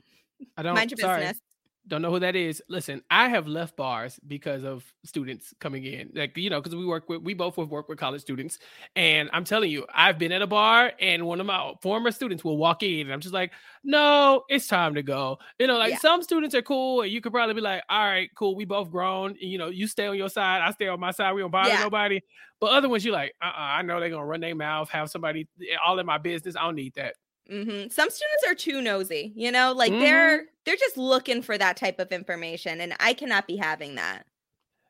I 0.57 0.63
don't 0.63 0.75
Mind 0.75 0.91
your 0.91 0.99
sorry. 0.99 1.21
business. 1.21 1.41
Don't 1.87 2.01
know 2.01 2.11
who 2.11 2.19
that 2.21 2.35
is. 2.35 2.63
Listen, 2.71 3.03
I 3.11 3.29
have 3.29 3.47
left 3.47 3.77
bars 3.77 4.19
because 4.27 4.65
of 4.65 4.91
students 5.05 5.53
coming 5.61 5.85
in. 5.85 6.11
Like, 6.15 6.35
you 6.35 6.49
know, 6.49 6.59
because 6.59 6.75
we 6.75 6.87
work 6.87 7.11
with, 7.11 7.21
we 7.21 7.35
both 7.35 7.57
have 7.57 7.69
worked 7.69 7.91
with 7.91 7.99
college 7.99 8.23
students. 8.23 8.59
And 8.97 9.29
I'm 9.35 9.45
telling 9.45 9.71
you, 9.71 9.85
I've 9.93 10.19
been 10.19 10.33
at 10.33 10.41
a 10.41 10.47
bar 10.47 10.93
and 10.99 11.27
one 11.27 11.41
of 11.41 11.47
my 11.47 11.75
former 11.83 12.11
students 12.11 12.43
will 12.43 12.57
walk 12.57 12.83
in 12.83 13.01
and 13.01 13.13
I'm 13.13 13.21
just 13.21 13.35
like, 13.35 13.53
no, 13.83 14.45
it's 14.49 14.67
time 14.67 14.95
to 14.95 15.03
go. 15.03 15.37
You 15.59 15.67
know, 15.67 15.77
like 15.77 15.91
Yeah. 15.91 15.99
some 15.99 16.23
students 16.23 16.55
are 16.55 16.63
cool 16.63 17.03
and 17.03 17.13
you 17.13 17.21
could 17.21 17.33
probably 17.33 17.55
be 17.55 17.61
like, 17.61 17.83
all 17.91 18.05
right, 18.07 18.31
cool. 18.35 18.57
We 18.57 18.65
both 18.65 18.91
grown. 18.91 19.33
And, 19.33 19.43
you 19.43 19.59
know, 19.59 19.69
you 19.69 19.87
stay 19.87 20.07
on 20.07 20.17
your 20.17 20.31
side. 20.31 20.63
I 20.63 20.71
stay 20.71 20.89
on 20.89 20.99
my 21.01 21.11
side. 21.11 21.35
We 21.35 21.43
don't 21.43 21.51
bother 21.51 21.75
Yeah. 21.75 21.81
nobody. 21.81 22.23
But 22.61 22.71
other 22.71 22.89
ones, 22.89 23.05
you're 23.05 23.13
like, 23.13 23.35
uh 23.43 23.47
uh 23.47 23.51
I 23.57 23.83
know 23.83 24.01
they're 24.01 24.09
going 24.09 24.23
to 24.23 24.27
run 24.27 24.41
their 24.41 24.55
mouth, 24.55 24.89
have 24.89 25.11
somebody 25.11 25.47
all 25.87 25.99
in 25.99 26.07
my 26.07 26.17
business. 26.17 26.57
I 26.57 26.63
don't 26.63 26.77
need 26.77 26.95
that. 26.95 27.17
Hmm 27.49 27.89
Some 27.89 28.11
students 28.11 28.45
are 28.47 28.55
too 28.55 28.81
nosy, 28.81 29.33
you 29.37 29.51
know, 29.53 29.73
like 29.73 29.99
Mhm. 29.99 29.99
they're 29.99 30.47
they're 30.65 30.77
just 30.77 30.97
looking 30.97 31.43
for 31.43 31.59
that 31.59 31.77
type 31.77 31.99
of 31.99 32.11
information, 32.13 32.81
and 32.81 32.95
I 33.01 33.15
cannot 33.15 33.47
be 33.47 33.57
having 33.57 33.97
that. 33.97 34.27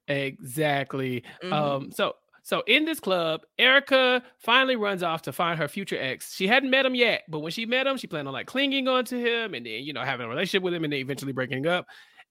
Exactly. 0.09 1.25
Mhm. 1.43 1.75
Um, 1.77 1.91
so 1.91 2.17
So 2.47 2.63
in 2.67 2.85
this 2.85 3.01
club, 3.01 3.41
Erica 3.59 4.23
finally 4.39 4.77
runs 4.77 5.03
off 5.03 5.23
to 5.23 5.33
find 5.33 5.59
her 5.59 5.67
future 5.67 5.97
ex. 5.99 6.35
She 6.35 6.47
hadn't 6.47 6.69
met 6.69 6.85
him 6.85 6.95
yet, 6.95 7.23
but 7.27 7.39
when 7.41 7.53
she 7.53 7.65
met 7.65 7.87
him, 7.87 7.97
she 7.97 8.07
planned 8.07 8.29
on 8.29 8.35
like 8.35 8.47
clinging 8.47 8.87
on 8.87 9.07
to 9.07 9.19
him 9.19 9.55
and 9.55 9.65
then, 9.65 9.83
you 9.83 9.95
know, 9.95 10.03
having 10.03 10.27
a 10.27 10.29
relationship 10.29 10.63
with 10.63 10.75
him 10.75 10.85
and 10.85 10.93
then 10.93 11.01
eventually 11.01 11.33
breaking 11.33 11.67
up. 11.67 11.87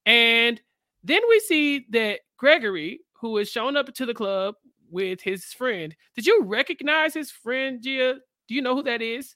And 0.06 0.62
then 1.02 1.22
we 1.30 1.40
see 1.40 1.88
that 1.90 2.20
Gregory, 2.38 3.00
who 3.14 3.38
has 3.38 3.50
shown 3.50 3.76
up 3.76 3.92
to 3.92 4.06
the 4.06 4.14
club 4.14 4.54
with 4.92 5.20
his 5.22 5.46
friend. 5.52 5.96
Did 6.16 6.28
you 6.28 6.44
recognize 6.44 7.16
his 7.16 7.32
friend, 7.32 7.82
Gia? 7.82 8.20
Do 8.48 8.54
you 8.54 8.62
know 8.62 8.76
who 8.76 8.84
that 8.84 9.02
is? 9.02 9.36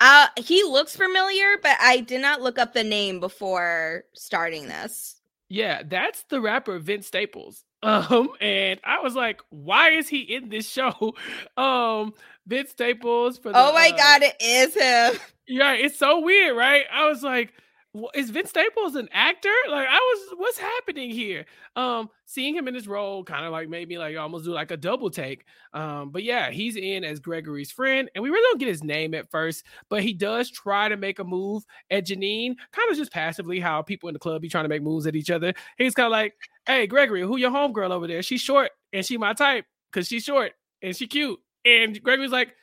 Uh 0.00 0.28
he 0.36 0.62
looks 0.62 0.96
familiar, 0.96 1.56
but 1.62 1.76
I 1.80 2.00
did 2.00 2.20
not 2.20 2.42
look 2.42 2.58
up 2.58 2.72
the 2.74 2.84
name 2.84 3.20
before 3.20 4.04
starting 4.14 4.68
this. 4.68 5.16
Yeah, 5.48 5.82
that's 5.84 6.24
the 6.24 6.40
rapper 6.40 6.78
Vince 6.78 7.06
Staples. 7.06 7.64
Um, 7.82 8.30
and 8.40 8.80
I 8.84 8.98
was 9.00 9.14
like, 9.14 9.42
why 9.50 9.90
is 9.90 10.08
he 10.08 10.20
in 10.20 10.48
this 10.48 10.68
show? 10.68 11.14
Um, 11.56 12.14
Vince 12.46 12.70
Staples 12.70 13.38
for 13.38 13.52
the, 13.52 13.60
Oh 13.60 13.72
my 13.72 13.90
uh, 13.90 13.96
god, 13.96 14.22
it 14.22 14.36
is 14.40 14.74
him. 14.74 15.20
Yeah, 15.48 15.74
it's 15.74 15.98
so 15.98 16.20
weird, 16.20 16.56
right? 16.56 16.84
I 16.92 17.08
was 17.08 17.22
like, 17.22 17.52
"Wha- 17.52 17.65
is 18.14 18.30
Vince 18.30 18.50
Staples 18.50 18.94
an 18.94 19.08
actor? 19.12 19.52
Like, 19.68 19.88
I 19.88 19.96
was, 19.96 20.38
what's 20.38 20.58
happening 20.58 21.10
here? 21.10 21.46
Um, 21.76 22.08
seeing 22.24 22.54
him 22.54 22.68
in 22.68 22.74
this 22.74 22.86
role 22.86 23.24
kind 23.24 23.44
of 23.44 23.52
like 23.52 23.68
made 23.68 23.88
me 23.88 23.98
like 23.98 24.16
almost 24.16 24.44
do 24.44 24.52
like 24.52 24.70
a 24.70 24.76
double 24.76 25.10
take. 25.10 25.44
Um, 25.72 26.10
but 26.10 26.22
yeah, 26.22 26.50
he's 26.50 26.76
in 26.76 27.04
as 27.04 27.20
Gregory's 27.20 27.70
friend, 27.70 28.10
and 28.14 28.22
we 28.22 28.30
really 28.30 28.46
don't 28.50 28.58
get 28.58 28.68
his 28.68 28.82
name 28.82 29.14
at 29.14 29.30
first, 29.30 29.64
but 29.88 30.02
he 30.02 30.12
does 30.12 30.50
try 30.50 30.88
to 30.88 30.96
make 30.96 31.18
a 31.18 31.24
move 31.24 31.64
at 31.90 32.06
Janine, 32.06 32.54
kind 32.72 32.90
of 32.90 32.96
just 32.96 33.12
passively 33.12 33.60
how 33.60 33.82
people 33.82 34.08
in 34.08 34.12
the 34.12 34.18
club 34.18 34.42
be 34.42 34.48
trying 34.48 34.64
to 34.64 34.68
make 34.68 34.82
moves 34.82 35.06
at 35.06 35.16
each 35.16 35.30
other. 35.30 35.54
He's 35.78 35.94
kind 35.94 36.06
of 36.06 36.12
like, 36.12 36.34
hey, 36.66 36.86
Gregory, 36.86 37.22
who 37.22 37.36
your 37.36 37.50
homegirl 37.50 37.90
over 37.90 38.06
there? 38.06 38.22
She's 38.22 38.40
short 38.40 38.70
and 38.92 39.04
she 39.04 39.16
my 39.16 39.32
type 39.32 39.64
because 39.92 40.08
she's 40.08 40.24
short 40.24 40.52
and 40.82 40.96
she 40.96 41.06
cute. 41.06 41.38
And 41.64 42.00
Gregory's 42.02 42.30
like, 42.32 42.54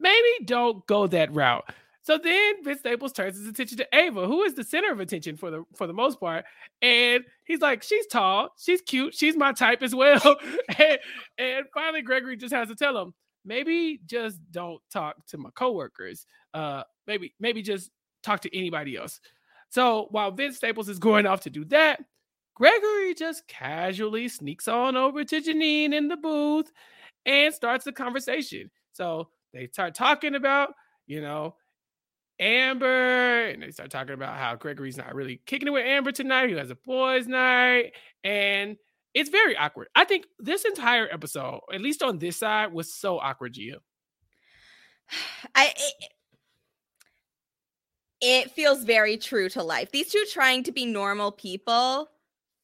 maybe 0.00 0.44
don't 0.44 0.86
go 0.86 1.06
that 1.06 1.34
route. 1.34 1.64
So 2.08 2.16
then 2.16 2.64
Vince 2.64 2.80
Staples 2.80 3.12
turns 3.12 3.36
his 3.36 3.46
attention 3.46 3.76
to 3.76 3.88
Ava, 3.92 4.26
who 4.26 4.42
is 4.42 4.54
the 4.54 4.64
center 4.64 4.90
of 4.90 4.98
attention 4.98 5.36
for 5.36 5.50
the 5.50 5.64
for 5.76 5.86
the 5.86 5.92
most 5.92 6.18
part. 6.18 6.46
And 6.80 7.22
he's 7.44 7.60
like, 7.60 7.82
she's 7.82 8.06
tall, 8.06 8.48
she's 8.58 8.80
cute, 8.80 9.14
she's 9.14 9.36
my 9.36 9.52
type 9.52 9.82
as 9.82 9.94
well. 9.94 10.36
and, 10.78 10.98
and 11.36 11.66
finally, 11.74 12.00
Gregory 12.00 12.38
just 12.38 12.54
has 12.54 12.68
to 12.68 12.74
tell 12.74 12.96
him, 12.96 13.12
maybe 13.44 14.00
just 14.06 14.38
don't 14.50 14.80
talk 14.90 15.16
to 15.26 15.36
my 15.36 15.50
coworkers. 15.50 16.24
Uh, 16.54 16.82
maybe 17.06 17.34
maybe 17.40 17.60
just 17.60 17.90
talk 18.22 18.40
to 18.40 18.56
anybody 18.56 18.96
else. 18.96 19.20
So 19.68 20.06
while 20.10 20.30
Vince 20.30 20.56
Staples 20.56 20.88
is 20.88 20.98
going 20.98 21.26
off 21.26 21.42
to 21.42 21.50
do 21.50 21.66
that, 21.66 22.00
Gregory 22.54 23.12
just 23.12 23.46
casually 23.48 24.28
sneaks 24.28 24.66
on 24.66 24.96
over 24.96 25.24
to 25.24 25.42
Janine 25.42 25.92
in 25.92 26.08
the 26.08 26.16
booth 26.16 26.72
and 27.26 27.52
starts 27.52 27.84
the 27.84 27.92
conversation. 27.92 28.70
So 28.94 29.28
they 29.52 29.66
start 29.66 29.94
talking 29.94 30.36
about, 30.36 30.72
you 31.06 31.20
know, 31.20 31.54
Amber, 32.40 33.46
and 33.48 33.62
they 33.62 33.70
start 33.70 33.90
talking 33.90 34.14
about 34.14 34.36
how 34.36 34.54
Gregory's 34.54 34.96
not 34.96 35.14
really 35.14 35.40
kicking 35.46 35.68
it 35.68 35.72
with 35.72 35.84
Amber 35.84 36.12
tonight. 36.12 36.50
He 36.50 36.56
has 36.56 36.70
a 36.70 36.76
boys' 36.76 37.26
night, 37.26 37.92
and 38.22 38.76
it's 39.14 39.30
very 39.30 39.56
awkward. 39.56 39.88
I 39.94 40.04
think 40.04 40.26
this 40.38 40.64
entire 40.64 41.08
episode, 41.10 41.60
at 41.72 41.80
least 41.80 42.02
on 42.02 42.18
this 42.18 42.36
side, 42.36 42.72
was 42.72 42.92
so 42.92 43.18
awkward, 43.18 43.54
Gia. 43.54 43.78
I 45.54 45.72
it, 45.76 46.12
it 48.20 48.50
feels 48.50 48.84
very 48.84 49.16
true 49.16 49.48
to 49.50 49.62
life. 49.62 49.90
These 49.90 50.10
two 50.10 50.24
trying 50.32 50.62
to 50.64 50.72
be 50.72 50.86
normal 50.86 51.32
people 51.32 52.10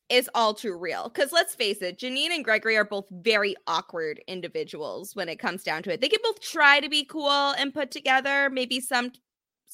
is 0.08 0.28
all 0.34 0.54
too 0.54 0.76
real. 0.76 1.08
Because 1.08 1.32
let's 1.32 1.54
face 1.54 1.80
it, 1.80 1.98
Janine 1.98 2.30
and 2.30 2.44
Gregory 2.44 2.76
are 2.76 2.84
both 2.84 3.06
very 3.10 3.56
awkward 3.66 4.20
individuals 4.28 5.16
when 5.16 5.28
it 5.28 5.38
comes 5.38 5.62
down 5.62 5.82
to 5.84 5.92
it. 5.92 6.00
They 6.00 6.08
can 6.08 6.20
both 6.22 6.40
try 6.40 6.80
to 6.80 6.88
be 6.88 7.04
cool 7.04 7.52
and 7.52 7.72
put 7.72 7.90
together. 7.90 8.50
Maybe 8.50 8.80
some 8.80 9.12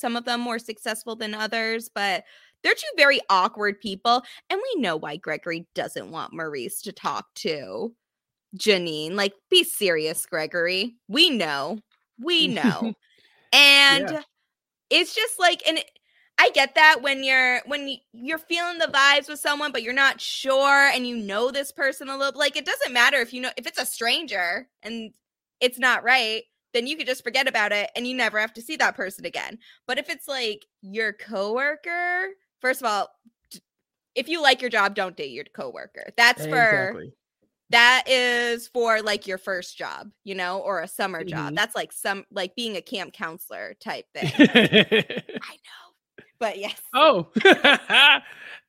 some 0.01 0.17
of 0.17 0.25
them 0.25 0.41
more 0.41 0.59
successful 0.59 1.17
than 1.17 1.35
others, 1.35 1.91
but 1.95 2.25
they're 2.63 2.75
two 2.75 2.87
very 2.97 3.21
awkward 3.31 3.81
people. 3.81 4.23
And 4.51 4.61
we 4.75 4.81
know 4.81 4.97
why 4.97 5.17
Gregory 5.17 5.67
doesn't 5.75 6.11
want 6.11 6.33
Maurice 6.33 6.83
to 6.83 6.93
talk 6.93 7.27
to 7.37 7.95
Janine. 8.57 9.15
Like, 9.15 9.35
be 9.51 9.65
serious, 9.65 10.27
Gregory. 10.27 10.97
We 11.09 11.31
know. 11.31 11.79
We 12.19 12.49
know. 12.49 12.95
and 13.53 14.09
Yeah. 14.11 14.23
it's 14.91 15.15
just 15.15 15.39
like 15.39 15.63
and 15.67 15.79
it, 15.79 15.91
I 16.39 16.51
get 16.51 16.75
that 16.75 17.03
when 17.03 17.23
you're 17.25 17.61
when 17.67 17.97
you're 18.13 18.39
feeling 18.39 18.79
the 18.79 18.87
vibes 18.87 19.29
with 19.29 19.39
someone 19.41 19.73
but 19.73 19.83
you're 19.83 19.93
not 19.93 20.21
sure 20.21 20.89
and 20.89 21.07
you 21.07 21.17
know 21.17 21.51
this 21.51 21.73
person 21.73 22.09
a 22.09 22.17
little 22.17 22.39
like 22.39 22.57
it 22.57 22.65
doesn't 22.65 22.93
matter 22.93 23.19
if 23.19 23.33
you 23.33 23.41
know 23.43 23.51
if 23.57 23.67
it's 23.67 23.81
a 23.81 23.87
stranger 23.87 24.69
and 24.83 25.13
it's 25.61 25.79
not 25.79 26.05
right 26.05 26.45
then 26.73 26.87
you 26.87 26.97
could 26.97 27.07
just 27.07 27.25
forget 27.25 27.49
about 27.49 27.73
it 27.73 27.91
and 27.97 28.07
you 28.07 28.15
never 28.15 28.39
have 28.39 28.53
to 28.55 28.63
see 28.63 28.77
that 28.77 28.97
person 28.97 29.25
again. 29.27 29.59
But 29.87 29.99
if 29.99 30.09
it's 30.09 30.29
like 30.29 30.67
your 30.83 31.13
coworker, 31.13 32.29
first 32.61 32.81
of 32.81 32.87
all, 32.87 33.09
if 34.15 34.29
you 34.29 34.43
like 34.43 34.61
your 34.61 34.71
job, 34.71 34.95
don't 34.95 35.17
date 35.17 35.31
your 35.33 35.45
coworker. 35.55 36.11
That's 36.17 36.45
for 36.47 36.89
Exactly. 36.89 37.13
that 37.71 38.05
is 38.09 38.67
for 38.69 39.01
like 39.03 39.27
your 39.27 39.39
first 39.39 39.79
job, 39.79 40.11
you 40.25 40.35
know, 40.35 40.59
or 40.59 40.81
a 40.81 40.89
summer 40.89 41.23
job. 41.25 41.53
Mhm. 41.53 41.57
That's 41.57 41.75
like 41.77 41.93
some 41.93 42.25
like 42.33 42.55
being 42.57 42.77
a 42.77 42.83
camp 42.83 43.13
counselor 43.13 43.75
type 43.81 44.07
thing. 44.15 44.31
I 44.39 45.33
know. 45.37 46.25
But 46.41 46.59
yes. 46.59 46.81
oh, 46.95 47.29
there's 47.45 47.55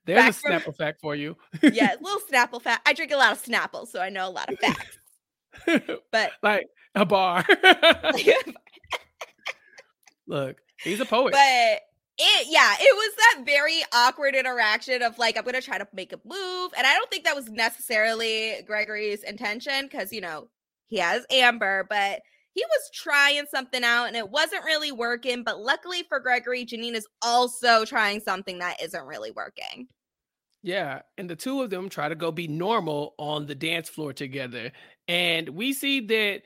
Back 0.05 0.29
a 0.29 0.33
from- 0.33 0.51
Snapple 0.51 0.75
fact 0.75 0.99
for 1.01 1.15
you. 1.15 1.35
yeah, 1.61 1.95
little 2.01 2.19
Snapple 2.31 2.61
fact. 2.61 2.87
I 2.87 2.93
drink 2.93 3.11
a 3.11 3.17
lot 3.17 3.31
of 3.31 3.41
Snapple, 3.43 3.87
so 3.87 3.99
I 4.01 4.09
know 4.09 4.27
a 4.27 4.29
lot 4.29 4.51
of 4.51 4.59
facts. 4.59 4.97
But 6.11 6.31
like 6.43 6.67
a 6.95 7.05
bar. 7.05 7.45
Look, 10.27 10.57
he's 10.83 10.99
a 10.99 11.05
poet. 11.05 11.33
but 11.33 11.81
it 12.17 12.47
yeah, 12.49 12.73
it 12.79 12.95
was 12.95 13.15
that 13.17 13.43
very 13.45 13.81
awkward 13.93 14.35
interaction 14.35 15.01
of 15.01 15.17
like 15.17 15.37
I'm 15.37 15.43
gonna 15.43 15.61
try 15.61 15.77
to 15.77 15.87
make 15.93 16.13
a 16.13 16.19
move, 16.23 16.71
and 16.77 16.85
I 16.85 16.93
don't 16.93 17.09
think 17.09 17.25
that 17.25 17.35
was 17.35 17.49
necessarily 17.49 18.61
Gregory's 18.67 19.23
intention 19.23 19.83
because 19.83 20.11
you 20.11 20.21
know 20.21 20.49
he 20.87 20.97
has 20.97 21.25
Amber, 21.31 21.85
but 21.89 22.21
he 22.53 22.63
was 22.67 22.89
trying 22.93 23.45
something 23.49 23.83
out 23.83 24.05
and 24.05 24.17
it 24.17 24.29
wasn't 24.29 24.65
really 24.65 24.91
working. 24.91 25.43
But 25.43 25.59
luckily 25.59 26.03
for 26.09 26.19
Gregory, 26.19 26.65
Janine 26.65 26.95
is 26.95 27.07
also 27.21 27.85
trying 27.85 28.19
something 28.19 28.59
that 28.59 28.81
isn't 28.83 29.05
really 29.05 29.31
working. 29.31 29.87
Yeah, 30.61 31.01
and 31.17 31.29
the 31.29 31.35
two 31.35 31.61
of 31.61 31.69
them 31.69 31.89
try 31.89 32.09
to 32.09 32.15
go 32.15 32.31
be 32.31 32.47
normal 32.47 33.15
on 33.17 33.47
the 33.47 33.55
dance 33.55 33.89
floor 33.89 34.13
together, 34.13 34.71
and 35.07 35.49
we 35.49 35.73
see 35.73 36.01
that 36.01 36.43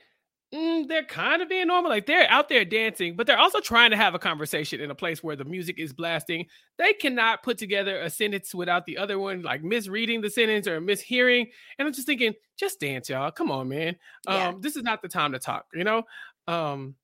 mm, 0.54 0.88
they're 0.88 1.04
kind 1.04 1.42
of 1.42 1.48
being 1.48 1.66
normal, 1.66 1.90
like 1.90 2.06
they're 2.06 2.30
out 2.30 2.48
there 2.48 2.64
dancing, 2.64 3.16
but 3.16 3.26
they're 3.26 3.38
also 3.38 3.60
trying 3.60 3.90
to 3.90 3.96
have 3.96 4.14
a 4.14 4.18
conversation 4.18 4.80
in 4.80 4.90
a 4.90 4.94
place 4.94 5.22
where 5.22 5.36
the 5.36 5.44
music 5.44 5.78
is 5.78 5.92
blasting. 5.92 6.46
They 6.78 6.92
cannot 6.92 7.42
put 7.42 7.58
together 7.58 8.00
a 8.00 8.10
sentence 8.10 8.54
without 8.54 8.86
the 8.86 8.98
other 8.98 9.18
one 9.18 9.42
like 9.42 9.62
misreading 9.62 10.20
the 10.20 10.30
sentence 10.30 10.66
or 10.66 10.80
mishearing. 10.80 11.46
And 11.78 11.86
I'm 11.86 11.94
just 11.94 12.06
thinking, 12.06 12.34
just 12.56 12.80
dance, 12.80 13.08
y'all. 13.08 13.30
Come 13.30 13.50
on, 13.50 13.68
man. 13.68 13.96
Um, 14.26 14.60
this 14.60 14.76
is 14.76 14.82
not 14.82 15.02
the 15.02 15.08
time 15.08 15.32
to 15.32 15.38
talk, 15.38 15.66
you 15.74 15.84
know. 15.84 16.02
Um, 16.48 16.94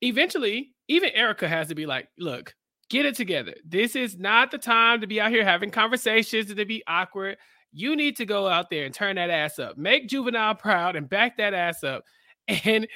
eventually, 0.00 0.72
even 0.88 1.10
Erica 1.10 1.48
has 1.48 1.68
to 1.68 1.74
be 1.74 1.86
like, 1.86 2.08
look, 2.18 2.54
get 2.90 3.06
it 3.06 3.14
together. 3.14 3.54
This 3.64 3.96
is 3.96 4.18
not 4.18 4.50
the 4.50 4.58
time 4.58 5.00
to 5.00 5.06
be 5.06 5.20
out 5.20 5.30
here 5.30 5.44
having 5.44 5.70
conversations 5.70 6.48
and 6.50 6.58
to 6.58 6.64
be 6.64 6.82
awkward. 6.86 7.38
You 7.72 7.96
need 7.96 8.16
to 8.18 8.26
go 8.26 8.46
out 8.46 8.70
there 8.70 8.84
and 8.84 8.94
turn 8.94 9.16
that 9.16 9.30
ass 9.30 9.58
up. 9.58 9.76
Make 9.76 10.08
Juvenile 10.08 10.54
proud 10.54 10.96
and 10.96 11.08
back 11.08 11.38
that 11.38 11.54
ass 11.54 11.82
up. 11.82 12.04
And 12.48 12.86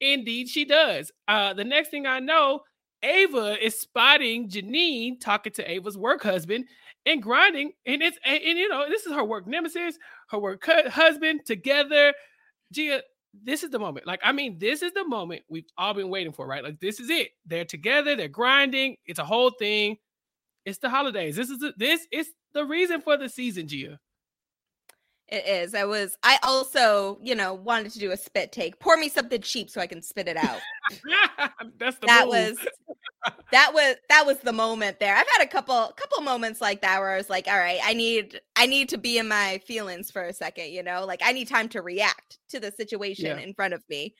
indeed, 0.00 0.48
she 0.48 0.64
does. 0.64 1.10
Uh, 1.28 1.54
the 1.54 1.64
next 1.64 1.90
thing 1.90 2.06
I 2.06 2.20
know, 2.20 2.60
Ava 3.02 3.64
is 3.64 3.78
spotting 3.78 4.48
Janine 4.48 5.20
talking 5.20 5.52
to 5.54 5.70
Ava's 5.70 5.98
work 5.98 6.22
husband 6.22 6.66
and 7.04 7.22
grinding. 7.22 7.72
And 7.84 8.02
it's, 8.02 8.18
and, 8.24 8.40
and, 8.42 8.58
you 8.58 8.68
know, 8.68 8.88
this 8.88 9.06
is 9.06 9.12
her 9.12 9.24
work 9.24 9.46
nemesis, 9.46 9.98
her 10.30 10.38
work 10.38 10.64
hu- 10.64 10.88
husband 10.88 11.40
together. 11.44 12.14
Gia, 12.72 13.02
this 13.42 13.62
is 13.62 13.70
the 13.70 13.78
moment. 13.78 14.06
Like, 14.06 14.20
I 14.22 14.30
mean, 14.32 14.58
this 14.58 14.82
is 14.82 14.92
the 14.92 15.06
moment 15.06 15.42
we've 15.48 15.66
all 15.76 15.94
been 15.94 16.10
waiting 16.10 16.32
for, 16.32 16.46
right? 16.46 16.62
Like, 16.62 16.78
this 16.80 17.00
is 17.00 17.10
it. 17.10 17.30
They're 17.46 17.64
together, 17.64 18.14
they're 18.14 18.28
grinding. 18.28 18.96
It's 19.06 19.18
a 19.18 19.24
whole 19.24 19.50
thing. 19.50 19.96
It's 20.64 20.78
the 20.78 20.90
holidays. 20.90 21.34
This 21.34 21.50
is 21.50 21.58
the, 21.58 21.74
this 21.76 22.06
is 22.12 22.30
the 22.54 22.64
reason 22.64 23.00
for 23.00 23.16
the 23.16 23.28
season, 23.28 23.66
Gia. 23.66 23.98
It 25.32 25.46
is. 25.46 25.74
I 25.74 25.86
was. 25.86 26.18
I 26.22 26.38
also, 26.42 27.18
you 27.22 27.34
know, 27.34 27.54
wanted 27.54 27.90
to 27.92 27.98
do 27.98 28.10
a 28.10 28.16
spit 28.18 28.52
take. 28.52 28.78
Pour 28.78 28.98
me 28.98 29.08
something 29.08 29.40
cheap 29.40 29.70
so 29.70 29.80
I 29.80 29.86
can 29.86 30.02
spit 30.02 30.28
it 30.28 30.36
out. 30.36 30.60
That's 31.78 31.96
the 31.98 32.06
that 32.06 32.24
move. 32.26 32.34
was 32.34 32.58
that 33.52 33.70
was 33.72 33.96
that 34.10 34.26
was 34.26 34.38
the 34.40 34.52
moment 34.52 35.00
there. 35.00 35.16
I've 35.16 35.26
had 35.38 35.42
a 35.42 35.48
couple 35.48 35.74
couple 35.96 36.22
moments 36.22 36.60
like 36.60 36.82
that 36.82 37.00
where 37.00 37.12
I 37.12 37.16
was 37.16 37.30
like, 37.30 37.48
all 37.48 37.56
right, 37.58 37.80
I 37.82 37.94
need 37.94 38.40
I 38.56 38.66
need 38.66 38.90
to 38.90 38.98
be 38.98 39.16
in 39.16 39.26
my 39.26 39.58
feelings 39.66 40.10
for 40.10 40.22
a 40.22 40.34
second, 40.34 40.66
you 40.70 40.82
know? 40.82 41.06
Like 41.06 41.22
I 41.24 41.32
need 41.32 41.48
time 41.48 41.70
to 41.70 41.80
react 41.80 42.38
to 42.50 42.60
the 42.60 42.70
situation 42.70 43.24
Yeah. 43.26 43.38
in 43.38 43.54
front 43.54 43.72
of 43.72 43.82
me. 43.88 44.14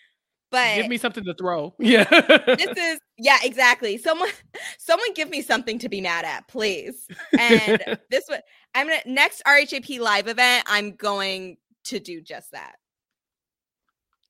But 0.53 0.77
Give 0.77 0.89
me 0.89 0.99
something 0.99 1.25
to 1.25 1.35
throw. 1.35 1.75
Yeah. 1.81 2.05
this 2.05 2.77
is 2.79 3.01
yeah, 3.19 3.39
exactly. 3.43 3.97
Someone 3.99 4.29
someone 4.79 5.13
give 5.15 5.29
me 5.31 5.43
something 5.43 5.79
to 5.81 5.89
be 5.89 6.01
mad 6.01 6.25
at, 6.25 6.47
please. 6.47 7.09
And 7.37 7.99
this 8.11 8.25
was 8.29 8.39
I'm 8.75 8.87
gonna 8.87 9.01
next 9.07 9.43
RHAP 9.47 9.99
live 9.99 10.29
event, 10.29 10.65
I'm 10.69 10.93
going 10.93 11.57
to 11.85 11.99
do 11.99 12.21
just 12.21 12.53
that. 12.53 12.77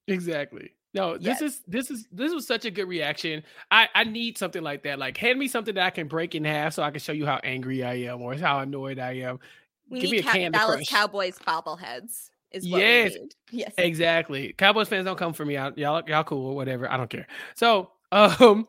Exactly. 0.09 0.71
No, 0.95 1.17
this 1.17 1.41
Yes. 1.41 1.43
is 1.43 1.63
this 1.67 1.91
is 1.91 2.07
this 2.13 2.33
was 2.35 2.47
such 2.47 2.65
a 2.67 2.71
good 2.71 2.87
reaction. 2.89 3.43
I 3.71 3.89
I 3.95 4.05
need 4.05 4.37
something 4.39 4.63
like 4.63 4.83
that. 4.85 4.99
Like 4.99 5.17
hand 5.17 5.39
me 5.39 5.49
something 5.49 5.75
that 5.75 5.85
I 5.85 5.91
can 5.91 6.07
break 6.07 6.35
in 6.35 6.45
half 6.45 6.75
so 6.75 6.83
I 6.83 6.91
can 6.91 7.01
show 7.01 7.13
you 7.13 7.27
how 7.27 7.41
angry 7.43 7.83
I 7.83 7.95
am 7.95 8.21
or 8.23 8.35
how 8.35 8.61
annoyed 8.61 8.99
I 8.99 9.13
am. 9.19 9.41
We 9.89 10.01
Give 10.01 10.11
me 10.11 10.17
need 10.19 10.27
a 10.27 10.31
Ca- 10.31 10.49
Dallas 10.51 10.77
Crush. 10.77 10.89
Cowboys 10.89 11.39
bobbleheads. 11.39 12.29
Is 12.55 12.69
what 12.69 12.79
Yes. 12.81 13.15
Yes. 13.51 13.73
Exactly. 13.79 14.55
Cowboys 14.57 14.89
fans 14.89 15.05
don't 15.07 15.19
come 15.19 15.33
for 15.33 15.45
me. 15.45 15.57
I- 15.57 15.73
Y'all 15.77 16.03
y'all 16.07 16.25
cool 16.25 16.47
or 16.51 16.57
whatever. 16.57 16.91
I 16.91 16.97
don't 16.97 17.11
care. 17.11 17.27
So 17.55 17.91
um 18.13 18.67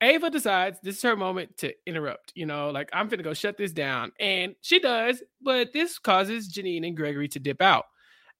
Ava 0.00 0.28
decides 0.30 0.78
this 0.82 0.96
is 0.96 1.02
her 1.02 1.16
moment 1.16 1.56
to 1.58 1.72
interrupt. 1.86 2.32
You 2.34 2.46
know, 2.46 2.70
like 2.70 2.90
I'm 2.92 3.08
gonna 3.08 3.22
go 3.22 3.34
shut 3.34 3.56
this 3.56 3.72
down. 3.72 4.12
And 4.20 4.54
she 4.60 4.78
does, 4.80 5.22
but 5.40 5.72
this 5.72 5.98
causes 5.98 6.52
Janine 6.52 6.86
and 6.86 6.96
Gregory 6.96 7.28
to 7.28 7.38
dip 7.38 7.62
out. 7.62 7.86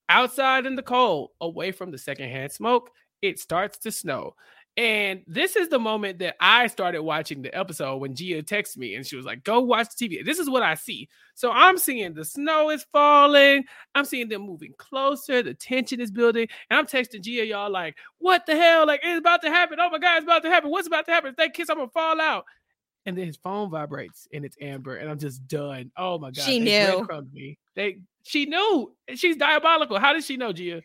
Outside 0.08 0.66
in 0.66 0.74
the 0.76 0.82
cold, 0.82 1.30
away 1.40 1.72
from 1.72 1.90
the 1.90 1.98
secondhand 1.98 2.52
smoke, 2.52 2.90
it 3.22 3.38
starts 3.38 3.78
to 3.78 3.90
snow. 3.92 4.34
And 4.76 5.22
this 5.28 5.54
is 5.54 5.68
the 5.68 5.78
moment 5.78 6.18
that 6.18 6.34
I 6.40 6.66
started 6.66 7.02
watching 7.02 7.42
the 7.42 7.56
episode 7.56 7.98
when 7.98 8.16
Gia 8.16 8.42
texted 8.42 8.78
me 8.78 8.96
and 8.96 9.06
she 9.06 9.14
was 9.14 9.24
like, 9.24 9.44
Go 9.44 9.60
watch 9.60 9.88
the 9.96 10.08
TV. 10.08 10.24
This 10.24 10.40
is 10.40 10.50
what 10.50 10.64
I 10.64 10.74
see. 10.74 11.08
So 11.34 11.52
I'm 11.52 11.78
seeing 11.78 12.12
the 12.12 12.24
snow 12.24 12.70
is 12.70 12.84
falling. 12.92 13.64
I'm 13.94 14.04
seeing 14.04 14.28
them 14.28 14.42
moving 14.42 14.74
closer. 14.76 15.42
The 15.42 15.54
tension 15.54 16.00
is 16.00 16.10
building. 16.10 16.48
And 16.70 16.78
I'm 16.78 16.86
texting 16.86 17.20
Gia, 17.20 17.46
y'all, 17.46 17.70
like, 17.70 17.96
What 18.18 18.46
the 18.46 18.56
hell? 18.56 18.84
Like, 18.84 19.00
it's 19.04 19.20
about 19.20 19.42
to 19.42 19.50
happen. 19.50 19.78
Oh 19.80 19.90
my 19.90 19.98
God, 19.98 20.16
it's 20.16 20.24
about 20.24 20.42
to 20.42 20.50
happen. 20.50 20.70
What's 20.70 20.88
about 20.88 21.06
to 21.06 21.12
happen? 21.12 21.30
If 21.30 21.36
they 21.36 21.50
kiss, 21.50 21.70
I'm 21.70 21.76
going 21.76 21.88
to 21.88 21.92
fall 21.92 22.20
out. 22.20 22.44
And 23.06 23.16
then 23.16 23.26
his 23.26 23.36
phone 23.36 23.70
vibrates 23.70 24.26
and 24.32 24.44
it's 24.44 24.56
Amber. 24.60 24.96
And 24.96 25.08
I'm 25.08 25.18
just 25.18 25.46
done. 25.46 25.92
Oh 25.96 26.18
my 26.18 26.30
God. 26.30 26.42
She 26.44 26.58
they 26.58 26.86
knew. 26.86 27.06
Me. 27.32 27.58
They, 27.76 27.98
she 28.24 28.46
knew. 28.46 28.92
She's 29.14 29.36
diabolical. 29.36 29.98
How 30.00 30.14
did 30.14 30.24
she 30.24 30.36
know, 30.36 30.52
Gia? 30.52 30.82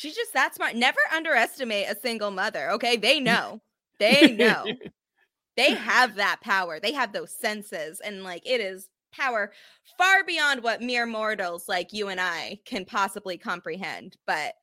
She's 0.00 0.16
just 0.16 0.32
that 0.32 0.54
smart. 0.54 0.76
Never 0.76 0.98
underestimate 1.14 1.86
a 1.90 2.00
single 2.00 2.30
mother. 2.30 2.70
Okay. 2.70 2.96
They 2.96 3.20
know. 3.20 3.60
They 3.98 4.32
know. 4.32 4.64
they 5.58 5.74
have 5.74 6.14
that 6.14 6.40
power. 6.40 6.80
They 6.80 6.92
have 6.92 7.12
those 7.12 7.32
senses. 7.32 8.00
And 8.00 8.24
like 8.24 8.42
it 8.46 8.62
is 8.62 8.88
power 9.12 9.52
far 9.98 10.24
beyond 10.24 10.62
what 10.62 10.80
mere 10.80 11.04
mortals 11.04 11.68
like 11.68 11.92
you 11.92 12.08
and 12.08 12.18
I 12.18 12.60
can 12.64 12.86
possibly 12.86 13.36
comprehend. 13.36 14.16
But 14.26 14.54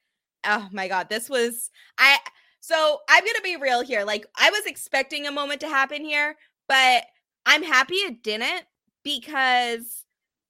oh 0.44 0.68
my 0.72 0.88
God, 0.88 1.08
this 1.08 1.30
was 1.30 1.70
I 2.00 2.18
so 2.60 3.02
I'm 3.08 3.24
gonna 3.24 3.42
be 3.44 3.58
real 3.58 3.84
here. 3.84 4.04
Like 4.04 4.26
I 4.40 4.50
was 4.50 4.66
expecting 4.66 5.28
a 5.28 5.32
moment 5.32 5.62
to 5.62 5.68
happen 5.70 6.04
here, 6.04 6.36
but 6.68 7.04
I'm 7.46 7.62
happy 7.62 7.96
it 7.96 8.24
didn't 8.24 8.64
because 9.04 10.04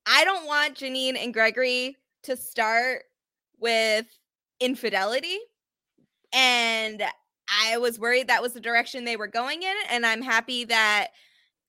I 0.05 0.23
don't 0.23 0.45
want 0.45 0.75
Janine 0.75 1.21
and 1.21 1.33
Gregory 1.33 1.97
to 2.23 2.37
start 2.37 3.03
with 3.59 4.05
infidelity. 4.59 5.37
And 6.33 7.03
I 7.49 7.77
was 7.77 7.99
worried 7.99 8.27
that 8.27 8.41
was 8.41 8.53
the 8.53 8.59
direction 8.59 9.05
they 9.05 9.15
were 9.15 9.27
going 9.27 9.63
in. 9.63 9.75
And 9.89 10.05
I'm 10.05 10.21
happy 10.21 10.65
that, 10.65 11.09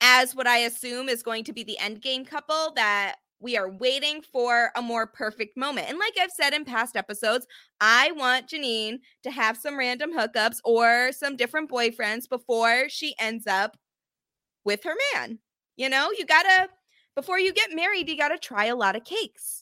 as 0.00 0.34
what 0.34 0.46
I 0.46 0.58
assume 0.58 1.08
is 1.08 1.22
going 1.22 1.44
to 1.44 1.52
be 1.52 1.64
the 1.64 1.78
end 1.78 2.00
game 2.00 2.24
couple, 2.24 2.72
that 2.76 3.16
we 3.40 3.56
are 3.56 3.70
waiting 3.70 4.20
for 4.20 4.70
a 4.74 4.82
more 4.82 5.06
perfect 5.06 5.56
moment. 5.56 5.88
And 5.88 5.98
like 5.98 6.14
I've 6.20 6.30
said 6.30 6.52
in 6.54 6.64
past 6.64 6.96
episodes, 6.96 7.46
I 7.80 8.12
want 8.12 8.48
Janine 8.48 8.98
to 9.22 9.30
have 9.30 9.56
some 9.56 9.78
random 9.78 10.12
hookups 10.16 10.58
or 10.64 11.12
some 11.12 11.36
different 11.36 11.70
boyfriends 11.70 12.28
before 12.28 12.88
she 12.88 13.14
ends 13.20 13.46
up 13.46 13.76
with 14.64 14.82
her 14.84 14.94
man. 15.14 15.38
You 15.76 15.88
know, 15.88 16.10
you 16.18 16.26
gotta, 16.26 16.68
before 17.14 17.38
you 17.38 17.52
get 17.52 17.74
married, 17.74 18.08
you 18.08 18.16
gotta 18.16 18.38
try 18.38 18.66
a 18.66 18.76
lot 18.76 18.96
of 18.96 19.04
cakes. 19.04 19.57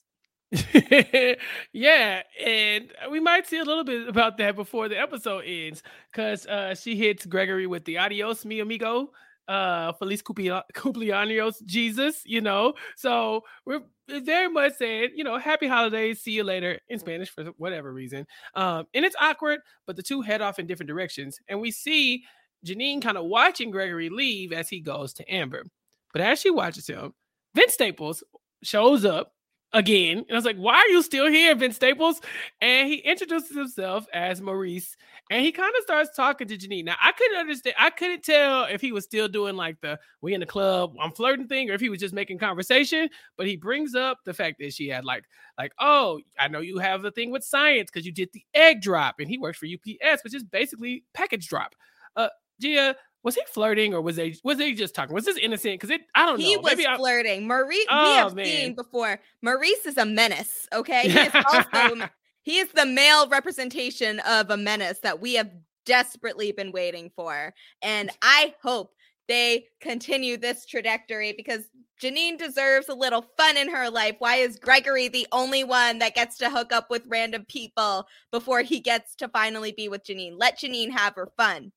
yeah, 1.72 2.22
and 2.44 2.92
we 3.10 3.18
might 3.20 3.46
see 3.46 3.58
a 3.58 3.64
little 3.64 3.82
bit 3.84 4.08
about 4.08 4.38
that 4.38 4.54
before 4.54 4.88
the 4.88 4.98
episode 4.98 5.44
ends, 5.44 5.82
because 6.12 6.46
uh, 6.46 6.74
she 6.74 6.94
hits 6.96 7.26
Gregory 7.26 7.66
with 7.66 7.84
the 7.84 7.98
"Adios, 7.98 8.44
mi 8.44 8.60
amigo," 8.60 9.10
uh, 9.48 9.92
"Feliz 9.94 10.22
cumpleaños, 10.22 11.64
Jesus." 11.66 12.22
You 12.24 12.40
know, 12.42 12.74
so 12.96 13.42
we're 13.64 13.80
very 14.08 14.48
much 14.48 14.74
saying, 14.76 15.10
you 15.16 15.24
know, 15.24 15.36
"Happy 15.36 15.66
holidays, 15.66 16.20
see 16.20 16.32
you 16.32 16.44
later" 16.44 16.78
in 16.88 17.00
Spanish 17.00 17.30
for 17.30 17.44
whatever 17.58 17.92
reason. 17.92 18.24
Um, 18.54 18.86
and 18.94 19.04
it's 19.04 19.16
awkward, 19.20 19.60
but 19.84 19.96
the 19.96 20.02
two 20.02 20.20
head 20.22 20.42
off 20.42 20.60
in 20.60 20.66
different 20.68 20.88
directions, 20.88 21.40
and 21.48 21.60
we 21.60 21.72
see 21.72 22.24
Janine 22.64 23.02
kind 23.02 23.18
of 23.18 23.24
watching 23.24 23.72
Gregory 23.72 24.10
leave 24.10 24.52
as 24.52 24.68
he 24.68 24.78
goes 24.80 25.12
to 25.14 25.32
Amber. 25.32 25.64
But 26.12 26.22
as 26.22 26.40
she 26.40 26.50
watches 26.50 26.86
him, 26.86 27.14
Vince 27.54 27.74
Staples 27.74 28.22
shows 28.62 29.04
up 29.04 29.32
again. 29.76 30.18
And 30.18 30.32
I 30.32 30.34
was 30.34 30.46
like, 30.46 30.56
why 30.56 30.76
are 30.76 30.88
you 30.88 31.02
still 31.02 31.28
here, 31.28 31.54
Vince 31.54 31.76
Staples? 31.76 32.22
And 32.62 32.88
he 32.88 32.96
introduces 32.96 33.54
himself 33.54 34.06
as 34.12 34.40
Maurice. 34.40 34.96
And 35.30 35.44
he 35.44 35.52
kind 35.52 35.72
of 35.76 35.82
starts 35.82 36.16
talking 36.16 36.48
to 36.48 36.56
Janine. 36.56 36.86
Now, 36.86 36.96
I 37.02 37.12
couldn't 37.12 37.36
understand, 37.36 37.76
I 37.78 37.90
couldn't 37.90 38.24
tell 38.24 38.64
if 38.64 38.80
he 38.80 38.92
was 38.92 39.04
still 39.04 39.28
doing 39.28 39.54
like 39.54 39.78
the 39.82 39.98
we 40.22 40.32
in 40.32 40.40
the 40.40 40.46
club, 40.46 40.94
I'm 40.98 41.12
flirting 41.12 41.46
thing, 41.46 41.70
or 41.70 41.74
if 41.74 41.80
he 41.80 41.90
was 41.90 42.00
just 42.00 42.14
making 42.14 42.38
conversation. 42.38 43.10
But 43.36 43.46
he 43.46 43.56
brings 43.56 43.94
up 43.94 44.18
the 44.24 44.32
fact 44.32 44.56
that 44.60 44.72
she 44.72 44.88
had 44.88 45.04
like, 45.04 45.24
like, 45.58 45.72
oh, 45.78 46.20
I 46.38 46.48
know 46.48 46.60
you 46.60 46.78
have 46.78 47.02
the 47.02 47.10
thing 47.10 47.30
with 47.30 47.44
science 47.44 47.90
because 47.92 48.06
you 48.06 48.12
did 48.12 48.30
the 48.32 48.44
egg 48.54 48.80
drop, 48.80 49.16
and 49.18 49.28
he 49.28 49.36
works 49.36 49.58
for 49.58 49.66
UPS, 49.66 50.24
which 50.24 50.34
is 50.34 50.42
basically 50.42 51.04
package 51.12 51.48
drop. 51.48 51.74
Uh 52.16 52.28
Gia, 52.58 52.96
was 53.22 53.34
he 53.34 53.42
flirting 53.48 53.94
or 53.94 54.00
was 54.00 54.16
they 54.16 54.36
was 54.44 54.58
they 54.58 54.72
just 54.72 54.94
talking? 54.94 55.14
Was 55.14 55.24
this 55.24 55.36
innocent? 55.38 55.74
Because 55.74 55.90
it 55.90 56.02
I 56.14 56.26
don't 56.26 56.38
he 56.38 56.54
know. 56.54 56.62
He 56.62 56.76
was 56.76 56.86
I, 56.86 56.96
flirting. 56.96 57.46
Maurice, 57.46 57.78
we 57.78 57.84
Oh, 57.90 58.14
have 58.16 58.34
man. 58.34 58.44
seen 58.44 58.74
before. 58.74 59.18
Maurice 59.42 59.84
is 59.86 59.96
a 59.98 60.06
menace. 60.06 60.68
Okay, 60.72 61.08
he 61.08 61.18
is 61.18 61.32
also 61.52 62.08
he 62.42 62.58
is 62.58 62.68
the 62.72 62.86
male 62.86 63.28
representation 63.28 64.20
of 64.20 64.50
a 64.50 64.56
menace 64.56 65.00
that 65.02 65.20
we 65.20 65.34
have 65.34 65.50
desperately 65.84 66.52
been 66.52 66.72
waiting 66.72 67.10
for, 67.14 67.52
and 67.82 68.10
I 68.22 68.54
hope 68.62 68.92
they 69.28 69.66
continue 69.80 70.36
this 70.36 70.64
trajectory 70.66 71.34
because 71.36 71.64
Janine 72.00 72.38
deserves 72.38 72.88
a 72.88 72.94
little 72.94 73.24
fun 73.36 73.56
in 73.56 73.68
her 73.68 73.90
life. 73.90 74.14
Why 74.18 74.36
is 74.36 74.58
Gregory 74.58 75.08
the 75.08 75.26
only 75.32 75.64
one 75.64 75.98
that 75.98 76.14
gets 76.14 76.36
to 76.38 76.50
hook 76.50 76.72
up 76.72 76.90
with 76.90 77.02
random 77.08 77.44
people 77.48 78.06
before 78.30 78.60
he 78.62 78.78
gets 78.78 79.16
to 79.16 79.28
finally 79.28 79.72
be 79.76 79.88
with 79.88 80.04
Janine? 80.04 80.34
Let 80.36 80.60
Janine 80.60 80.92
have 80.92 81.14
her 81.16 81.28
fun. 81.36 81.72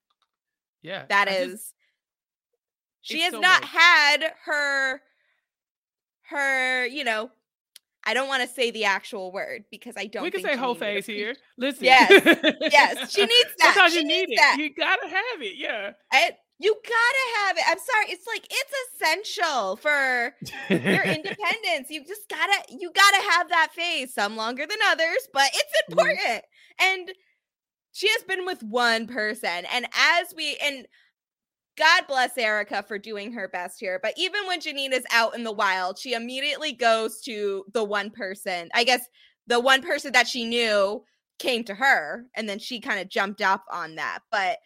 Yeah, 0.81 1.05
That 1.09 1.27
I 1.27 1.31
is, 1.33 1.51
just- 1.51 1.73
she 3.01 3.21
has 3.21 3.31
so 3.33 3.39
not 3.39 3.63
had 3.65 4.33
her 4.45 5.01
her 6.29 6.85
you 6.85 7.03
know 7.03 7.29
i 8.05 8.13
don't 8.13 8.27
want 8.27 8.41
to 8.43 8.47
say 8.47 8.71
the 8.71 8.85
actual 8.85 9.31
word 9.31 9.63
because 9.71 9.95
i 9.97 10.05
don't 10.05 10.23
we 10.23 10.31
can 10.31 10.41
say 10.41 10.55
whole 10.55 10.75
phase 10.75 11.05
here. 11.05 11.35
Listen, 11.57 11.85
Yes, 11.85 12.09
yes, 12.71 13.11
she 13.13 13.21
needs 13.21 13.49
that. 13.59 13.73
Sometimes 13.73 13.93
She 13.93 13.99
you 13.99 14.05
need 14.07 14.27
it. 14.29 14.35
that. 14.37 14.57
You 14.59 14.73
gotta 14.73 15.07
have 15.07 15.41
it. 15.41 15.55
Yeah. 15.57 15.91
I, 16.11 16.31
you 16.61 16.75
gotta 16.83 17.47
have 17.47 17.57
it 17.57 17.63
i'm 17.67 17.77
sorry 17.77 18.05
it's 18.09 18.27
like 18.27 18.45
it's 18.51 18.73
essential 18.93 19.77
for 19.77 20.35
your 20.69 21.03
independence 21.15 21.89
you 21.89 22.03
just 22.05 22.27
gotta 22.29 22.53
you 22.69 22.91
gotta 22.93 23.29
have 23.31 23.47
that 23.49 23.69
phase 23.73 24.13
some 24.13 24.35
longer 24.35 24.65
than 24.67 24.77
others 24.87 25.27
but 25.33 25.49
it's 25.53 25.73
Mhm. 25.89 25.91
important 25.91 26.43
and 26.81 27.11
she 27.91 28.07
has 28.09 28.23
been 28.23 28.45
with 28.45 28.61
one 28.63 29.07
person 29.07 29.65
and 29.71 29.85
as 29.85 30.33
we 30.35 30.57
and 30.63 30.85
god 31.77 32.03
bless 32.07 32.37
erica 32.37 32.83
for 32.87 32.97
doing 32.97 33.31
her 33.33 33.47
best 33.47 33.79
here 33.79 33.99
but 34.01 34.13
even 34.17 34.45
when 34.47 34.59
janine 34.59 34.91
is 34.93 35.05
out 35.11 35.35
in 35.35 35.43
the 35.43 35.51
wild 35.51 35.97
she 35.97 36.13
immediately 36.13 36.71
goes 36.73 37.21
to 37.21 37.65
the 37.73 37.83
one 37.83 38.09
person 38.09 38.69
i 38.73 38.83
guess 38.83 39.07
the 39.47 39.59
one 39.59 39.81
person 39.81 40.11
that 40.11 40.27
she 40.27 40.45
knew 40.45 41.03
came 41.39 41.63
to 41.63 41.73
her 41.73 42.25
and 42.35 42.47
then 42.47 42.59
she 42.59 42.79
kind 42.79 42.99
of 42.99 43.09
jumped 43.09 43.41
up 43.41 43.63
on 43.71 43.95
that 43.95 44.19
but 44.31 44.57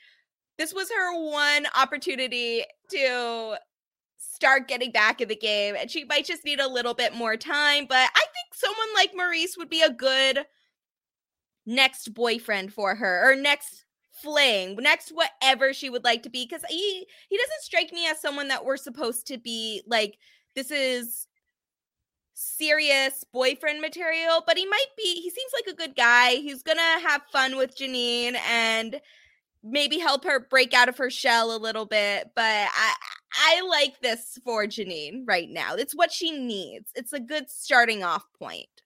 this 0.57 0.74
was 0.74 0.89
her 0.91 1.32
one 1.32 1.65
opportunity 1.76 2.63
to 2.89 3.55
start 4.17 4.67
getting 4.67 4.91
back 4.91 5.21
in 5.21 5.28
the 5.28 5.36
game 5.36 5.76
and 5.80 5.89
she 5.91 6.03
might 6.05 6.26
just 6.26 6.43
need 6.43 6.59
a 6.59 6.67
little 6.67 6.93
bit 6.93 7.13
more 7.13 7.38
time 7.38 7.86
but 7.88 8.09
i 8.15 8.19
think 8.19 8.53
someone 8.53 8.88
like 8.95 9.11
maurice 9.15 9.55
would 9.57 9.69
be 9.69 9.82
a 9.82 9.91
good 9.91 10.39
next 11.66 12.14
boyfriend 12.14 12.74
for 12.74 12.95
her 12.95 13.32
or 13.32 13.36
next 13.36 13.86
fling 14.11 14.76
next 14.80 15.11
whatever 15.11 15.74
she 15.74 15.89
would 15.89 16.03
like 16.03 16.24
to 16.24 16.30
be 16.30 16.45
because 16.45 16.64
he 16.70 17.05
he 17.30 17.38
doesn't 17.38 17.61
strike 17.61 17.91
me 17.91 18.07
as 18.07 18.22
someone 18.22 18.47
that 18.47 18.64
we're 18.64 18.78
supposed 18.78 19.26
to 19.28 19.38
be 19.38 19.82
like 19.88 20.18
this 20.55 20.70
is 20.70 21.28
serious 22.36 23.24
boyfriend 23.32 23.82
material 23.82 24.43
but 24.45 24.57
he 24.57 24.66
might 24.66 24.86
be 24.97 25.22
he 25.22 25.30
seems 25.30 25.51
like 25.53 25.74
a 25.74 25.78
good 25.78 25.95
guy 25.95 26.36
he's 26.36 26.64
gonna 26.64 26.82
have 26.82 27.22
fun 27.32 27.57
with 27.57 27.78
janine 27.78 28.36
and 28.47 28.99
maybe 29.64 29.97
help 29.97 30.24
her 30.24 30.39
break 30.39 30.74
out 30.74 30.89
of 30.89 30.97
her 30.97 31.09
shell 31.09 31.55
a 31.55 31.57
little 31.57 31.86
bit 31.86 32.30
but 32.36 32.43
i 32.45 32.93
i 33.36 33.61
like 33.68 33.99
this 34.01 34.38
for 34.43 34.66
janine 34.66 35.24
right 35.26 35.49
now 35.49 35.76
it's 35.76 35.95
what 35.95 36.11
she 36.11 36.32
needs 36.32 36.89
it's 36.95 37.14
a 37.14 37.20
good 37.20 37.49
starting 37.49 38.03
off 38.03 38.26
point 38.38 38.83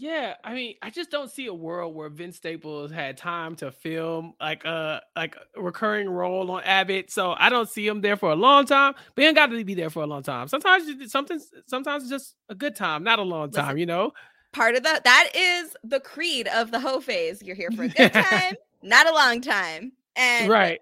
Yeah, 0.00 0.34
I 0.44 0.54
mean, 0.54 0.76
I 0.80 0.90
just 0.90 1.10
don't 1.10 1.28
see 1.28 1.46
a 1.46 1.54
world 1.54 1.92
where 1.94 2.08
Vince 2.08 2.36
Staples 2.36 2.92
had 2.92 3.16
time 3.16 3.56
to 3.56 3.72
film 3.72 4.34
like 4.40 4.64
a 4.64 5.02
like 5.16 5.36
a 5.56 5.60
recurring 5.60 6.08
role 6.08 6.48
on 6.52 6.62
Abbott. 6.62 7.10
So 7.10 7.34
I 7.36 7.48
don't 7.48 7.68
see 7.68 7.84
him 7.86 8.00
there 8.00 8.16
for 8.16 8.30
a 8.30 8.36
long 8.36 8.64
time. 8.64 8.94
But 9.14 9.22
he 9.22 9.26
ain't 9.26 9.36
got 9.36 9.46
to 9.46 9.64
be 9.64 9.74
there 9.74 9.90
for 9.90 10.04
a 10.04 10.06
long 10.06 10.22
time. 10.22 10.46
Sometimes 10.46 10.86
you- 10.86 11.08
something 11.08 11.40
sometimes 11.66 12.04
it's 12.04 12.10
just 12.10 12.36
a 12.48 12.54
good 12.54 12.76
time, 12.76 13.02
not 13.02 13.18
a 13.18 13.22
long 13.22 13.50
time, 13.50 13.64
Listen. 13.66 13.78
you 13.78 13.86
know? 13.86 14.12
part 14.52 14.74
of 14.74 14.82
the 14.82 15.00
that 15.04 15.30
is 15.34 15.76
the 15.84 16.00
creed 16.00 16.48
of 16.48 16.70
the 16.70 16.80
hoe 16.80 17.00
phase. 17.00 17.42
You're 17.42 17.56
here 17.56 17.70
for 17.70 17.82
a 17.82 17.88
good 17.96 18.12
time, 18.12 18.54
not 18.82 19.08
a 19.08 19.12
long 19.12 19.40
time. 19.40 19.92
And 20.16 20.48
right. 20.48 20.80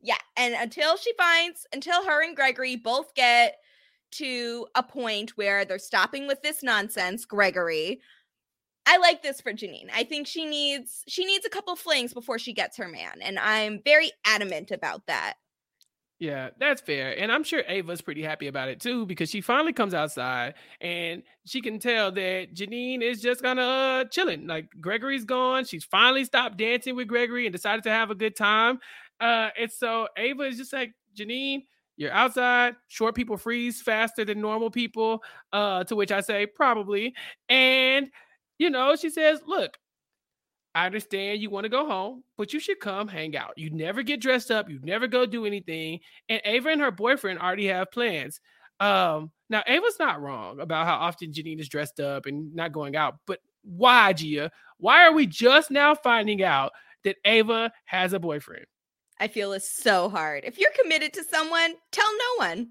yeah, 0.00 0.16
and 0.36 0.54
until 0.54 0.96
she 0.96 1.12
finds 1.18 1.66
until 1.72 2.04
her 2.04 2.22
and 2.22 2.36
Gregory 2.36 2.76
both 2.76 3.14
get 3.14 3.56
to 4.12 4.66
a 4.74 4.82
point 4.82 5.36
where 5.36 5.64
they're 5.64 5.78
stopping 5.78 6.26
with 6.26 6.42
this 6.42 6.62
nonsense, 6.62 7.24
Gregory. 7.24 8.00
I 8.86 8.98
like 8.98 9.22
this 9.22 9.40
for 9.40 9.52
Janine. 9.52 9.88
I 9.94 10.04
think 10.04 10.26
she 10.26 10.44
needs 10.44 11.04
she 11.06 11.24
needs 11.24 11.46
a 11.46 11.50
couple 11.50 11.76
flings 11.76 12.12
before 12.12 12.38
she 12.38 12.52
gets 12.52 12.76
her 12.76 12.88
man, 12.88 13.20
and 13.22 13.38
I'm 13.38 13.80
very 13.84 14.10
adamant 14.26 14.70
about 14.70 15.06
that. 15.06 15.34
Yeah, 16.22 16.50
that's 16.60 16.80
fair. 16.80 17.18
And 17.18 17.32
I'm 17.32 17.42
sure 17.42 17.64
Ava's 17.66 18.00
pretty 18.00 18.22
happy 18.22 18.46
about 18.46 18.68
it 18.68 18.78
too 18.78 19.06
because 19.06 19.28
she 19.28 19.40
finally 19.40 19.72
comes 19.72 19.92
outside 19.92 20.54
and 20.80 21.24
she 21.44 21.60
can 21.60 21.80
tell 21.80 22.12
that 22.12 22.54
Janine 22.54 23.02
is 23.02 23.20
just 23.20 23.42
kind 23.42 23.58
of 23.58 23.64
uh, 23.64 24.08
chilling. 24.08 24.46
Like 24.46 24.68
Gregory's 24.80 25.24
gone. 25.24 25.64
She's 25.64 25.82
finally 25.82 26.24
stopped 26.24 26.58
dancing 26.58 26.94
with 26.94 27.08
Gregory 27.08 27.46
and 27.46 27.52
decided 27.52 27.82
to 27.84 27.90
have 27.90 28.12
a 28.12 28.14
good 28.14 28.36
time. 28.36 28.78
Uh, 29.18 29.48
and 29.58 29.72
so 29.72 30.06
Ava 30.16 30.44
is 30.44 30.58
just 30.58 30.72
like, 30.72 30.92
Janine, 31.18 31.64
you're 31.96 32.12
outside. 32.12 32.76
Short 32.86 33.16
people 33.16 33.36
freeze 33.36 33.82
faster 33.82 34.24
than 34.24 34.40
normal 34.40 34.70
people. 34.70 35.24
Uh, 35.52 35.82
to 35.82 35.96
which 35.96 36.12
I 36.12 36.20
say, 36.20 36.46
probably. 36.46 37.14
And, 37.48 38.12
you 38.62 38.70
know, 38.70 38.94
she 38.94 39.10
says, 39.10 39.40
look, 39.44 39.76
I 40.72 40.86
understand 40.86 41.42
you 41.42 41.50
want 41.50 41.64
to 41.64 41.68
go 41.68 41.84
home, 41.84 42.22
but 42.38 42.52
you 42.52 42.60
should 42.60 42.78
come 42.78 43.08
hang 43.08 43.36
out. 43.36 43.54
You 43.56 43.70
never 43.70 44.04
get 44.04 44.20
dressed 44.20 44.52
up, 44.52 44.70
you 44.70 44.78
never 44.82 45.08
go 45.08 45.26
do 45.26 45.44
anything. 45.44 45.98
And 46.28 46.40
Ava 46.44 46.70
and 46.70 46.80
her 46.80 46.92
boyfriend 46.92 47.40
already 47.40 47.66
have 47.66 47.90
plans. 47.90 48.40
Um, 48.78 49.32
now 49.50 49.64
Ava's 49.66 49.98
not 49.98 50.22
wrong 50.22 50.60
about 50.60 50.86
how 50.86 50.94
often 50.94 51.32
Janine 51.32 51.60
is 51.60 51.68
dressed 51.68 51.98
up 51.98 52.26
and 52.26 52.54
not 52.54 52.72
going 52.72 52.94
out, 52.94 53.16
but 53.26 53.40
why, 53.62 54.12
Gia? 54.12 54.50
Why 54.78 55.04
are 55.06 55.12
we 55.12 55.26
just 55.26 55.70
now 55.72 55.94
finding 55.96 56.42
out 56.42 56.72
that 57.02 57.16
Ava 57.24 57.72
has 57.86 58.12
a 58.12 58.20
boyfriend? 58.20 58.66
I 59.18 59.26
feel 59.26 59.52
is 59.52 59.68
so 59.68 60.08
hard. 60.08 60.44
If 60.44 60.56
you're 60.56 60.70
committed 60.80 61.12
to 61.14 61.24
someone, 61.24 61.74
tell 61.90 62.10
no 62.12 62.46
one. 62.46 62.70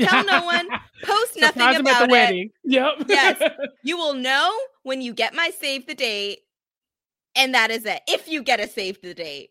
Tell 0.00 0.24
no 0.24 0.44
one. 0.44 0.68
Post 1.04 1.36
nothing 1.36 1.62
Surprise 1.62 1.78
about 1.80 1.98
the 1.98 2.04
it. 2.04 2.10
wedding. 2.10 2.50
Yep. 2.64 2.92
Yes. 3.08 3.42
You 3.82 3.96
will 3.96 4.14
know 4.14 4.54
when 4.82 5.00
you 5.00 5.14
get 5.14 5.34
my 5.34 5.50
save 5.58 5.86
the 5.86 5.94
date, 5.94 6.40
and 7.34 7.54
that 7.54 7.70
is 7.70 7.84
it. 7.86 8.02
If 8.08 8.28
you 8.28 8.42
get 8.42 8.60
a 8.60 8.68
save 8.68 9.00
the 9.02 9.14
date. 9.14 9.50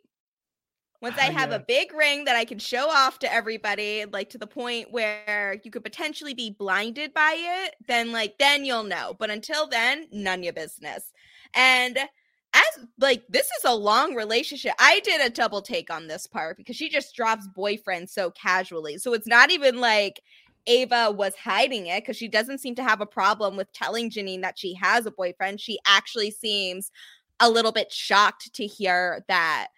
Once 1.01 1.17
I 1.17 1.29
Ah, 1.29 1.31
have 1.31 1.49
yeah. 1.51 1.55
a 1.55 1.59
big 1.59 1.93
ring 1.93 2.25
that 2.25 2.35
I 2.35 2.43
can 2.43 2.59
show 2.59 2.89
off 2.89 3.19
to 3.19 3.33
everybody, 3.33 4.03
like 4.11 4.29
to 4.31 4.37
the 4.37 4.45
point 4.47 4.91
where 4.91 5.59
you 5.63 5.71
could 5.71 5.83
potentially 5.83 6.33
be 6.33 6.49
blinded 6.51 7.13
by 7.13 7.35
it, 7.37 7.75
then 7.87 8.11
like 8.11 8.37
then 8.37 8.65
you'll 8.65 8.83
know. 8.83 9.15
But 9.17 9.29
until 9.29 9.65
then, 9.67 10.07
none 10.11 10.39
of 10.39 10.43
your 10.43 10.53
business. 10.53 11.13
And 11.53 11.97
as 12.77 12.85
like 12.99 13.23
this 13.29 13.45
is 13.45 13.65
a 13.65 13.73
long 13.73 14.15
relationship. 14.15 14.73
I 14.79 14.99
did 15.01 15.21
a 15.21 15.29
double 15.29 15.61
take 15.61 15.91
on 15.91 16.07
this 16.07 16.27
part 16.27 16.57
because 16.57 16.75
she 16.75 16.89
just 16.89 17.15
drops 17.15 17.47
boyfriend 17.47 18.09
so 18.09 18.31
casually. 18.31 18.97
So 18.97 19.13
it's 19.13 19.27
not 19.27 19.51
even 19.51 19.79
like 19.79 20.21
Ava 20.67 21.11
was 21.11 21.35
hiding 21.35 21.87
it 21.87 22.03
because 22.03 22.17
she 22.17 22.27
doesn't 22.27 22.59
seem 22.59 22.75
to 22.75 22.83
have 22.83 23.01
a 23.01 23.05
problem 23.05 23.55
with 23.57 23.71
telling 23.73 24.09
Janine 24.09 24.41
that 24.41 24.59
she 24.59 24.73
has 24.75 25.05
a 25.05 25.11
boyfriend. 25.11 25.59
She 25.59 25.79
actually 25.85 26.31
seems 26.31 26.91
a 27.39 27.49
little 27.49 27.71
bit 27.71 27.91
shocked 27.91 28.53
to 28.53 28.65
hear 28.65 29.23
that 29.27 29.69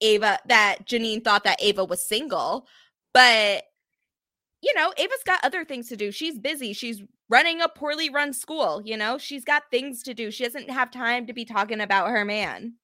Ava 0.00 0.38
that 0.46 0.86
Janine 0.86 1.22
thought 1.22 1.44
that 1.44 1.62
Ava 1.62 1.84
was 1.84 2.06
single, 2.06 2.66
but 3.12 3.64
you 4.62 4.74
know, 4.74 4.92
Ava's 4.96 5.22
got 5.26 5.44
other 5.44 5.64
things 5.64 5.88
to 5.90 5.96
do. 5.96 6.10
She's 6.10 6.38
busy. 6.38 6.72
She's 6.72 7.02
running 7.34 7.60
a 7.60 7.68
poorly 7.68 8.08
run 8.10 8.32
school, 8.32 8.80
you 8.84 8.96
know? 8.96 9.18
She's 9.18 9.44
got 9.44 9.64
things 9.70 10.04
to 10.04 10.14
do. 10.14 10.30
She 10.30 10.44
doesn't 10.44 10.70
have 10.70 10.92
time 10.92 11.26
to 11.26 11.32
be 11.32 11.44
talking 11.44 11.80
about 11.80 12.10
her 12.10 12.24
man. 12.24 12.74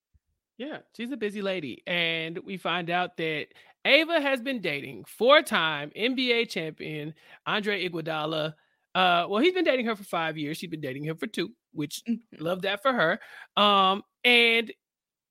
Yeah, 0.58 0.78
she's 0.96 1.10
a 1.12 1.16
busy 1.16 1.40
lady. 1.40 1.82
And 1.86 2.38
we 2.44 2.56
find 2.56 2.90
out 2.90 3.16
that 3.18 3.46
Ava 3.84 4.20
has 4.20 4.42
been 4.42 4.60
dating 4.60 5.04
four-time 5.04 5.90
NBA 5.96 6.50
champion 6.50 7.14
Andre 7.46 7.88
Iguodala. 7.88 8.54
Uh, 8.94 9.26
well, 9.28 9.38
he's 9.40 9.54
been 9.54 9.64
dating 9.64 9.86
her 9.86 9.94
for 9.96 10.04
five 10.04 10.36
years. 10.36 10.58
She's 10.58 10.68
been 10.68 10.80
dating 10.80 11.04
him 11.04 11.16
for 11.16 11.28
two, 11.28 11.54
which 11.72 12.02
Mhm. 12.08 12.20
love 12.38 12.62
that 12.62 12.82
for 12.82 12.92
her. 12.92 13.20
Um, 13.56 14.02
and 14.24 14.72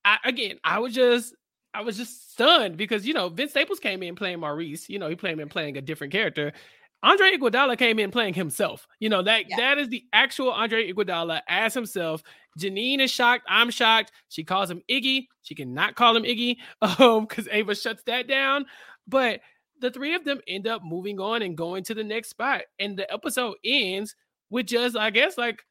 I, 0.05 0.20
again, 0.26 0.59
I 0.63 0.80
was 0.80 0.93
just 0.93 1.36
I 1.74 1.82
was 1.82 1.97
just 1.97 2.32
stunned 2.32 2.78
because 2.78 3.05
you 3.07 3.13
know 3.13 3.30
Vince 3.30 3.51
Staples 3.51 3.80
came 3.80 4.01
in 4.03 4.15
playing 4.15 4.39
Maurice. 4.39 4.89
You 4.89 4.99
know, 4.99 5.09
he 5.09 5.15
played 5.15 5.39
in 5.39 5.49
playing 5.49 5.78
a 5.78 5.82
different 5.82 6.13
character. 6.13 6.53
Andre 7.02 7.32
Iguodala 7.38 7.78
came 7.78 7.97
in 8.00 8.12
playing 8.12 8.34
himself. 8.34 8.88
You 9.00 9.10
know 9.10 9.22
that 9.24 9.50
Yeah. 9.50 9.56
that 9.58 9.78
is 9.78 9.88
the 9.89 10.04
actual 10.12 10.52
Andre 10.52 10.91
Iguodala 10.91 11.41
as 11.47 11.74
himself. 11.74 12.22
Janine 12.60 13.00
is 13.00 13.10
shocked. 13.12 13.45
I'm 13.47 13.70
shocked. 13.72 14.12
She 14.28 14.43
calls 14.43 14.70
him 14.70 14.82
Iggy. 14.89 15.28
She 15.43 15.56
cannot 15.56 15.95
call 15.95 16.16
him 16.16 16.24
Iggy 16.24 16.58
um 17.00 17.26
because 17.26 17.47
Ava 17.52 17.74
shuts 17.76 18.04
that 18.04 18.28
down. 18.28 18.66
But 19.08 19.39
the 19.80 19.91
three 19.91 20.14
of 20.16 20.26
them 20.26 20.41
end 20.47 20.68
up 20.68 20.84
moving 20.84 21.20
on 21.22 21.41
and 21.41 21.56
going 21.56 21.84
to 21.86 21.93
the 21.93 22.04
next 22.04 22.30
spot, 22.30 22.64
and 22.80 22.97
the 22.97 23.12
episode 23.12 23.56
ends 23.64 24.16
with 24.50 24.66
just 24.68 24.97
I 24.97 25.10
guess 25.10 25.38
like 25.38 25.64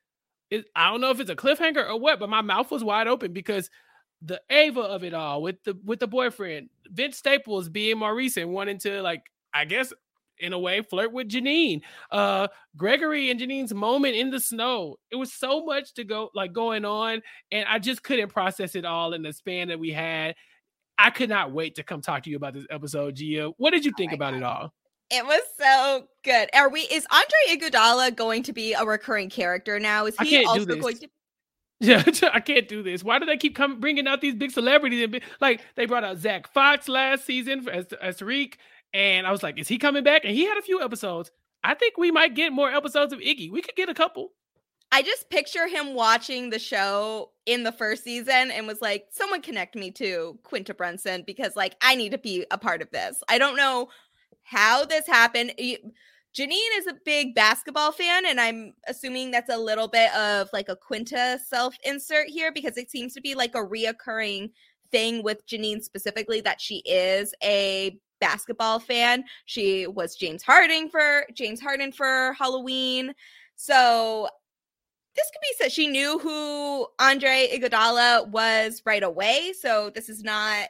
it, 0.51 0.65
I 0.75 0.91
don't 0.91 1.03
know 1.03 1.11
if 1.11 1.21
it's 1.21 1.29
a 1.31 1.37
cliffhanger 1.37 1.87
or 1.87 2.01
what, 2.01 2.19
but 2.19 2.31
my 2.31 2.41
mouth 2.41 2.71
was 2.71 2.83
wide 2.83 3.07
open 3.07 3.35
because 3.35 3.69
the 4.23 4.41
Ava 4.49 4.81
of 4.81 5.05
it 5.05 5.13
all 5.13 5.43
with 5.43 5.63
the 5.65 5.79
with 5.85 6.01
the 6.01 6.07
boyfriend, 6.07 6.71
Vince 6.87 7.19
Staples 7.19 7.69
being 7.69 7.99
Maurice 7.99 8.39
and 8.39 8.51
wanting 8.51 8.79
to 8.79 9.03
like, 9.03 9.25
I 9.53 9.67
guess 9.67 9.93
in 10.41 10.53
a 10.53 10.59
way 10.59 10.83
flirt 10.83 11.13
with 11.13 11.29
Janine. 11.29 11.83
Uh 12.11 12.49
Gregory 12.77 13.31
and 13.31 13.41
Janine's 13.41 13.75
moment 13.75 14.17
in 14.17 14.31
the 14.31 14.41
snow. 14.41 14.97
It 15.11 15.17
was 15.17 15.33
so 15.33 15.65
much 15.65 15.95
to 15.95 16.05
go 16.05 16.31
like 16.35 16.53
going 16.53 16.85
on, 16.85 17.23
and 17.51 17.67
I 17.69 17.79
just 17.79 18.03
couldn't 18.03 18.29
process 18.29 18.75
it 18.75 18.85
all 18.85 19.15
in 19.15 19.23
the 19.23 19.33
span 19.33 19.69
that 19.69 19.79
we 19.79 19.91
had. 19.91 20.35
I 20.99 21.11
could 21.11 21.29
not 21.29 21.53
wait 21.53 21.77
to 21.77 21.85
come 21.85 22.01
talk 22.01 22.25
to 22.25 22.31
you 22.31 22.37
about 22.37 22.55
this 22.55 22.67
episode, 22.71 23.15
Gia. 23.15 23.51
What 23.57 23.71
did 23.71 23.85
you 23.85 23.93
think 23.97 24.11
my 24.11 24.17
about 24.17 24.35
it 24.35 24.43
all? 24.43 24.73
It 25.11 25.25
was 25.25 25.43
so 25.59 26.05
good. 26.23 26.51
Are 26.55 26.69
we 26.69 26.81
is 26.81 27.07
Andre 27.11 27.57
Iguodala 27.57 28.15
going 28.15 28.43
to 28.43 28.53
be 28.53 28.75
a 28.75 28.85
recurring 28.85 29.31
character 29.31 29.79
now? 29.79 30.07
Is 30.07 30.17
he 30.19 30.45
also 30.45 30.67
going 30.67 30.97
to 30.99 31.09
Yeah, 31.81 32.03
I 32.33 32.41
can't 32.41 32.69
do 32.69 32.83
this. 32.83 33.03
Why 33.03 33.19
do 33.19 33.25
they 33.25 33.39
keep 33.39 33.57
coming 33.57 33.81
bringing 33.81 34.07
out 34.07 34.21
these 34.21 34.35
big 34.35 34.51
celebrities? 34.51 35.03
And 35.03 35.13
be, 35.13 35.23
like 35.41 35.63
they 35.77 35.87
brought 35.87 36.05
out 36.05 36.19
Zach 36.19 36.53
Fox 36.53 36.89
last 36.89 37.25
season 37.25 37.67
as 37.69 37.87
as 38.03 38.19
Tariq, 38.19 38.55
and 38.93 39.27
I 39.27 39.31
was 39.31 39.43
like, 39.43 39.59
is 39.59 39.69
he 39.69 39.79
coming 39.79 40.05
back? 40.05 40.25
And 40.25 40.35
he 40.35 40.45
had 40.45 40.59
a 40.59 40.63
few 40.63 40.83
episodes. 40.83 41.31
I 41.65 41.75
think 41.75 41.97
we 41.99 42.11
might 42.11 42.35
get 42.35 42.53
more 42.53 42.71
episodes 42.73 43.13
of 43.13 43.21
Iggy. 43.21 43.51
We 43.51 43.63
could 43.63 43.77
get 43.77 43.89
a 43.89 43.95
couple. 43.95 44.33
I 44.91 45.03
just 45.03 45.29
picture 45.29 45.67
him 45.67 45.95
watching 45.95 46.49
the 46.49 46.59
show 46.59 47.33
in 47.45 47.63
the 47.63 47.73
first 47.73 48.05
season 48.05 48.51
and 48.51 48.67
was 48.67 48.81
like, 48.81 49.07
someone 49.11 49.43
connect 49.43 49.75
me 49.75 49.91
to 49.93 50.39
Quinta 50.45 50.73
Brunson 50.73 51.25
because 51.27 51.57
like 51.57 51.75
I 51.83 51.95
need 51.95 52.13
to 52.13 52.19
be 52.19 52.47
a 52.51 52.57
part 52.57 52.81
of 52.81 52.91
this. 52.91 53.23
I 53.29 53.37
don't 53.39 53.57
know 53.57 53.89
how 54.45 54.87
this 54.87 55.07
happened. 55.07 55.53
Janine 55.59 56.79
is 56.79 56.87
a 56.87 56.95
big 57.05 57.35
basketball 57.35 57.91
fan, 57.91 58.25
and 58.25 58.41
I'm 58.41 58.75
assuming 58.87 59.31
that's 59.31 59.53
a 59.53 59.59
little 59.59 59.89
bit 59.89 60.15
of 60.15 60.49
like 60.53 60.69
a 60.69 60.77
Quinta 60.77 61.39
self 61.47 61.75
insert 61.85 62.29
here 62.29 62.53
because 62.53 62.77
it 62.77 62.91
seems 62.91 63.13
to 63.15 63.21
be 63.21 63.35
like 63.35 63.55
a 63.55 63.65
reoccurring 63.65 64.51
thing 64.91 65.23
with 65.23 65.47
Janine 65.47 65.83
specifically 65.83 66.41
that 66.43 66.61
she 66.61 66.79
is 66.87 67.35
a 67.43 67.99
basketball 68.21 68.79
fan. 68.79 69.25
She 69.47 69.87
was 69.87 70.17
James 70.17 70.43
Harding 70.43 70.89
for 70.89 71.25
James 71.35 71.61
Harden 71.61 71.93
for 71.93 72.35
Halloween. 72.39 73.15
So 73.57 74.29
this 75.17 75.31
could 75.33 75.41
be 75.41 75.55
said 75.59 75.73
she 75.73 75.89
knew 75.89 76.19
who 76.19 76.87
Andre 77.01 77.49
Iguodala 77.53 78.29
was 78.29 78.83
right 78.87 79.03
away. 79.03 79.53
So 79.61 79.91
this 79.95 80.09
is 80.09 80.23
not 80.23 80.69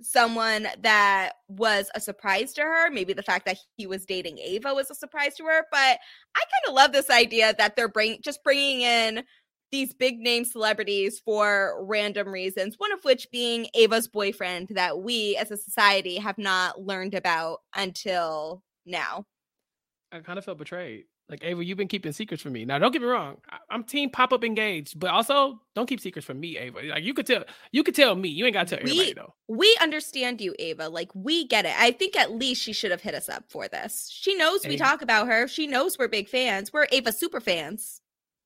someone 0.00 0.68
that 0.82 1.32
was 1.48 1.90
a 1.94 2.00
surprise 2.00 2.52
to 2.54 2.62
her. 2.62 2.90
Maybe 2.90 3.12
the 3.12 3.22
fact 3.22 3.46
that 3.46 3.58
he 3.76 3.86
was 3.86 4.04
dating 4.04 4.38
Ava 4.38 4.74
was 4.74 4.90
a 4.90 4.94
surprise 4.94 5.34
to 5.36 5.44
her. 5.44 5.66
But 5.70 5.98
I 6.36 6.40
kind 6.40 6.68
of 6.68 6.74
love 6.74 6.92
this 6.92 7.10
idea 7.10 7.54
that 7.58 7.76
they're 7.76 7.88
bring 7.88 8.18
just 8.22 8.44
bringing 8.44 8.82
in 8.82 9.24
these 9.74 9.92
big 9.92 10.20
name 10.20 10.44
celebrities 10.44 11.18
for 11.18 11.84
random 11.84 12.28
reasons. 12.28 12.76
One 12.78 12.92
of 12.92 13.02
which 13.02 13.28
being 13.32 13.66
Ava's 13.74 14.06
boyfriend 14.06 14.68
that 14.68 15.00
we 15.02 15.36
as 15.36 15.50
a 15.50 15.56
society 15.56 16.16
have 16.18 16.38
not 16.38 16.80
learned 16.80 17.12
about 17.12 17.62
until 17.74 18.62
now. 18.86 19.26
I 20.12 20.20
kind 20.20 20.38
of 20.38 20.44
felt 20.44 20.58
betrayed. 20.58 21.06
Like 21.28 21.42
Ava, 21.42 21.64
you've 21.64 21.78
been 21.78 21.88
keeping 21.88 22.12
secrets 22.12 22.40
from 22.40 22.52
me. 22.52 22.64
Now, 22.64 22.78
don't 22.78 22.92
get 22.92 23.02
me 23.02 23.08
wrong. 23.08 23.38
I'm 23.68 23.82
team 23.82 24.10
pop 24.10 24.32
up 24.32 24.44
engaged, 24.44 25.00
but 25.00 25.10
also 25.10 25.58
don't 25.74 25.88
keep 25.88 25.98
secrets 25.98 26.24
from 26.24 26.38
me, 26.38 26.56
Ava. 26.56 26.82
Like 26.82 27.02
you 27.02 27.14
could 27.14 27.26
tell, 27.26 27.42
you 27.72 27.82
could 27.82 27.96
tell 27.96 28.14
me. 28.14 28.28
You 28.28 28.44
ain't 28.44 28.54
got 28.54 28.68
to 28.68 28.76
tell 28.76 28.84
everybody 28.84 29.08
We- 29.08 29.14
though. 29.14 29.34
We 29.48 29.76
understand 29.80 30.40
you, 30.40 30.54
Ava. 30.58 30.88
Like, 30.88 31.10
we 31.14 31.48
get 31.48 31.64
it. 31.64 31.74
I 31.76 31.90
think 31.90 32.14
at 32.16 32.30
least 32.30 32.62
she 32.62 32.72
should 32.72 32.92
have 32.92 33.00
hit 33.00 33.14
us 33.14 33.28
up 33.28 33.44
for 33.48 33.66
this. 33.66 34.08
She 34.12 34.36
knows 34.36 34.64
we 34.66 34.76
talk 34.76 35.02
about 35.02 35.26
her. 35.26 35.48
She 35.48 35.66
knows 35.66 35.98
we're 35.98 36.08
big 36.08 36.28
fans. 36.28 36.72
We're 36.72 36.86
Ava 36.92 37.10
super 37.10 37.40
fans. 37.40 38.00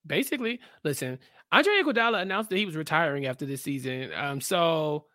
Basically, 0.07 0.61
listen, 0.85 1.19
Andre 1.53 1.83
Iguodala 1.83 2.23
announced 2.23 2.51
that 2.51 2.57
he 2.57 2.67
was 2.67 2.77
retiring 2.77 3.27
after 3.27 3.47
this 3.47 3.63
season. 3.63 4.11
Um, 4.15 4.41
so 4.41 5.07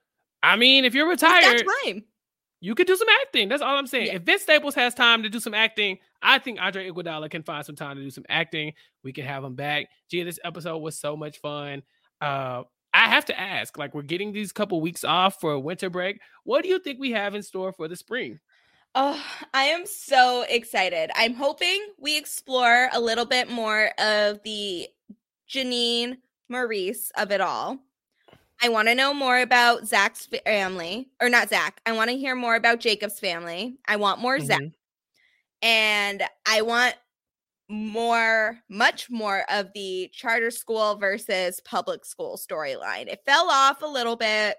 I 0.43 0.57
mean, 0.57 0.83
if 0.83 0.93
you're 0.93 1.07
retired, 1.07 1.63
you 2.59 2.75
could 2.75 2.87
do 2.87 2.95
some 2.95 3.07
acting. 3.21 3.49
That's 3.49 3.61
all 3.61 3.75
I'm 3.75 3.87
saying. 3.87 4.07
Yeah. 4.07 4.15
If 4.15 4.23
Vince 4.23 4.41
Staples 4.41 4.75
has 4.75 4.93
time 4.93 5.23
to 5.23 5.29
do 5.29 5.39
some 5.39 5.53
acting, 5.53 5.97
I 6.21 6.39
think 6.39 6.59
Andre 6.61 6.89
Iguodala 6.89 7.29
can 7.29 7.43
find 7.43 7.65
some 7.65 7.75
time 7.75 7.95
to 7.97 8.03
do 8.03 8.09
some 8.09 8.25
acting. 8.29 8.73
We 9.03 9.13
can 9.13 9.25
have 9.25 9.43
him 9.43 9.55
back. 9.55 9.87
Gee, 10.09 10.23
this 10.23 10.39
episode 10.43 10.77
was 10.79 10.99
so 10.99 11.15
much 11.15 11.39
fun. 11.39 11.83
Uh, 12.21 12.63
I 12.93 13.09
have 13.09 13.25
to 13.25 13.39
ask, 13.39 13.77
like, 13.77 13.95
we're 13.95 14.03
getting 14.03 14.33
these 14.33 14.51
couple 14.51 14.79
weeks 14.79 15.03
off 15.03 15.39
for 15.41 15.53
a 15.53 15.59
winter 15.59 15.89
break. 15.89 16.19
What 16.43 16.63
do 16.63 16.69
you 16.69 16.79
think 16.79 16.99
we 16.99 17.11
have 17.11 17.35
in 17.35 17.41
store 17.41 17.73
for 17.73 17.87
the 17.87 17.95
spring? 17.95 18.39
Oh, 18.95 19.19
I 19.55 19.63
am 19.63 19.87
so 19.87 20.45
excited. 20.47 21.09
I'm 21.15 21.33
hoping 21.33 21.83
we 21.97 22.15
explore 22.15 22.89
a 22.93 22.99
little 22.99 23.25
bit 23.25 23.49
more 23.49 23.89
of 23.97 24.43
the 24.43 24.87
Janine 25.49 26.17
Maurice 26.47 27.11
of 27.17 27.31
it 27.31 27.41
all. 27.41 27.79
I 28.61 28.69
want 28.69 28.87
to 28.89 28.95
know 28.95 29.11
more 29.11 29.39
about 29.39 29.87
Zach's 29.87 30.27
family, 30.45 31.09
or 31.19 31.27
not 31.27 31.49
Zach. 31.49 31.81
I 31.87 31.91
want 31.93 32.11
to 32.11 32.17
hear 32.17 32.35
more 32.35 32.55
about 32.55 32.79
Jacob's 32.79 33.19
family. 33.19 33.77
I 33.87 33.95
want 33.95 34.21
more 34.21 34.37
mm-hmm. 34.37 34.45
Zach. 34.45 34.61
And 35.63 36.23
I 36.47 36.61
want 36.61 36.93
more, 37.67 38.59
much 38.69 39.09
more 39.09 39.43
of 39.49 39.73
the 39.73 40.11
charter 40.13 40.51
school 40.51 40.95
versus 40.95 41.59
public 41.61 42.05
school 42.05 42.37
storyline. 42.37 43.07
It 43.07 43.23
fell 43.25 43.49
off 43.49 43.81
a 43.81 43.87
little 43.87 44.15
bit 44.15 44.57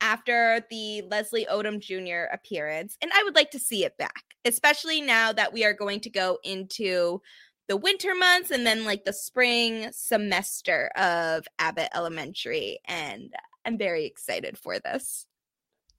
after 0.00 0.64
the 0.70 1.02
Leslie 1.02 1.46
Odom 1.50 1.80
Jr. 1.80 2.32
appearance, 2.32 2.96
and 3.00 3.10
I 3.14 3.22
would 3.24 3.34
like 3.34 3.50
to 3.52 3.58
see 3.58 3.84
it 3.84 3.96
back, 3.96 4.24
especially 4.44 5.00
now 5.00 5.32
that 5.32 5.52
we 5.52 5.64
are 5.64 5.74
going 5.74 6.00
to 6.00 6.10
go 6.10 6.38
into 6.42 7.20
the 7.68 7.76
winter 7.76 8.14
months 8.14 8.50
and 8.50 8.66
then 8.66 8.84
like 8.84 9.04
the 9.04 9.12
spring 9.12 9.88
semester 9.92 10.90
of 10.96 11.46
Abbott 11.58 11.90
Elementary. 11.94 12.80
And 12.86 13.32
I'm 13.64 13.78
very 13.78 14.06
excited 14.06 14.58
for 14.58 14.78
this. 14.80 15.26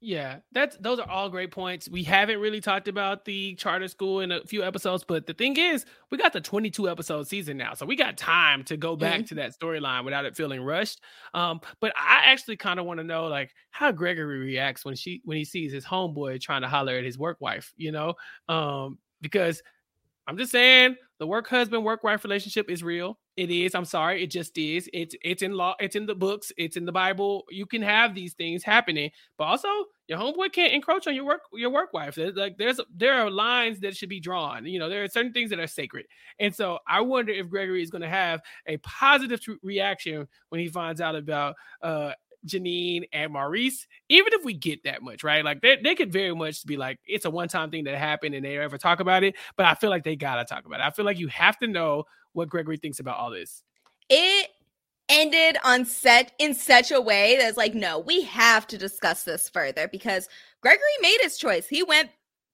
Yeah, 0.04 0.38
that's 0.50 0.76
those 0.78 0.98
are 0.98 1.08
all 1.08 1.30
great 1.30 1.52
points. 1.52 1.88
We 1.88 2.02
haven't 2.02 2.40
really 2.40 2.60
talked 2.60 2.88
about 2.88 3.24
the 3.24 3.54
charter 3.54 3.86
school 3.86 4.18
in 4.18 4.32
a 4.32 4.40
few 4.44 4.64
episodes, 4.64 5.04
but 5.06 5.28
the 5.28 5.32
thing 5.32 5.56
is, 5.56 5.86
we 6.10 6.18
got 6.18 6.32
the 6.32 6.40
22 6.40 6.90
episode 6.90 7.28
season 7.28 7.56
now, 7.56 7.74
so 7.74 7.86
we 7.86 7.94
got 7.94 8.16
time 8.16 8.64
to 8.64 8.76
go 8.76 8.96
back 8.96 9.20
mm-hmm. 9.20 9.26
to 9.26 9.34
that 9.36 9.56
storyline 9.56 10.04
without 10.04 10.24
it 10.24 10.36
feeling 10.36 10.60
rushed. 10.60 11.00
Um, 11.34 11.60
but 11.80 11.92
I 11.96 12.22
actually 12.24 12.56
kind 12.56 12.80
of 12.80 12.86
want 12.86 12.98
to 12.98 13.04
know 13.04 13.28
like 13.28 13.54
how 13.70 13.92
Gregory 13.92 14.40
reacts 14.40 14.84
when 14.84 14.96
she 14.96 15.22
when 15.24 15.36
he 15.36 15.44
sees 15.44 15.72
his 15.72 15.84
homeboy 15.84 16.40
trying 16.40 16.62
to 16.62 16.68
holler 16.68 16.96
at 16.96 17.04
his 17.04 17.16
work 17.16 17.36
wife, 17.40 17.72
you 17.76 17.92
know, 17.92 18.14
um, 18.48 18.98
because 19.20 19.62
I'm 20.26 20.36
just 20.36 20.50
saying 20.50 20.96
the 21.20 21.28
work 21.28 21.46
husband 21.46 21.84
work 21.84 22.02
wife 22.02 22.24
relationship 22.24 22.68
is 22.68 22.82
real. 22.82 23.20
It 23.36 23.50
is. 23.50 23.74
I'm 23.74 23.86
sorry. 23.86 24.22
It 24.22 24.30
just 24.30 24.58
is. 24.58 24.90
It's 24.92 25.14
it's 25.22 25.42
in 25.42 25.52
law. 25.52 25.74
It's 25.80 25.96
in 25.96 26.04
the 26.04 26.14
books. 26.14 26.52
It's 26.58 26.76
in 26.76 26.84
the 26.84 26.92
Bible. 26.92 27.44
You 27.48 27.64
can 27.64 27.80
have 27.80 28.14
these 28.14 28.34
things 28.34 28.62
happening, 28.62 29.10
but 29.38 29.44
also 29.44 29.68
your 30.06 30.18
homeboy 30.18 30.52
can't 30.52 30.74
encroach 30.74 31.06
on 31.06 31.14
your 31.14 31.24
work 31.24 31.40
your 31.54 31.70
work 31.70 31.94
wife. 31.94 32.14
There's 32.14 32.36
like 32.36 32.58
there's 32.58 32.78
there 32.94 33.14
are 33.14 33.30
lines 33.30 33.80
that 33.80 33.96
should 33.96 34.10
be 34.10 34.20
drawn. 34.20 34.66
You 34.66 34.78
know 34.78 34.90
there 34.90 35.02
are 35.02 35.08
certain 35.08 35.32
things 35.32 35.48
that 35.48 35.58
are 35.58 35.66
sacred, 35.66 36.04
and 36.40 36.54
so 36.54 36.78
I 36.86 37.00
wonder 37.00 37.32
if 37.32 37.48
Gregory 37.48 37.82
is 37.82 37.90
going 37.90 38.02
to 38.02 38.08
have 38.08 38.42
a 38.66 38.76
positive 38.78 39.40
reaction 39.62 40.28
when 40.50 40.60
he 40.60 40.68
finds 40.68 41.00
out 41.00 41.16
about 41.16 41.54
uh 41.80 42.12
Janine 42.46 43.04
and 43.12 43.32
Maurice, 43.32 43.86
even 44.08 44.32
if 44.32 44.44
we 44.44 44.54
get 44.54 44.84
that 44.84 45.02
much, 45.02 45.22
right? 45.22 45.44
Like 45.44 45.60
they, 45.60 45.78
they 45.82 45.94
could 45.94 46.12
very 46.12 46.34
much 46.34 46.64
be 46.66 46.76
like, 46.76 46.98
it's 47.06 47.24
a 47.24 47.30
one 47.30 47.48
time 47.48 47.70
thing 47.70 47.84
that 47.84 47.96
happened 47.96 48.34
and 48.34 48.44
they 48.44 48.58
ever 48.58 48.78
talk 48.78 49.00
about 49.00 49.24
it. 49.24 49.34
But 49.56 49.66
I 49.66 49.74
feel 49.74 49.90
like 49.90 50.04
they 50.04 50.16
gotta 50.16 50.44
talk 50.44 50.66
about 50.66 50.80
it. 50.80 50.86
I 50.86 50.90
feel 50.90 51.04
like 51.04 51.18
you 51.18 51.28
have 51.28 51.58
to 51.58 51.66
know 51.66 52.04
what 52.32 52.48
Gregory 52.48 52.76
thinks 52.76 53.00
about 53.00 53.18
all 53.18 53.30
this. 53.30 53.62
It 54.08 54.50
ended 55.08 55.58
on 55.64 55.84
set 55.84 56.32
in 56.38 56.54
such 56.54 56.90
a 56.90 57.00
way 57.00 57.36
that's 57.38 57.56
like, 57.56 57.74
no, 57.74 57.98
we 57.98 58.22
have 58.22 58.66
to 58.68 58.78
discuss 58.78 59.24
this 59.24 59.48
further 59.48 59.88
because 59.88 60.28
Gregory 60.62 60.80
made 61.00 61.18
his 61.20 61.36
choice. 61.36 61.68
He 61.68 61.82
went 61.82 62.10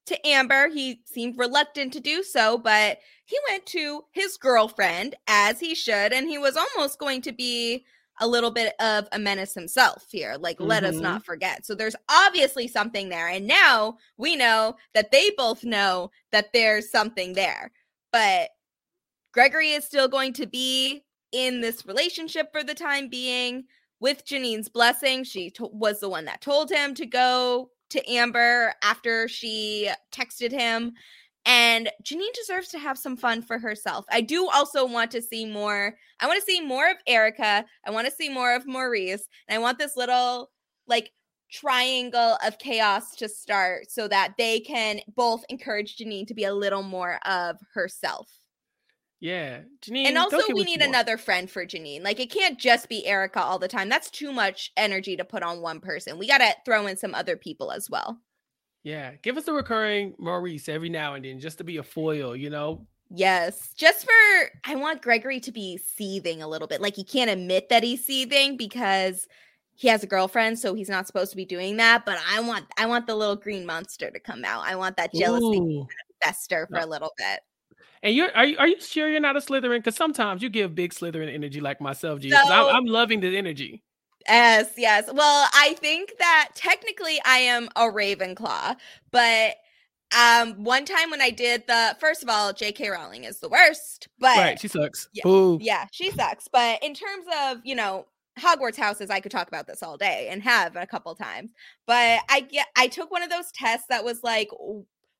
to 0.07 0.27
Amber. 0.27 0.67
He 0.69 1.01
seemed 1.05 1.37
reluctant 1.37 1.93
to 1.93 1.99
do 1.99 2.23
so, 2.23 2.57
but 2.57 2.99
he 3.25 3.37
went 3.49 3.65
to 3.67 4.03
his 4.11 4.37
girlfriend 4.37 5.15
as 5.27 5.59
he 5.59 5.75
should, 5.75 6.11
and 6.11 6.27
he 6.27 6.37
was 6.37 6.57
almost 6.57 6.99
going 6.99 7.21
to 7.21 7.31
be 7.31 7.85
a 8.19 8.27
little 8.27 8.51
bit 8.51 8.73
of 8.79 9.07
a 9.11 9.19
menace 9.19 9.53
himself 9.53 10.05
here. 10.11 10.35
Like, 10.39 10.57
mm-hmm. 10.57 10.67
let 10.67 10.83
us 10.83 10.95
mm-hmm. 10.95 11.03
not 11.03 11.25
forget. 11.25 11.65
So 11.65 11.75
there's 11.75 11.95
obviously 12.09 12.67
something 12.67 13.09
there. 13.09 13.27
And 13.27 13.47
now 13.47 13.97
we 14.17 14.35
know 14.35 14.75
that 14.93 15.11
they 15.11 15.31
both 15.37 15.63
know 15.63 16.11
that 16.31 16.51
there's 16.53 16.91
something 16.91 17.33
there. 17.33 17.71
But 18.11 18.49
Gregory 19.33 19.71
is 19.71 19.85
still 19.85 20.07
going 20.07 20.33
to 20.33 20.47
be 20.47 21.03
in 21.31 21.61
this 21.61 21.85
relationship 21.85 22.51
for 22.51 22.63
the 22.63 22.73
time 22.73 23.07
being 23.07 23.65
with 23.99 24.25
Janine's 24.25 24.69
blessing. 24.69 25.23
She 25.23 25.49
to- 25.51 25.69
was 25.71 25.99
the 25.99 26.09
one 26.09 26.25
that 26.25 26.41
told 26.41 26.71
him 26.71 26.93
to 26.95 27.05
go 27.05 27.69
to 27.89 28.11
Amber 28.11 28.73
after 28.83 29.27
she 29.27 29.89
texted 30.11 30.51
him. 30.51 30.93
And 31.51 31.89
Janine 32.03 32.31
deserves 32.35 32.67
to 32.69 32.77
have 32.77 32.95
some 32.95 33.17
fun 33.17 33.41
for 33.41 33.57
herself. 33.57 34.05
I 34.11 34.21
do 34.21 34.47
also 34.47 34.85
want 34.85 35.09
to 35.11 35.21
see 35.21 35.47
more. 35.47 35.95
I 36.19 36.27
want 36.27 36.39
to 36.39 36.45
see 36.45 36.61
more 36.61 36.91
of 36.91 36.97
Erica. 37.07 37.65
I 37.87 37.89
want 37.89 38.07
to 38.07 38.13
see 38.13 38.29
more 38.29 38.55
of 38.55 38.67
Maurice. 38.67 39.27
And 39.47 39.55
I 39.55 39.59
want 39.59 39.79
this 39.79 39.97
little, 39.97 40.51
like, 40.85 41.11
triangle 41.51 42.37
of 42.45 42.59
chaos 42.59 43.15
to 43.15 43.27
start 43.27 43.89
so 43.89 44.07
that 44.07 44.35
they 44.37 44.59
can 44.59 44.99
both 45.15 45.43
encourage 45.49 45.97
Janine 45.97 46.27
to 46.27 46.35
be 46.35 46.43
a 46.43 46.53
little 46.53 46.83
more 46.83 47.19
of 47.25 47.57
herself. 47.73 48.29
Yeah, 49.19 49.61
Janine. 49.81 50.05
And 50.05 50.19
also, 50.19 50.53
we 50.53 50.63
need 50.63 50.83
another 50.83 51.17
friend 51.17 51.49
for 51.49 51.65
Janine. 51.65 52.03
Like, 52.03 52.19
it 52.19 52.29
can't 52.31 52.59
just 52.59 52.89
be 52.89 53.07
Erica 53.07 53.41
all 53.41 53.57
the 53.57 53.67
time. 53.67 53.89
That's 53.89 54.11
too 54.11 54.31
much 54.31 54.71
energy 54.77 55.17
to 55.17 55.25
put 55.25 55.41
on 55.41 55.61
one 55.61 55.79
person. 55.79 56.19
We 56.19 56.27
got 56.27 56.37
to 56.37 56.53
throw 56.63 56.85
in 56.85 56.95
some 56.95 57.15
other 57.15 57.35
people 57.35 57.71
as 57.71 57.89
well. 57.89 58.19
Yeah, 58.83 59.11
give 59.21 59.37
us 59.37 59.47
a 59.47 59.53
recurring 59.53 60.15
Maurice 60.17 60.69
every 60.69 60.89
now 60.89 61.15
and 61.15 61.25
then 61.25 61.39
just 61.39 61.57
to 61.57 61.63
be 61.63 61.77
a 61.77 61.83
foil, 61.83 62.35
you 62.35 62.49
know? 62.49 62.87
Yes, 63.11 63.73
just 63.75 64.05
for 64.05 64.51
I 64.63 64.75
want 64.75 65.01
Gregory 65.01 65.39
to 65.41 65.51
be 65.51 65.77
seething 65.77 66.41
a 66.41 66.47
little 66.47 66.67
bit. 66.67 66.79
Like 66.79 66.95
he 66.95 67.03
can't 67.03 67.29
admit 67.29 67.69
that 67.69 67.83
he's 67.83 68.05
seething 68.05 68.55
because 68.55 69.27
he 69.75 69.87
has 69.87 70.03
a 70.03 70.07
girlfriend, 70.07 70.59
so 70.59 70.75
he's 70.75 70.89
not 70.89 71.07
supposed 71.07 71.31
to 71.31 71.37
be 71.37 71.45
doing 71.45 71.77
that. 71.77 72.05
But 72.05 72.19
I 72.29 72.39
want 72.41 72.65
I 72.77 72.85
want 72.85 73.07
the 73.07 73.15
little 73.15 73.35
green 73.35 73.65
monster 73.65 74.11
to 74.11 74.19
come 74.19 74.45
out. 74.45 74.63
I 74.65 74.75
want 74.75 74.95
that 74.97 75.11
jealousy 75.13 75.85
fester 76.21 76.67
for 76.67 76.79
no. 76.79 76.85
a 76.85 76.87
little 76.87 77.11
bit. 77.17 77.39
And 78.03 78.15
you're 78.15 78.29
are 78.35 78.45
you, 78.45 78.57
are 78.59 78.67
you 78.67 78.79
sure 78.79 79.09
you're 79.09 79.19
not 79.19 79.35
a 79.35 79.39
Slytherin? 79.39 79.79
Because 79.79 79.95
sometimes 79.95 80.43
you 80.43 80.49
give 80.49 80.75
big 80.75 80.93
Slytherin 80.93 81.33
energy 81.33 81.61
like 81.61 81.81
myself, 81.81 82.19
G. 82.19 82.29
So, 82.29 82.37
I'm, 82.37 82.75
I'm 82.75 82.85
loving 82.85 83.21
the 83.21 83.35
energy. 83.35 83.81
Yes, 84.27 84.71
yes. 84.77 85.09
Well, 85.11 85.47
I 85.53 85.75
think 85.79 86.13
that 86.19 86.49
technically 86.55 87.19
I 87.25 87.37
am 87.37 87.69
a 87.75 87.83
Ravenclaw, 87.83 88.75
but 89.11 89.55
um 90.17 90.63
one 90.63 90.85
time 90.85 91.11
when 91.11 91.21
I 91.21 91.29
did 91.29 91.65
the 91.67 91.95
first 91.99 92.23
of 92.23 92.29
all, 92.29 92.51
J.K. 92.51 92.89
Rowling 92.89 93.25
is 93.25 93.39
the 93.39 93.49
worst, 93.49 94.07
but 94.19 94.37
right, 94.37 94.59
she 94.59 94.67
sucks. 94.67 95.07
Yeah, 95.13 95.23
Boo. 95.23 95.59
yeah, 95.61 95.85
she 95.91 96.11
sucks. 96.11 96.47
But 96.47 96.83
in 96.83 96.93
terms 96.93 97.25
of 97.43 97.59
you 97.63 97.75
know 97.75 98.07
Hogwarts 98.39 98.77
houses, 98.77 99.09
I 99.09 99.19
could 99.19 99.31
talk 99.31 99.47
about 99.47 99.67
this 99.67 99.83
all 99.83 99.97
day 99.97 100.29
and 100.31 100.41
have 100.41 100.75
a 100.75 100.87
couple 100.87 101.13
times. 101.15 101.51
But 101.85 102.21
I 102.29 102.41
get 102.41 102.67
I 102.75 102.87
took 102.87 103.11
one 103.11 103.21
of 103.21 103.29
those 103.29 103.51
tests 103.51 103.87
that 103.89 104.03
was 104.03 104.23
like 104.23 104.49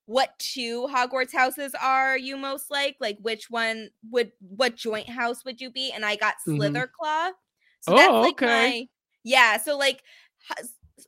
what 0.09 0.33
two 0.39 0.87
Hogwarts 0.91 1.31
houses 1.31 1.75
are 1.79 2.17
you 2.17 2.35
most 2.35 2.71
like? 2.71 2.97
Like 2.99 3.19
which 3.21 3.51
one 3.51 3.89
would 4.09 4.31
what 4.39 4.75
joint 4.75 5.07
house 5.07 5.45
would 5.45 5.61
you 5.61 5.69
be? 5.69 5.91
And 5.91 6.03
I 6.03 6.15
got 6.15 6.35
mm-hmm. 6.47 6.57
So 7.81 7.93
oh, 7.93 7.97
that's 7.97 8.11
like 8.11 8.41
okay. 8.41 8.45
my 8.45 8.87
yeah. 9.23 9.57
So 9.57 9.77
like 9.77 10.01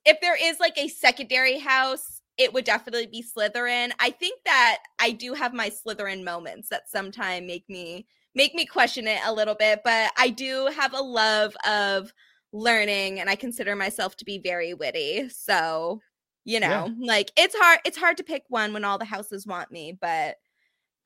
if 0.05 0.19
there 0.21 0.37
is 0.39 0.59
like 0.59 0.77
a 0.77 0.87
secondary 0.87 1.59
house, 1.59 2.21
it 2.37 2.53
would 2.53 2.65
definitely 2.65 3.07
be 3.07 3.23
Slytherin. 3.23 3.91
I 3.99 4.11
think 4.11 4.39
that 4.45 4.79
I 4.99 5.11
do 5.11 5.33
have 5.33 5.53
my 5.53 5.69
Slytherin 5.69 6.23
moments 6.23 6.69
that 6.69 6.89
sometimes 6.89 7.45
make 7.45 7.69
me 7.69 8.07
make 8.33 8.55
me 8.55 8.65
question 8.65 9.07
it 9.07 9.19
a 9.25 9.33
little 9.33 9.55
bit, 9.55 9.81
but 9.83 10.11
I 10.17 10.29
do 10.29 10.69
have 10.75 10.93
a 10.93 11.01
love 11.01 11.55
of 11.67 12.13
learning 12.53 13.19
and 13.19 13.29
I 13.29 13.35
consider 13.35 13.75
myself 13.75 14.15
to 14.17 14.25
be 14.25 14.37
very 14.37 14.73
witty. 14.73 15.29
So, 15.29 16.01
you 16.45 16.59
know, 16.59 16.87
yeah. 16.97 17.05
like 17.05 17.31
it's 17.37 17.55
hard 17.57 17.79
it's 17.85 17.97
hard 17.97 18.17
to 18.17 18.23
pick 18.23 18.43
one 18.47 18.73
when 18.73 18.85
all 18.85 18.97
the 18.97 19.05
houses 19.05 19.45
want 19.45 19.71
me, 19.71 19.97
but 19.99 20.37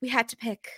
we 0.00 0.08
had 0.08 0.28
to 0.28 0.36
pick 0.36 0.68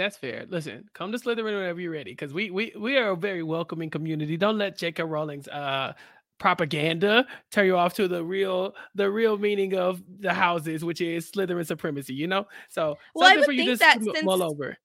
that's 0.00 0.16
fair. 0.16 0.46
Listen, 0.48 0.88
come 0.94 1.12
to 1.12 1.18
Slytherin 1.18 1.44
whenever 1.44 1.80
you're 1.80 1.92
ready, 1.92 2.12
because 2.12 2.32
we 2.32 2.50
we 2.50 2.72
we 2.78 2.96
are 2.96 3.10
a 3.10 3.16
very 3.16 3.42
welcoming 3.42 3.90
community. 3.90 4.36
Don't 4.36 4.58
let 4.58 4.76
J.K. 4.78 5.02
Rowling's 5.02 5.48
uh 5.48 5.92
propaganda 6.38 7.26
turn 7.50 7.66
you 7.66 7.76
off 7.76 7.92
to 7.94 8.08
the 8.08 8.24
real 8.24 8.74
the 8.94 9.10
real 9.10 9.38
meaning 9.38 9.74
of 9.74 10.02
the 10.20 10.32
houses, 10.32 10.84
which 10.84 11.00
is 11.00 11.30
Slytherin 11.30 11.66
supremacy. 11.66 12.14
You 12.14 12.26
know, 12.26 12.46
so 12.68 12.96
well, 13.14 13.30
I 13.30 13.36
would 13.36 13.44
for 13.44 13.52
you 13.52 13.64
think 13.64 13.78
that 13.80 14.02
since, 14.02 14.22
mull 14.24 14.42
over. 14.42 14.76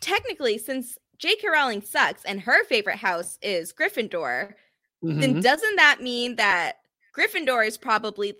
Technically, 0.00 0.58
since 0.58 0.98
J.K. 1.18 1.48
Rowling 1.48 1.82
sucks 1.82 2.24
and 2.24 2.40
her 2.40 2.64
favorite 2.64 2.96
house 2.96 3.38
is 3.40 3.72
Gryffindor, 3.72 4.54
mm-hmm. 5.04 5.20
then 5.20 5.40
doesn't 5.40 5.76
that 5.76 6.02
mean 6.02 6.36
that 6.36 6.78
Gryffindor 7.16 7.66
is 7.66 7.78
probably 7.78 8.34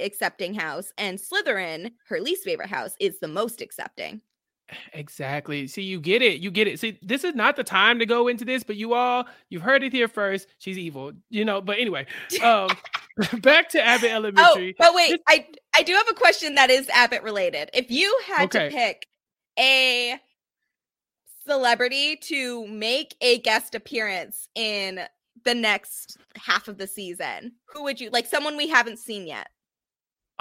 accepting 0.00 0.54
house 0.54 0.92
and 0.98 1.18
Slytherin, 1.18 1.92
her 2.08 2.20
least 2.20 2.44
favorite 2.44 2.68
house, 2.68 2.94
is 2.98 3.18
the 3.20 3.28
most 3.28 3.60
accepting? 3.60 4.20
Exactly. 4.94 5.66
See, 5.66 5.82
you 5.82 6.00
get 6.00 6.22
it. 6.22 6.40
You 6.40 6.50
get 6.50 6.66
it. 6.66 6.80
See, 6.80 6.98
this 7.02 7.24
is 7.24 7.34
not 7.34 7.56
the 7.56 7.64
time 7.64 7.98
to 7.98 8.06
go 8.06 8.28
into 8.28 8.44
this, 8.44 8.62
but 8.62 8.76
you 8.76 8.94
all, 8.94 9.26
you've 9.50 9.62
heard 9.62 9.82
it 9.82 9.92
here 9.92 10.08
first. 10.08 10.48
She's 10.58 10.78
evil, 10.78 11.12
you 11.30 11.44
know. 11.44 11.60
But 11.60 11.78
anyway, 11.78 12.06
um, 12.42 12.68
back 13.40 13.68
to 13.70 13.82
Abbott 13.84 14.10
Elementary. 14.10 14.74
Oh, 14.80 14.84
but 14.84 14.94
wait, 14.94 15.20
I 15.28 15.46
I 15.76 15.82
do 15.82 15.92
have 15.94 16.08
a 16.08 16.14
question 16.14 16.54
that 16.54 16.70
is 16.70 16.88
Abbott 16.88 17.22
related. 17.22 17.70
If 17.74 17.90
you 17.90 18.18
had 18.26 18.44
Okay. 18.44 18.70
to 18.70 18.74
pick 18.74 19.06
a 19.58 20.18
celebrity 21.46 22.16
to 22.16 22.66
make 22.68 23.14
a 23.20 23.38
guest 23.38 23.74
appearance 23.74 24.48
in 24.54 25.00
the 25.44 25.54
next 25.54 26.16
half 26.36 26.68
of 26.68 26.78
the 26.78 26.86
season, 26.86 27.52
who 27.66 27.82
would 27.82 28.00
you 28.00 28.10
like? 28.10 28.26
Someone 28.26 28.56
we 28.56 28.68
haven't 28.68 28.98
seen 28.98 29.26
yet. 29.26 29.48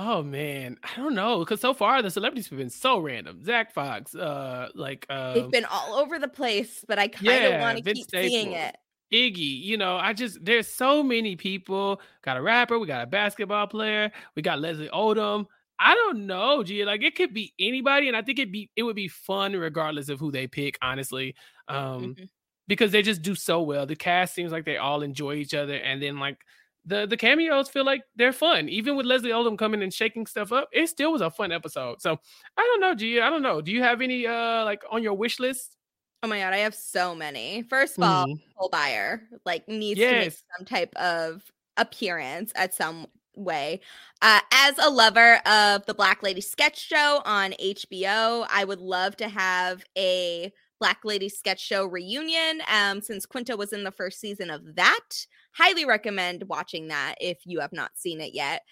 Oh 0.03 0.23
man, 0.23 0.77
I 0.81 0.95
don't 0.95 1.13
know 1.13 1.39
because 1.39 1.61
so 1.61 1.75
far 1.75 2.01
the 2.01 2.09
celebrities 2.09 2.47
have 2.47 2.57
been 2.57 2.71
so 2.71 2.97
random. 2.97 3.43
Zach 3.43 3.71
Fox, 3.71 4.15
uh, 4.15 4.69
like 4.73 5.05
uh, 5.09 5.33
They've 5.33 5.43
um, 5.43 5.51
been 5.51 5.65
all 5.65 5.93
over 5.93 6.17
the 6.17 6.27
place, 6.27 6.83
but 6.87 6.97
I 6.97 7.07
kind 7.07 7.45
of 7.45 7.51
yeah, 7.51 7.61
want 7.61 7.77
to 7.77 7.93
keep 7.93 8.09
seeing 8.09 8.53
it. 8.53 8.75
Iggy. 9.13 9.61
You 9.61 9.77
know, 9.77 9.97
I 9.97 10.13
just 10.13 10.43
there's 10.43 10.67
so 10.67 11.03
many 11.03 11.35
people. 11.35 12.01
Got 12.23 12.37
a 12.37 12.41
rapper, 12.41 12.79
we 12.79 12.87
got 12.87 13.03
a 13.03 13.05
basketball 13.05 13.67
player, 13.67 14.11
we 14.35 14.41
got 14.41 14.59
Leslie 14.59 14.89
Odom. 14.91 15.45
I 15.77 15.93
don't 15.93 16.25
know, 16.25 16.63
Gia. 16.63 16.85
Like 16.85 17.03
it 17.03 17.15
could 17.15 17.33
be 17.33 17.53
anybody, 17.59 18.07
and 18.07 18.17
I 18.17 18.23
think 18.23 18.39
it'd 18.39 18.51
be 18.51 18.71
it 18.75 18.81
would 18.81 18.95
be 18.95 19.07
fun 19.07 19.53
regardless 19.53 20.09
of 20.09 20.19
who 20.19 20.31
they 20.31 20.47
pick. 20.47 20.79
Honestly, 20.81 21.35
um, 21.67 22.15
Mhm. 22.15 22.29
because 22.67 22.91
they 22.91 23.03
just 23.03 23.21
do 23.21 23.35
so 23.35 23.61
well. 23.61 23.85
The 23.85 23.95
cast 23.95 24.33
seems 24.33 24.51
like 24.51 24.65
they 24.65 24.77
all 24.77 25.03
enjoy 25.03 25.35
each 25.35 25.53
other, 25.53 25.75
and 25.75 26.01
then 26.01 26.17
like 26.19 26.39
the 26.86 27.05
the 27.05 27.17
cameos 27.17 27.69
feel 27.69 27.86
like 27.86 28.03
they're 28.15 28.34
fun. 28.34 28.69
Even 28.69 28.95
with 28.95 29.05
Leslie 29.05 29.29
Odom 29.32 29.57
coming 29.57 29.84
and 29.84 29.93
shaking 29.93 30.25
stuff 30.25 30.51
up, 30.51 30.69
it 30.71 30.88
still 30.88 31.11
was 31.11 31.21
a 31.21 31.29
fun 31.29 31.51
episode. 31.51 32.01
So 32.01 32.17
I 32.57 32.61
don't 32.61 32.82
know, 32.82 32.95
Gia. 32.95 33.23
I 33.23 33.29
don't 33.29 33.43
know. 33.43 33.61
Do 33.61 33.71
you 33.71 33.84
have 33.84 34.01
any 34.01 34.25
uh 34.27 34.65
like 34.65 34.82
on 34.91 35.03
your 35.03 35.13
wish 35.13 35.39
list? 35.39 35.77
Oh 36.23 36.27
my 36.27 36.39
god, 36.39 36.53
I 36.53 36.57
have 36.57 36.75
so 36.75 37.15
many. 37.15 37.63
First 37.63 37.97
of 37.97 38.03
all, 38.03 38.25
Mhm. 38.27 38.39
Nicole 38.47 38.69
Byer 38.71 39.21
like 39.45 39.67
needs 39.67 39.99
to 39.99 40.11
make 40.11 40.34
some 40.57 40.65
type 40.65 40.93
of 40.95 41.43
appearance 41.77 42.51
at 42.55 42.73
some 42.73 43.07
way. 43.36 43.82
Uh, 44.21 44.39
as 44.51 44.77
a 44.77 44.89
lover 44.89 45.38
of 45.47 45.86
the 45.86 45.93
Black 45.93 46.21
Lady 46.21 46.41
sketch 46.41 46.77
show 46.77 47.21
on 47.25 47.53
HBO, 47.53 48.45
I 48.49 48.65
would 48.65 48.82
love 48.82 49.15
to 49.17 49.29
have 49.29 49.84
a 49.97 50.51
Black 50.82 50.99
Lady 51.05 51.29
sketch 51.29 51.61
show 51.61 51.86
reunion. 51.86 52.61
Um, 52.67 52.99
since 53.01 53.25
Quinta 53.25 53.55
was 53.55 53.71
in 53.71 53.86
the 53.86 53.91
first 53.91 54.19
season 54.19 54.49
of 54.49 54.75
that, 54.75 55.25
highly 55.53 55.86
recommend 55.86 56.43
watching 56.49 56.89
that 56.89 57.15
if 57.21 57.38
you 57.45 57.59
have 57.61 57.71
not 57.71 57.91
seen 57.95 58.19
it 58.19 58.34
yet. 58.34 58.63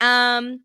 Um, 0.00 0.62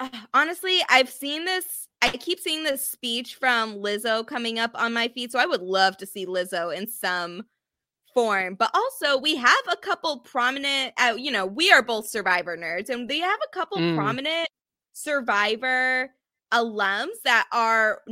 uh, 0.00 0.08
honestly, 0.34 0.80
I've 0.90 1.08
seen 1.08 1.44
this. 1.44 1.86
I 2.02 2.10
keep 2.10 2.40
seeing 2.40 2.64
this 2.64 2.84
speech 2.86 3.36
from 3.36 3.76
Lizzo 3.76 4.26
coming 4.26 4.58
up 4.58 4.72
on 4.74 4.92
my 4.92 5.08
feed, 5.08 5.30
so 5.30 5.38
I 5.38 5.46
would 5.46 5.62
love 5.62 5.96
to 5.98 6.06
see 6.06 6.26
Lizzo 6.26 6.76
in 6.76 6.88
some 6.88 7.44
form. 8.12 8.56
But 8.56 8.72
also, 8.74 9.18
we 9.18 9.36
have 9.36 9.64
a 9.70 9.76
couple 9.76 10.18
prominent. 10.20 10.92
Uh, 10.98 11.14
you 11.16 11.30
know, 11.30 11.46
we 11.46 11.70
are 11.70 11.82
both 11.82 12.08
Survivor 12.08 12.56
nerds, 12.56 12.90
and 12.90 13.08
they 13.08 13.20
have 13.20 13.38
a 13.44 13.54
couple 13.54 13.78
Mm. 13.78 13.94
prominent 13.94 14.48
Survivor 14.92 16.12
alums 16.52 17.22
that 17.24 17.46
are 17.52 18.02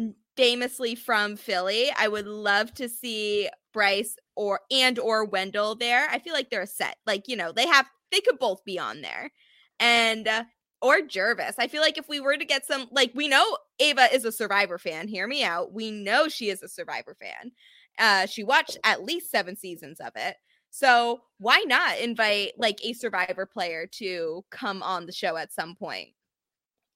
famously 0.40 0.94
from 0.94 1.36
Philly. 1.36 1.92
I 1.98 2.08
would 2.08 2.26
love 2.26 2.72
to 2.74 2.88
see 2.88 3.50
Bryce 3.74 4.16
or 4.36 4.60
and 4.70 4.98
or 4.98 5.26
Wendell 5.26 5.74
there. 5.74 6.08
I 6.10 6.18
feel 6.18 6.32
like 6.32 6.48
they're 6.48 6.62
a 6.62 6.66
set. 6.66 6.96
Like 7.06 7.28
you 7.28 7.36
know, 7.36 7.52
they 7.52 7.66
have 7.66 7.86
they 8.10 8.20
could 8.20 8.38
both 8.38 8.64
be 8.64 8.78
on 8.78 9.02
there, 9.02 9.30
and. 9.78 10.26
Uh, 10.26 10.44
or 10.82 11.02
Jervis. 11.02 11.56
I 11.58 11.68
feel 11.68 11.82
like 11.82 11.98
if 11.98 12.08
we 12.08 12.20
were 12.20 12.38
to 12.38 12.44
get 12.46 12.64
some, 12.64 12.88
like, 12.90 13.12
we 13.14 13.28
know 13.28 13.58
Ava 13.80 14.08
is 14.14 14.24
a 14.24 14.32
Survivor 14.32 14.78
fan. 14.78 15.08
Hear 15.08 15.26
me 15.26 15.44
out. 15.44 15.74
We 15.74 15.90
know 15.90 16.28
she 16.28 16.48
is 16.48 16.62
a 16.62 16.68
Survivor 16.68 17.14
fan. 17.20 17.52
Uh, 17.98 18.24
she 18.24 18.44
watched 18.44 18.78
at 18.82 19.04
least 19.04 19.30
seven 19.30 19.56
seasons 19.56 20.00
of 20.00 20.12
it. 20.16 20.36
So 20.70 21.20
why 21.36 21.62
not 21.66 21.98
invite 21.98 22.52
like 22.56 22.78
a 22.82 22.94
Survivor 22.94 23.44
player 23.44 23.86
to 23.98 24.42
come 24.50 24.82
on 24.82 25.04
the 25.04 25.12
show 25.12 25.36
at 25.36 25.52
some 25.52 25.74
point? 25.74 26.08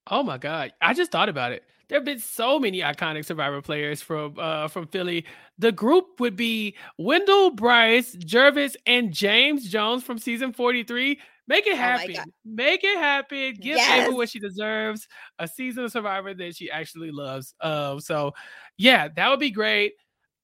Oh 0.07 0.23
my 0.23 0.39
god! 0.39 0.73
I 0.81 0.95
just 0.95 1.13
thought 1.13 1.29
about 1.29 1.53
it. 1.53 1.63
There 1.89 1.99
have 1.99 2.05
been 2.05 2.19
so 2.19 2.59
many 2.59 2.81
iconic 2.81 3.25
Survivor 3.25 3.61
players 3.63 4.01
from 4.03 4.35
uh 4.39 4.69
from 4.69 4.87
Philly. 4.89 5.25
The 5.59 5.73
group 5.73 6.19
would 6.21 6.37
be 6.37 6.77
Wendell, 6.99 7.51
Bryce, 7.51 8.13
Jervis, 8.15 8.77
and 8.87 9.13
James 9.13 9.69
Jones 9.69 10.03
from 10.05 10.19
season 10.19 10.53
forty 10.53 10.83
three. 10.85 11.21
Make 11.47 11.67
it 11.67 11.75
Oh 11.75 11.77
happen. 11.77 12.15
God. 12.15 12.27
Make 12.45 12.85
it 12.85 12.97
happen. 12.99 13.55
Give 13.61 13.77
Yes. 13.77 14.09
Ava 14.09 14.17
what 14.17 14.31
she 14.31 14.39
deserves. 14.41 15.07
A 15.39 15.47
season 15.47 15.85
of 15.85 15.93
Survivor 15.93 16.33
that 16.35 16.57
she 16.57 16.71
actually 16.71 17.11
loves. 17.11 17.55
Um, 17.61 18.01
so 18.01 18.33
yeah, 18.79 19.09
that 19.15 19.29
would 19.29 19.41
be 19.41 19.51
great. 19.51 19.93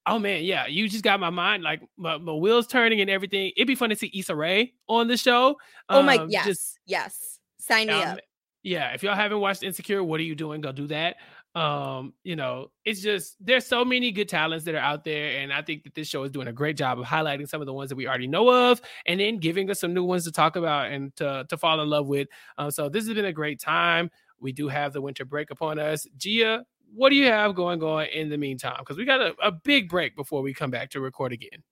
Oh 0.07 0.19
man, 0.19 0.45
yeah, 0.45 0.67
you 0.67 0.89
just 0.89 1.05
got 1.05 1.21
my 1.21 1.31
mind 1.31 1.63
like 1.63 1.81
my, 1.97 2.19
my 2.19 2.33
wheels 2.33 2.67
turning 2.67 3.01
and 3.01 3.09
everything. 3.11 3.53
It'd 3.57 3.67
be 3.69 3.75
fun 3.75 3.91
to 3.91 3.97
see 3.97 4.11
Issa 4.15 4.35
Rae 4.35 4.73
on 4.89 5.09
the 5.09 5.17
show. 5.17 5.57
Oh 5.89 6.03
my, 6.03 6.17
Um, 6.17 6.29
yes, 6.31 6.47
just 6.47 6.79
yes. 6.87 7.39
Sign 7.61 7.87
me 7.89 7.95
um, 7.95 8.17
up. 8.17 8.21
Yeah, 8.63 8.93
if 8.93 9.03
y'all 9.03 9.15
haven't 9.15 9.41
watched 9.41 9.63
Insecure, 9.63 10.03
what 10.05 10.21
are 10.21 10.25
you 10.25 10.35
doing? 10.35 10.61
Go 10.61 10.73
do 10.73 10.87
that. 10.89 11.17
Um, 11.55 12.15
you 12.23 12.37
know, 12.37 12.71
it's 12.85 13.01
just 13.01 13.37
there's 13.41 13.67
so 13.67 13.85
many 13.85 14.13
good 14.13 14.29
talents 14.29 14.65
that 14.67 14.75
are 14.75 14.79
out 14.79 15.03
there, 15.03 15.41
and 15.41 15.53
I 15.53 15.63
think 15.63 15.83
that 15.85 15.95
this 15.95 16.07
show 16.09 16.23
is 16.23 16.31
doing 16.31 16.47
a 16.47 16.53
great 16.53 16.77
job 16.77 17.01
of 17.01 17.07
highlighting 17.07 17.49
some 17.49 17.61
of 17.61 17.67
the 17.67 17.73
ones 17.73 17.89
that 17.89 17.97
we 17.97 18.07
already 18.07 18.29
know 18.29 18.71
of, 18.71 18.81
and 19.07 19.19
then 19.19 19.39
giving 19.39 19.69
us 19.71 19.81
some 19.81 19.93
new 19.93 20.05
ones 20.05 20.25
to 20.25 20.33
talk 20.33 20.57
about 20.57 20.93
and 20.93 21.15
to 21.17 21.45
to 21.49 21.57
fall 21.57 21.81
in 21.81 21.89
love 21.89 22.07
with. 22.07 22.29
Um, 22.59 22.71
so 22.71 22.89
this 22.89 23.07
has 23.07 23.15
been 23.15 23.25
a 23.25 23.33
great 23.33 23.61
time. 23.61 24.11
We 24.39 24.53
do 24.53 24.69
have 24.69 24.93
the 24.93 25.01
winter 25.01 25.25
break 25.25 25.51
upon 25.51 25.79
us. 25.79 26.07
Gia, 26.17 26.65
what 26.95 27.11
do 27.11 27.17
you 27.17 27.27
have 27.27 27.55
going 27.55 27.83
on 27.83 28.07
in 28.07 28.29
the 28.29 28.39
meantime? 28.39 28.77
Because 28.79 28.97
we 28.97 29.05
got 29.05 29.21
a, 29.21 29.35
a 29.43 29.51
big 29.51 29.89
break 29.89 30.15
before 30.17 30.43
we 30.43 30.55
come 30.55 30.71
back 30.71 30.91
to 30.91 31.01
record 31.01 31.33
again. 31.33 31.63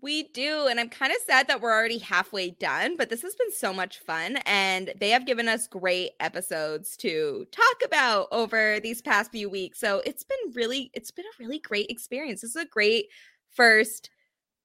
We 0.00 0.24
do. 0.24 0.66
And 0.68 0.78
I'm 0.78 0.88
kind 0.88 1.12
of 1.12 1.18
sad 1.22 1.48
that 1.48 1.60
we're 1.60 1.72
already 1.72 1.98
halfway 1.98 2.50
done, 2.50 2.96
but 2.96 3.08
this 3.10 3.22
has 3.22 3.34
been 3.34 3.50
so 3.52 3.72
much 3.72 3.98
fun. 3.98 4.38
And 4.46 4.92
they 5.00 5.10
have 5.10 5.26
given 5.26 5.48
us 5.48 5.66
great 5.66 6.12
episodes 6.20 6.96
to 6.98 7.46
talk 7.50 7.76
about 7.84 8.28
over 8.30 8.78
these 8.80 9.02
past 9.02 9.32
few 9.32 9.48
weeks. 9.50 9.80
So 9.80 10.02
it's 10.06 10.24
been 10.24 10.52
really, 10.54 10.90
it's 10.94 11.10
been 11.10 11.24
a 11.24 11.42
really 11.42 11.58
great 11.58 11.90
experience. 11.90 12.42
This 12.42 12.50
is 12.50 12.62
a 12.62 12.66
great 12.66 13.06
first 13.50 14.10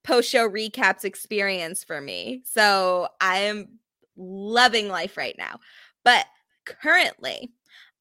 post 0.03 0.29
show 0.29 0.47
recaps 0.47 1.05
experience 1.05 1.84
for 1.84 2.01
me. 2.01 2.41
So 2.45 3.07
I 3.21 3.39
am 3.39 3.79
loving 4.15 4.89
life 4.89 5.17
right 5.17 5.36
now. 5.38 5.59
But 6.03 6.25
currently, 6.65 7.51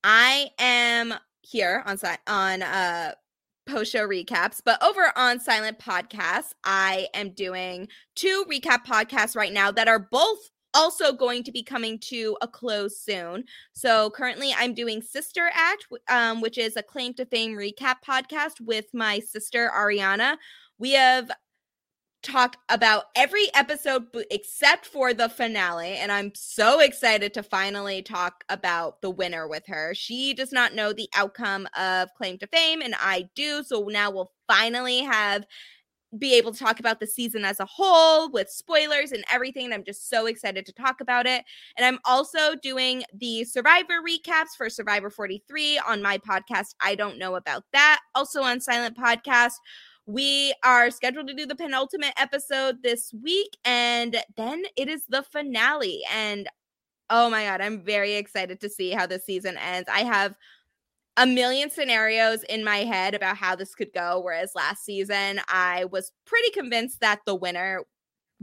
I 0.04 0.50
am 0.58 1.14
here 1.40 1.82
on 1.86 1.98
on 2.26 2.62
uh 2.62 3.12
post 3.72 3.90
show 3.90 4.06
recaps, 4.06 4.60
but 4.62 4.82
over 4.82 5.10
on 5.16 5.40
Silent 5.40 5.78
Podcasts, 5.78 6.52
I 6.62 7.08
am 7.14 7.30
doing 7.30 7.88
two 8.14 8.44
recap 8.50 8.84
podcasts 8.84 9.34
right 9.34 9.52
now 9.52 9.70
that 9.70 9.88
are 9.88 9.98
both 10.10 10.50
also 10.74 11.10
going 11.10 11.42
to 11.44 11.52
be 11.52 11.62
coming 11.62 11.98
to 11.98 12.36
a 12.42 12.48
close 12.48 13.00
soon. 13.00 13.44
So 13.72 14.10
currently 14.10 14.54
I'm 14.56 14.74
doing 14.74 15.00
Sister 15.00 15.50
Act, 15.54 15.86
um, 16.10 16.42
which 16.42 16.58
is 16.58 16.76
a 16.76 16.82
claim 16.82 17.14
to 17.14 17.24
fame 17.24 17.56
recap 17.56 17.96
podcast 18.06 18.60
with 18.60 18.86
my 18.92 19.20
sister 19.20 19.70
Ariana. 19.74 20.36
We 20.78 20.92
have 20.92 21.30
talked 22.22 22.56
about 22.68 23.04
every 23.16 23.48
episode 23.54 24.06
except 24.30 24.86
for 24.86 25.12
the 25.12 25.28
finale 25.28 25.94
and 25.96 26.12
i'm 26.12 26.30
so 26.34 26.80
excited 26.80 27.34
to 27.34 27.42
finally 27.42 28.00
talk 28.00 28.44
about 28.48 29.00
the 29.02 29.10
winner 29.10 29.48
with 29.48 29.64
her. 29.66 29.92
She 29.94 30.32
does 30.32 30.52
not 30.52 30.74
know 30.74 30.92
the 30.92 31.08
outcome 31.14 31.66
of 31.76 32.08
claim 32.14 32.38
to 32.38 32.46
fame 32.46 32.80
and 32.80 32.94
i 33.00 33.28
do 33.34 33.62
so 33.64 33.84
now 33.88 34.10
we'll 34.10 34.32
finally 34.46 35.00
have 35.00 35.44
be 36.18 36.34
able 36.34 36.52
to 36.52 36.58
talk 36.58 36.78
about 36.78 37.00
the 37.00 37.06
season 37.06 37.44
as 37.44 37.58
a 37.58 37.64
whole 37.64 38.30
with 38.30 38.50
spoilers 38.50 39.12
and 39.12 39.24
everything 39.32 39.64
and 39.64 39.74
i'm 39.74 39.84
just 39.84 40.10
so 40.10 40.26
excited 40.26 40.66
to 40.66 40.72
talk 40.72 41.00
about 41.00 41.26
it. 41.26 41.44
And 41.76 41.86
i'm 41.86 41.98
also 42.04 42.54
doing 42.62 43.02
the 43.14 43.44
survivor 43.44 43.94
recaps 44.06 44.54
for 44.56 44.68
survivor 44.68 45.10
43 45.10 45.80
on 45.88 46.02
my 46.02 46.18
podcast 46.18 46.74
i 46.80 46.94
don't 46.94 47.18
know 47.18 47.34
about 47.34 47.64
that 47.72 48.00
also 48.14 48.42
on 48.42 48.60
silent 48.60 48.96
podcast 48.96 49.54
we 50.06 50.54
are 50.64 50.90
scheduled 50.90 51.28
to 51.28 51.34
do 51.34 51.46
the 51.46 51.54
penultimate 51.54 52.14
episode 52.16 52.82
this 52.82 53.12
week, 53.22 53.56
and 53.64 54.22
then 54.36 54.64
it 54.76 54.88
is 54.88 55.04
the 55.08 55.22
finale. 55.22 56.02
And 56.12 56.48
oh 57.10 57.30
my 57.30 57.44
God, 57.44 57.60
I'm 57.60 57.84
very 57.84 58.14
excited 58.14 58.60
to 58.60 58.68
see 58.68 58.90
how 58.90 59.06
this 59.06 59.24
season 59.24 59.56
ends. 59.58 59.88
I 59.92 60.00
have 60.00 60.36
a 61.16 61.26
million 61.26 61.70
scenarios 61.70 62.42
in 62.44 62.64
my 62.64 62.78
head 62.78 63.14
about 63.14 63.36
how 63.36 63.54
this 63.54 63.74
could 63.74 63.92
go. 63.92 64.20
Whereas 64.20 64.52
last 64.54 64.84
season, 64.84 65.40
I 65.48 65.84
was 65.86 66.10
pretty 66.24 66.50
convinced 66.50 67.00
that 67.00 67.20
the 67.26 67.34
winner 67.34 67.82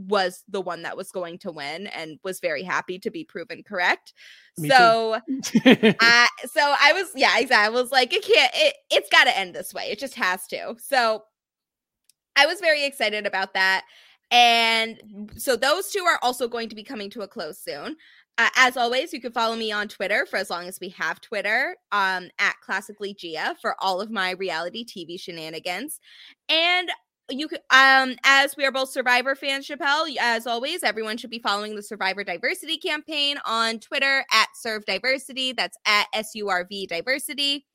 was 0.08 0.44
the 0.48 0.60
one 0.60 0.82
that 0.82 0.96
was 0.96 1.10
going 1.10 1.38
to 1.38 1.52
win 1.52 1.86
and 1.88 2.18
was 2.24 2.40
very 2.40 2.62
happy 2.62 2.98
to 2.98 3.10
be 3.10 3.24
proven 3.24 3.62
correct. 3.62 4.14
Me 4.56 4.68
so 4.68 5.18
I 5.28 6.28
so 6.46 6.74
I 6.80 6.92
was 6.94 7.10
yeah, 7.14 7.38
exactly. 7.38 7.66
I 7.66 7.68
was 7.68 7.90
like, 7.90 8.12
it 8.12 8.24
can't 8.24 8.50
it 8.54 8.74
it's 8.90 9.10
gotta 9.10 9.36
end 9.36 9.54
this 9.54 9.74
way. 9.74 9.84
It 9.90 9.98
just 9.98 10.14
has 10.14 10.46
to. 10.48 10.76
So 10.78 11.24
I 12.36 12.46
was 12.46 12.60
very 12.60 12.84
excited 12.84 13.26
about 13.26 13.54
that. 13.54 13.84
And 14.30 15.30
so 15.36 15.56
those 15.56 15.90
two 15.90 16.04
are 16.04 16.18
also 16.22 16.46
going 16.48 16.68
to 16.68 16.76
be 16.76 16.84
coming 16.84 17.10
to 17.10 17.22
a 17.22 17.28
close 17.28 17.58
soon. 17.58 17.96
Uh, 18.38 18.48
as 18.56 18.76
always, 18.76 19.12
you 19.12 19.20
can 19.20 19.32
follow 19.32 19.56
me 19.56 19.72
on 19.72 19.88
Twitter 19.88 20.24
for 20.24 20.36
as 20.36 20.48
long 20.48 20.66
as 20.66 20.78
we 20.80 20.88
have 20.90 21.20
Twitter 21.20 21.76
um, 21.92 22.28
at 22.38 22.54
Classically 22.64 23.12
Gia 23.12 23.56
for 23.60 23.74
all 23.80 24.00
of 24.00 24.10
my 24.10 24.30
reality 24.30 24.84
TV 24.84 25.20
shenanigans. 25.20 26.00
And 26.48 26.90
you 27.30 27.48
could 27.48 27.60
um 27.70 28.16
as 28.24 28.56
we 28.56 28.64
are 28.64 28.72
both 28.72 28.90
survivor 28.90 29.34
fans 29.34 29.66
chappell 29.66 30.04
as 30.20 30.46
always 30.46 30.82
everyone 30.82 31.16
should 31.16 31.30
be 31.30 31.38
following 31.38 31.76
the 31.76 31.82
survivor 31.82 32.24
diversity 32.24 32.76
campaign 32.76 33.36
on 33.46 33.78
twitter 33.78 34.24
at 34.32 34.48
serve 34.54 34.84
diversity 34.84 35.52
that's 35.52 35.78
at 35.86 36.06
surv 36.14 36.88
diversity 36.88 37.66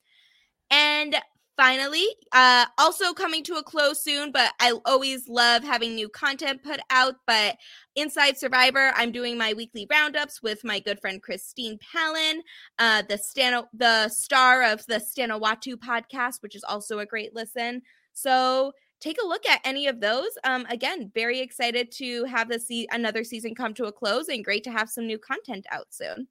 and 0.70 1.16
finally 1.56 2.04
uh 2.32 2.66
also 2.78 3.12
coming 3.12 3.42
to 3.42 3.54
a 3.54 3.62
close 3.62 4.02
soon 4.02 4.30
but 4.30 4.52
i 4.60 4.72
always 4.84 5.26
love 5.28 5.62
having 5.64 5.94
new 5.94 6.08
content 6.08 6.62
put 6.62 6.80
out 6.90 7.14
but 7.26 7.56
inside 7.94 8.36
survivor 8.36 8.92
i'm 8.94 9.10
doing 9.10 9.38
my 9.38 9.54
weekly 9.54 9.86
roundups 9.90 10.42
with 10.42 10.62
my 10.64 10.78
good 10.78 11.00
friend 11.00 11.22
christine 11.22 11.78
palin 11.78 12.42
uh 12.78 13.02
the 13.08 13.16
Stano- 13.16 13.68
the 13.72 14.08
star 14.08 14.62
of 14.64 14.84
the 14.86 14.96
stanowatu 15.00 15.76
podcast 15.76 16.42
which 16.42 16.54
is 16.54 16.64
also 16.64 16.98
a 16.98 17.06
great 17.06 17.34
listen. 17.34 17.82
So 18.12 18.72
take 19.00 19.18
a 19.22 19.26
look 19.26 19.46
at 19.46 19.60
any 19.64 19.86
of 19.86 20.00
those. 20.00 20.30
Um 20.44 20.66
again 20.68 21.10
very 21.14 21.40
excited 21.40 21.90
to 21.92 22.24
have 22.24 22.48
this 22.48 22.68
se- 22.68 22.88
another 22.90 23.24
season 23.24 23.54
come 23.54 23.74
to 23.74 23.84
a 23.86 23.92
close 23.92 24.28
and 24.28 24.44
great 24.44 24.64
to 24.64 24.70
have 24.70 24.88
some 24.90 25.06
new 25.06 25.18
content 25.18 25.66
out 25.70 25.86
soon 25.90 26.28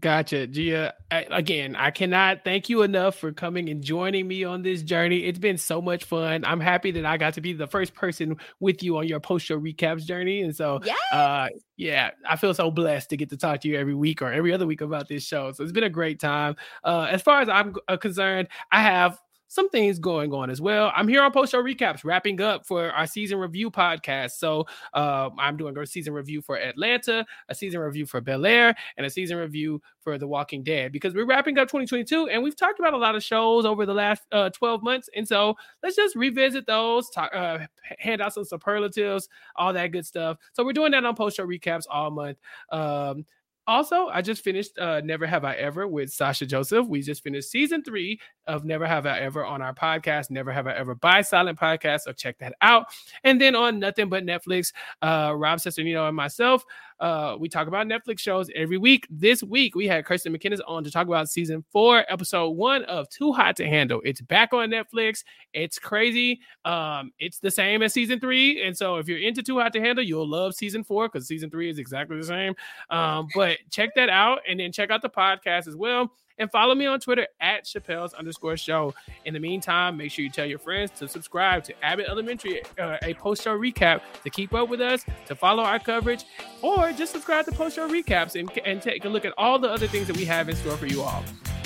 Gotcha, 0.00 0.46
Gia. 0.46 0.94
I, 1.10 1.26
again, 1.30 1.76
I 1.76 1.90
cannot 1.90 2.42
thank 2.42 2.68
you 2.68 2.82
enough 2.82 3.16
for 3.16 3.32
coming 3.32 3.68
and 3.68 3.82
joining 3.82 4.26
me 4.26 4.42
on 4.42 4.62
this 4.62 4.82
journey. 4.82 5.24
It's 5.24 5.38
been 5.38 5.58
so 5.58 5.80
much 5.82 6.04
fun. 6.04 6.44
I'm 6.44 6.58
happy 6.58 6.90
that 6.92 7.04
I 7.04 7.16
got 7.16 7.34
to 7.34 7.40
be 7.40 7.52
the 7.52 7.66
first 7.66 7.94
person 7.94 8.38
with 8.60 8.82
you 8.82 8.96
on 8.96 9.06
your 9.06 9.20
post 9.20 9.46
show 9.46 9.60
recaps 9.60 10.04
journey. 10.04 10.40
And 10.40 10.56
so, 10.56 10.80
yeah, 10.84 11.16
uh, 11.16 11.48
yeah, 11.76 12.10
I 12.28 12.36
feel 12.36 12.54
so 12.54 12.70
blessed 12.70 13.10
to 13.10 13.16
get 13.16 13.28
to 13.30 13.36
talk 13.36 13.60
to 13.60 13.68
you 13.68 13.78
every 13.78 13.94
week 13.94 14.22
or 14.22 14.32
every 14.32 14.52
other 14.52 14.66
week 14.66 14.80
about 14.80 15.06
this 15.06 15.24
show. 15.24 15.52
So 15.52 15.62
it's 15.62 15.72
been 15.72 15.84
a 15.84 15.90
great 15.90 16.18
time. 16.18 16.56
Uh, 16.82 17.06
as 17.10 17.20
far 17.22 17.42
as 17.42 17.48
I'm 17.48 17.74
uh, 17.86 17.96
concerned, 17.98 18.48
I 18.72 18.82
have 18.82 19.20
some 19.54 19.70
things 19.70 20.00
going 20.00 20.32
on 20.34 20.50
as 20.50 20.60
well. 20.60 20.92
I'm 20.96 21.06
here 21.06 21.22
on 21.22 21.30
post 21.30 21.52
show 21.52 21.62
recaps, 21.62 22.04
wrapping 22.04 22.40
up 22.40 22.66
for 22.66 22.90
our 22.90 23.06
season 23.06 23.38
review 23.38 23.70
podcast. 23.70 24.32
So 24.32 24.66
uh, 24.94 25.30
I'm 25.38 25.56
doing 25.56 25.78
a 25.78 25.86
season 25.86 26.12
review 26.12 26.42
for 26.42 26.56
Atlanta, 26.58 27.24
a 27.48 27.54
season 27.54 27.80
review 27.80 28.04
for 28.04 28.20
Bel 28.20 28.46
Air, 28.46 28.74
and 28.96 29.06
a 29.06 29.10
season 29.10 29.36
review 29.36 29.80
for 30.00 30.18
The 30.18 30.26
Walking 30.26 30.64
Dead 30.64 30.90
because 30.90 31.14
we're 31.14 31.24
wrapping 31.24 31.56
up 31.58 31.68
2022 31.68 32.28
and 32.28 32.42
we've 32.42 32.56
talked 32.56 32.80
about 32.80 32.94
a 32.94 32.98
lot 32.98 33.14
of 33.14 33.22
shows 33.22 33.64
over 33.64 33.86
the 33.86 33.94
last 33.94 34.22
uh, 34.32 34.50
12 34.50 34.82
months. 34.82 35.08
And 35.14 35.26
so 35.26 35.54
let's 35.84 35.94
just 35.94 36.16
revisit 36.16 36.66
those, 36.66 37.08
talk, 37.10 37.30
uh, 37.32 37.60
hand 38.00 38.20
out 38.20 38.34
some 38.34 38.44
superlatives, 38.44 39.28
all 39.54 39.72
that 39.72 39.92
good 39.92 40.04
stuff. 40.04 40.38
So 40.52 40.64
we're 40.64 40.72
doing 40.72 40.90
that 40.92 41.04
on 41.04 41.14
post 41.14 41.36
show 41.36 41.46
recaps 41.46 41.84
all 41.88 42.10
month. 42.10 42.38
Um, 42.70 43.24
also, 43.66 44.08
I 44.08 44.22
just 44.22 44.44
finished 44.44 44.78
uh, 44.78 45.00
Never 45.04 45.26
Have 45.26 45.44
I 45.44 45.54
Ever 45.54 45.88
with 45.88 46.12
Sasha 46.12 46.46
Joseph. 46.46 46.86
We 46.86 47.02
just 47.02 47.22
finished 47.22 47.50
season 47.50 47.82
three 47.82 48.20
of 48.46 48.64
Never 48.64 48.86
Have 48.86 49.06
I 49.06 49.18
Ever 49.20 49.44
on 49.44 49.62
our 49.62 49.74
podcast, 49.74 50.30
Never 50.30 50.52
Have 50.52 50.66
I 50.66 50.74
Ever 50.74 50.94
by 50.94 51.22
Silent 51.22 51.58
Podcast. 51.58 52.00
So 52.00 52.12
check 52.12 52.38
that 52.38 52.54
out. 52.60 52.86
And 53.22 53.40
then 53.40 53.54
on 53.54 53.78
Nothing 53.78 54.08
But 54.08 54.24
Netflix, 54.24 54.72
uh, 55.02 55.32
Rob 55.36 55.58
Cesternino 55.58 56.06
and 56.06 56.16
myself, 56.16 56.64
uh, 57.00 57.36
we 57.38 57.48
talk 57.48 57.66
about 57.66 57.86
Netflix 57.86 58.20
shows 58.20 58.48
every 58.54 58.78
week. 58.78 59.06
This 59.10 59.42
week, 59.42 59.74
we 59.74 59.86
had 59.86 60.04
Kirsten 60.04 60.32
McKinnis 60.36 60.60
on 60.66 60.84
to 60.84 60.90
talk 60.90 61.06
about 61.06 61.28
season 61.28 61.64
four, 61.72 62.04
episode 62.08 62.50
one 62.50 62.84
of 62.84 63.08
Too 63.08 63.32
Hot 63.32 63.56
to 63.56 63.66
Handle. 63.66 64.00
It's 64.04 64.20
back 64.20 64.52
on 64.52 64.70
Netflix. 64.70 65.24
It's 65.52 65.78
crazy. 65.78 66.40
Um, 66.64 67.12
it's 67.18 67.40
the 67.40 67.50
same 67.50 67.82
as 67.82 67.92
season 67.92 68.20
three. 68.20 68.62
And 68.62 68.76
so 68.76 68.96
if 68.96 69.08
you're 69.08 69.18
into 69.18 69.42
Too 69.42 69.58
Hot 69.58 69.72
to 69.72 69.80
Handle, 69.80 70.04
you'll 70.04 70.28
love 70.28 70.54
season 70.54 70.84
four 70.84 71.08
because 71.08 71.26
season 71.26 71.50
three 71.50 71.68
is 71.68 71.78
exactly 71.78 72.16
the 72.16 72.24
same. 72.24 72.54
Um, 72.90 73.26
but 73.34 73.53
check 73.70 73.90
that 73.96 74.08
out 74.08 74.40
and 74.48 74.60
then 74.60 74.72
check 74.72 74.90
out 74.90 75.02
the 75.02 75.08
podcast 75.08 75.68
as 75.68 75.76
well. 75.76 76.12
And 76.38 76.50
follow 76.50 76.74
me 76.74 76.86
on 76.86 76.98
Twitter 76.98 77.28
at 77.40 77.64
Chappell's 77.64 78.12
underscore 78.12 78.56
show. 78.56 78.92
In 79.24 79.34
the 79.34 79.40
meantime, 79.40 79.96
make 79.96 80.10
sure 80.10 80.24
you 80.24 80.30
tell 80.30 80.46
your 80.46 80.58
friends 80.58 80.90
to 80.98 81.06
subscribe 81.06 81.62
to 81.64 81.84
Abbott 81.84 82.06
Elementary, 82.08 82.60
uh, 82.76 82.96
a 83.02 83.14
post 83.14 83.44
show 83.44 83.56
recap 83.56 84.00
to 84.24 84.30
keep 84.30 84.52
up 84.52 84.68
with 84.68 84.80
us, 84.80 85.04
to 85.26 85.36
follow 85.36 85.62
our 85.62 85.78
coverage, 85.78 86.24
or 86.60 86.90
just 86.92 87.12
subscribe 87.12 87.44
to 87.44 87.52
post 87.52 87.76
show 87.76 87.88
recaps 87.88 88.38
and, 88.38 88.50
and 88.66 88.82
take 88.82 89.04
a 89.04 89.08
look 89.08 89.24
at 89.24 89.32
all 89.38 89.60
the 89.60 89.68
other 89.68 89.86
things 89.86 90.08
that 90.08 90.16
we 90.16 90.24
have 90.24 90.48
in 90.48 90.56
store 90.56 90.76
for 90.76 90.86
you 90.86 91.02
all. 91.02 91.22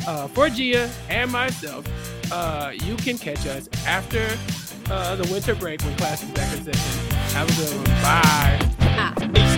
Uh, 0.07 0.29
for 0.29 0.51
Gia 0.51 0.91
and 1.09 1.33
myself, 1.33 1.87
uh, 2.31 2.71
you 2.75 2.97
can 2.97 3.17
catch 3.17 3.47
us 3.47 3.69
after 3.87 4.37
uh, 4.93 5.17
the 5.17 5.31
winter 5.33 5.55
break 5.55 5.81
when 5.83 5.97
class 5.97 6.23
is 6.23 6.31
back 6.31 6.57
in 6.57 6.65
session. 6.65 7.17
Have 7.35 7.49
a 7.49 7.55
good 7.55 7.75
one. 7.75 8.03
Bye. 8.03 9.58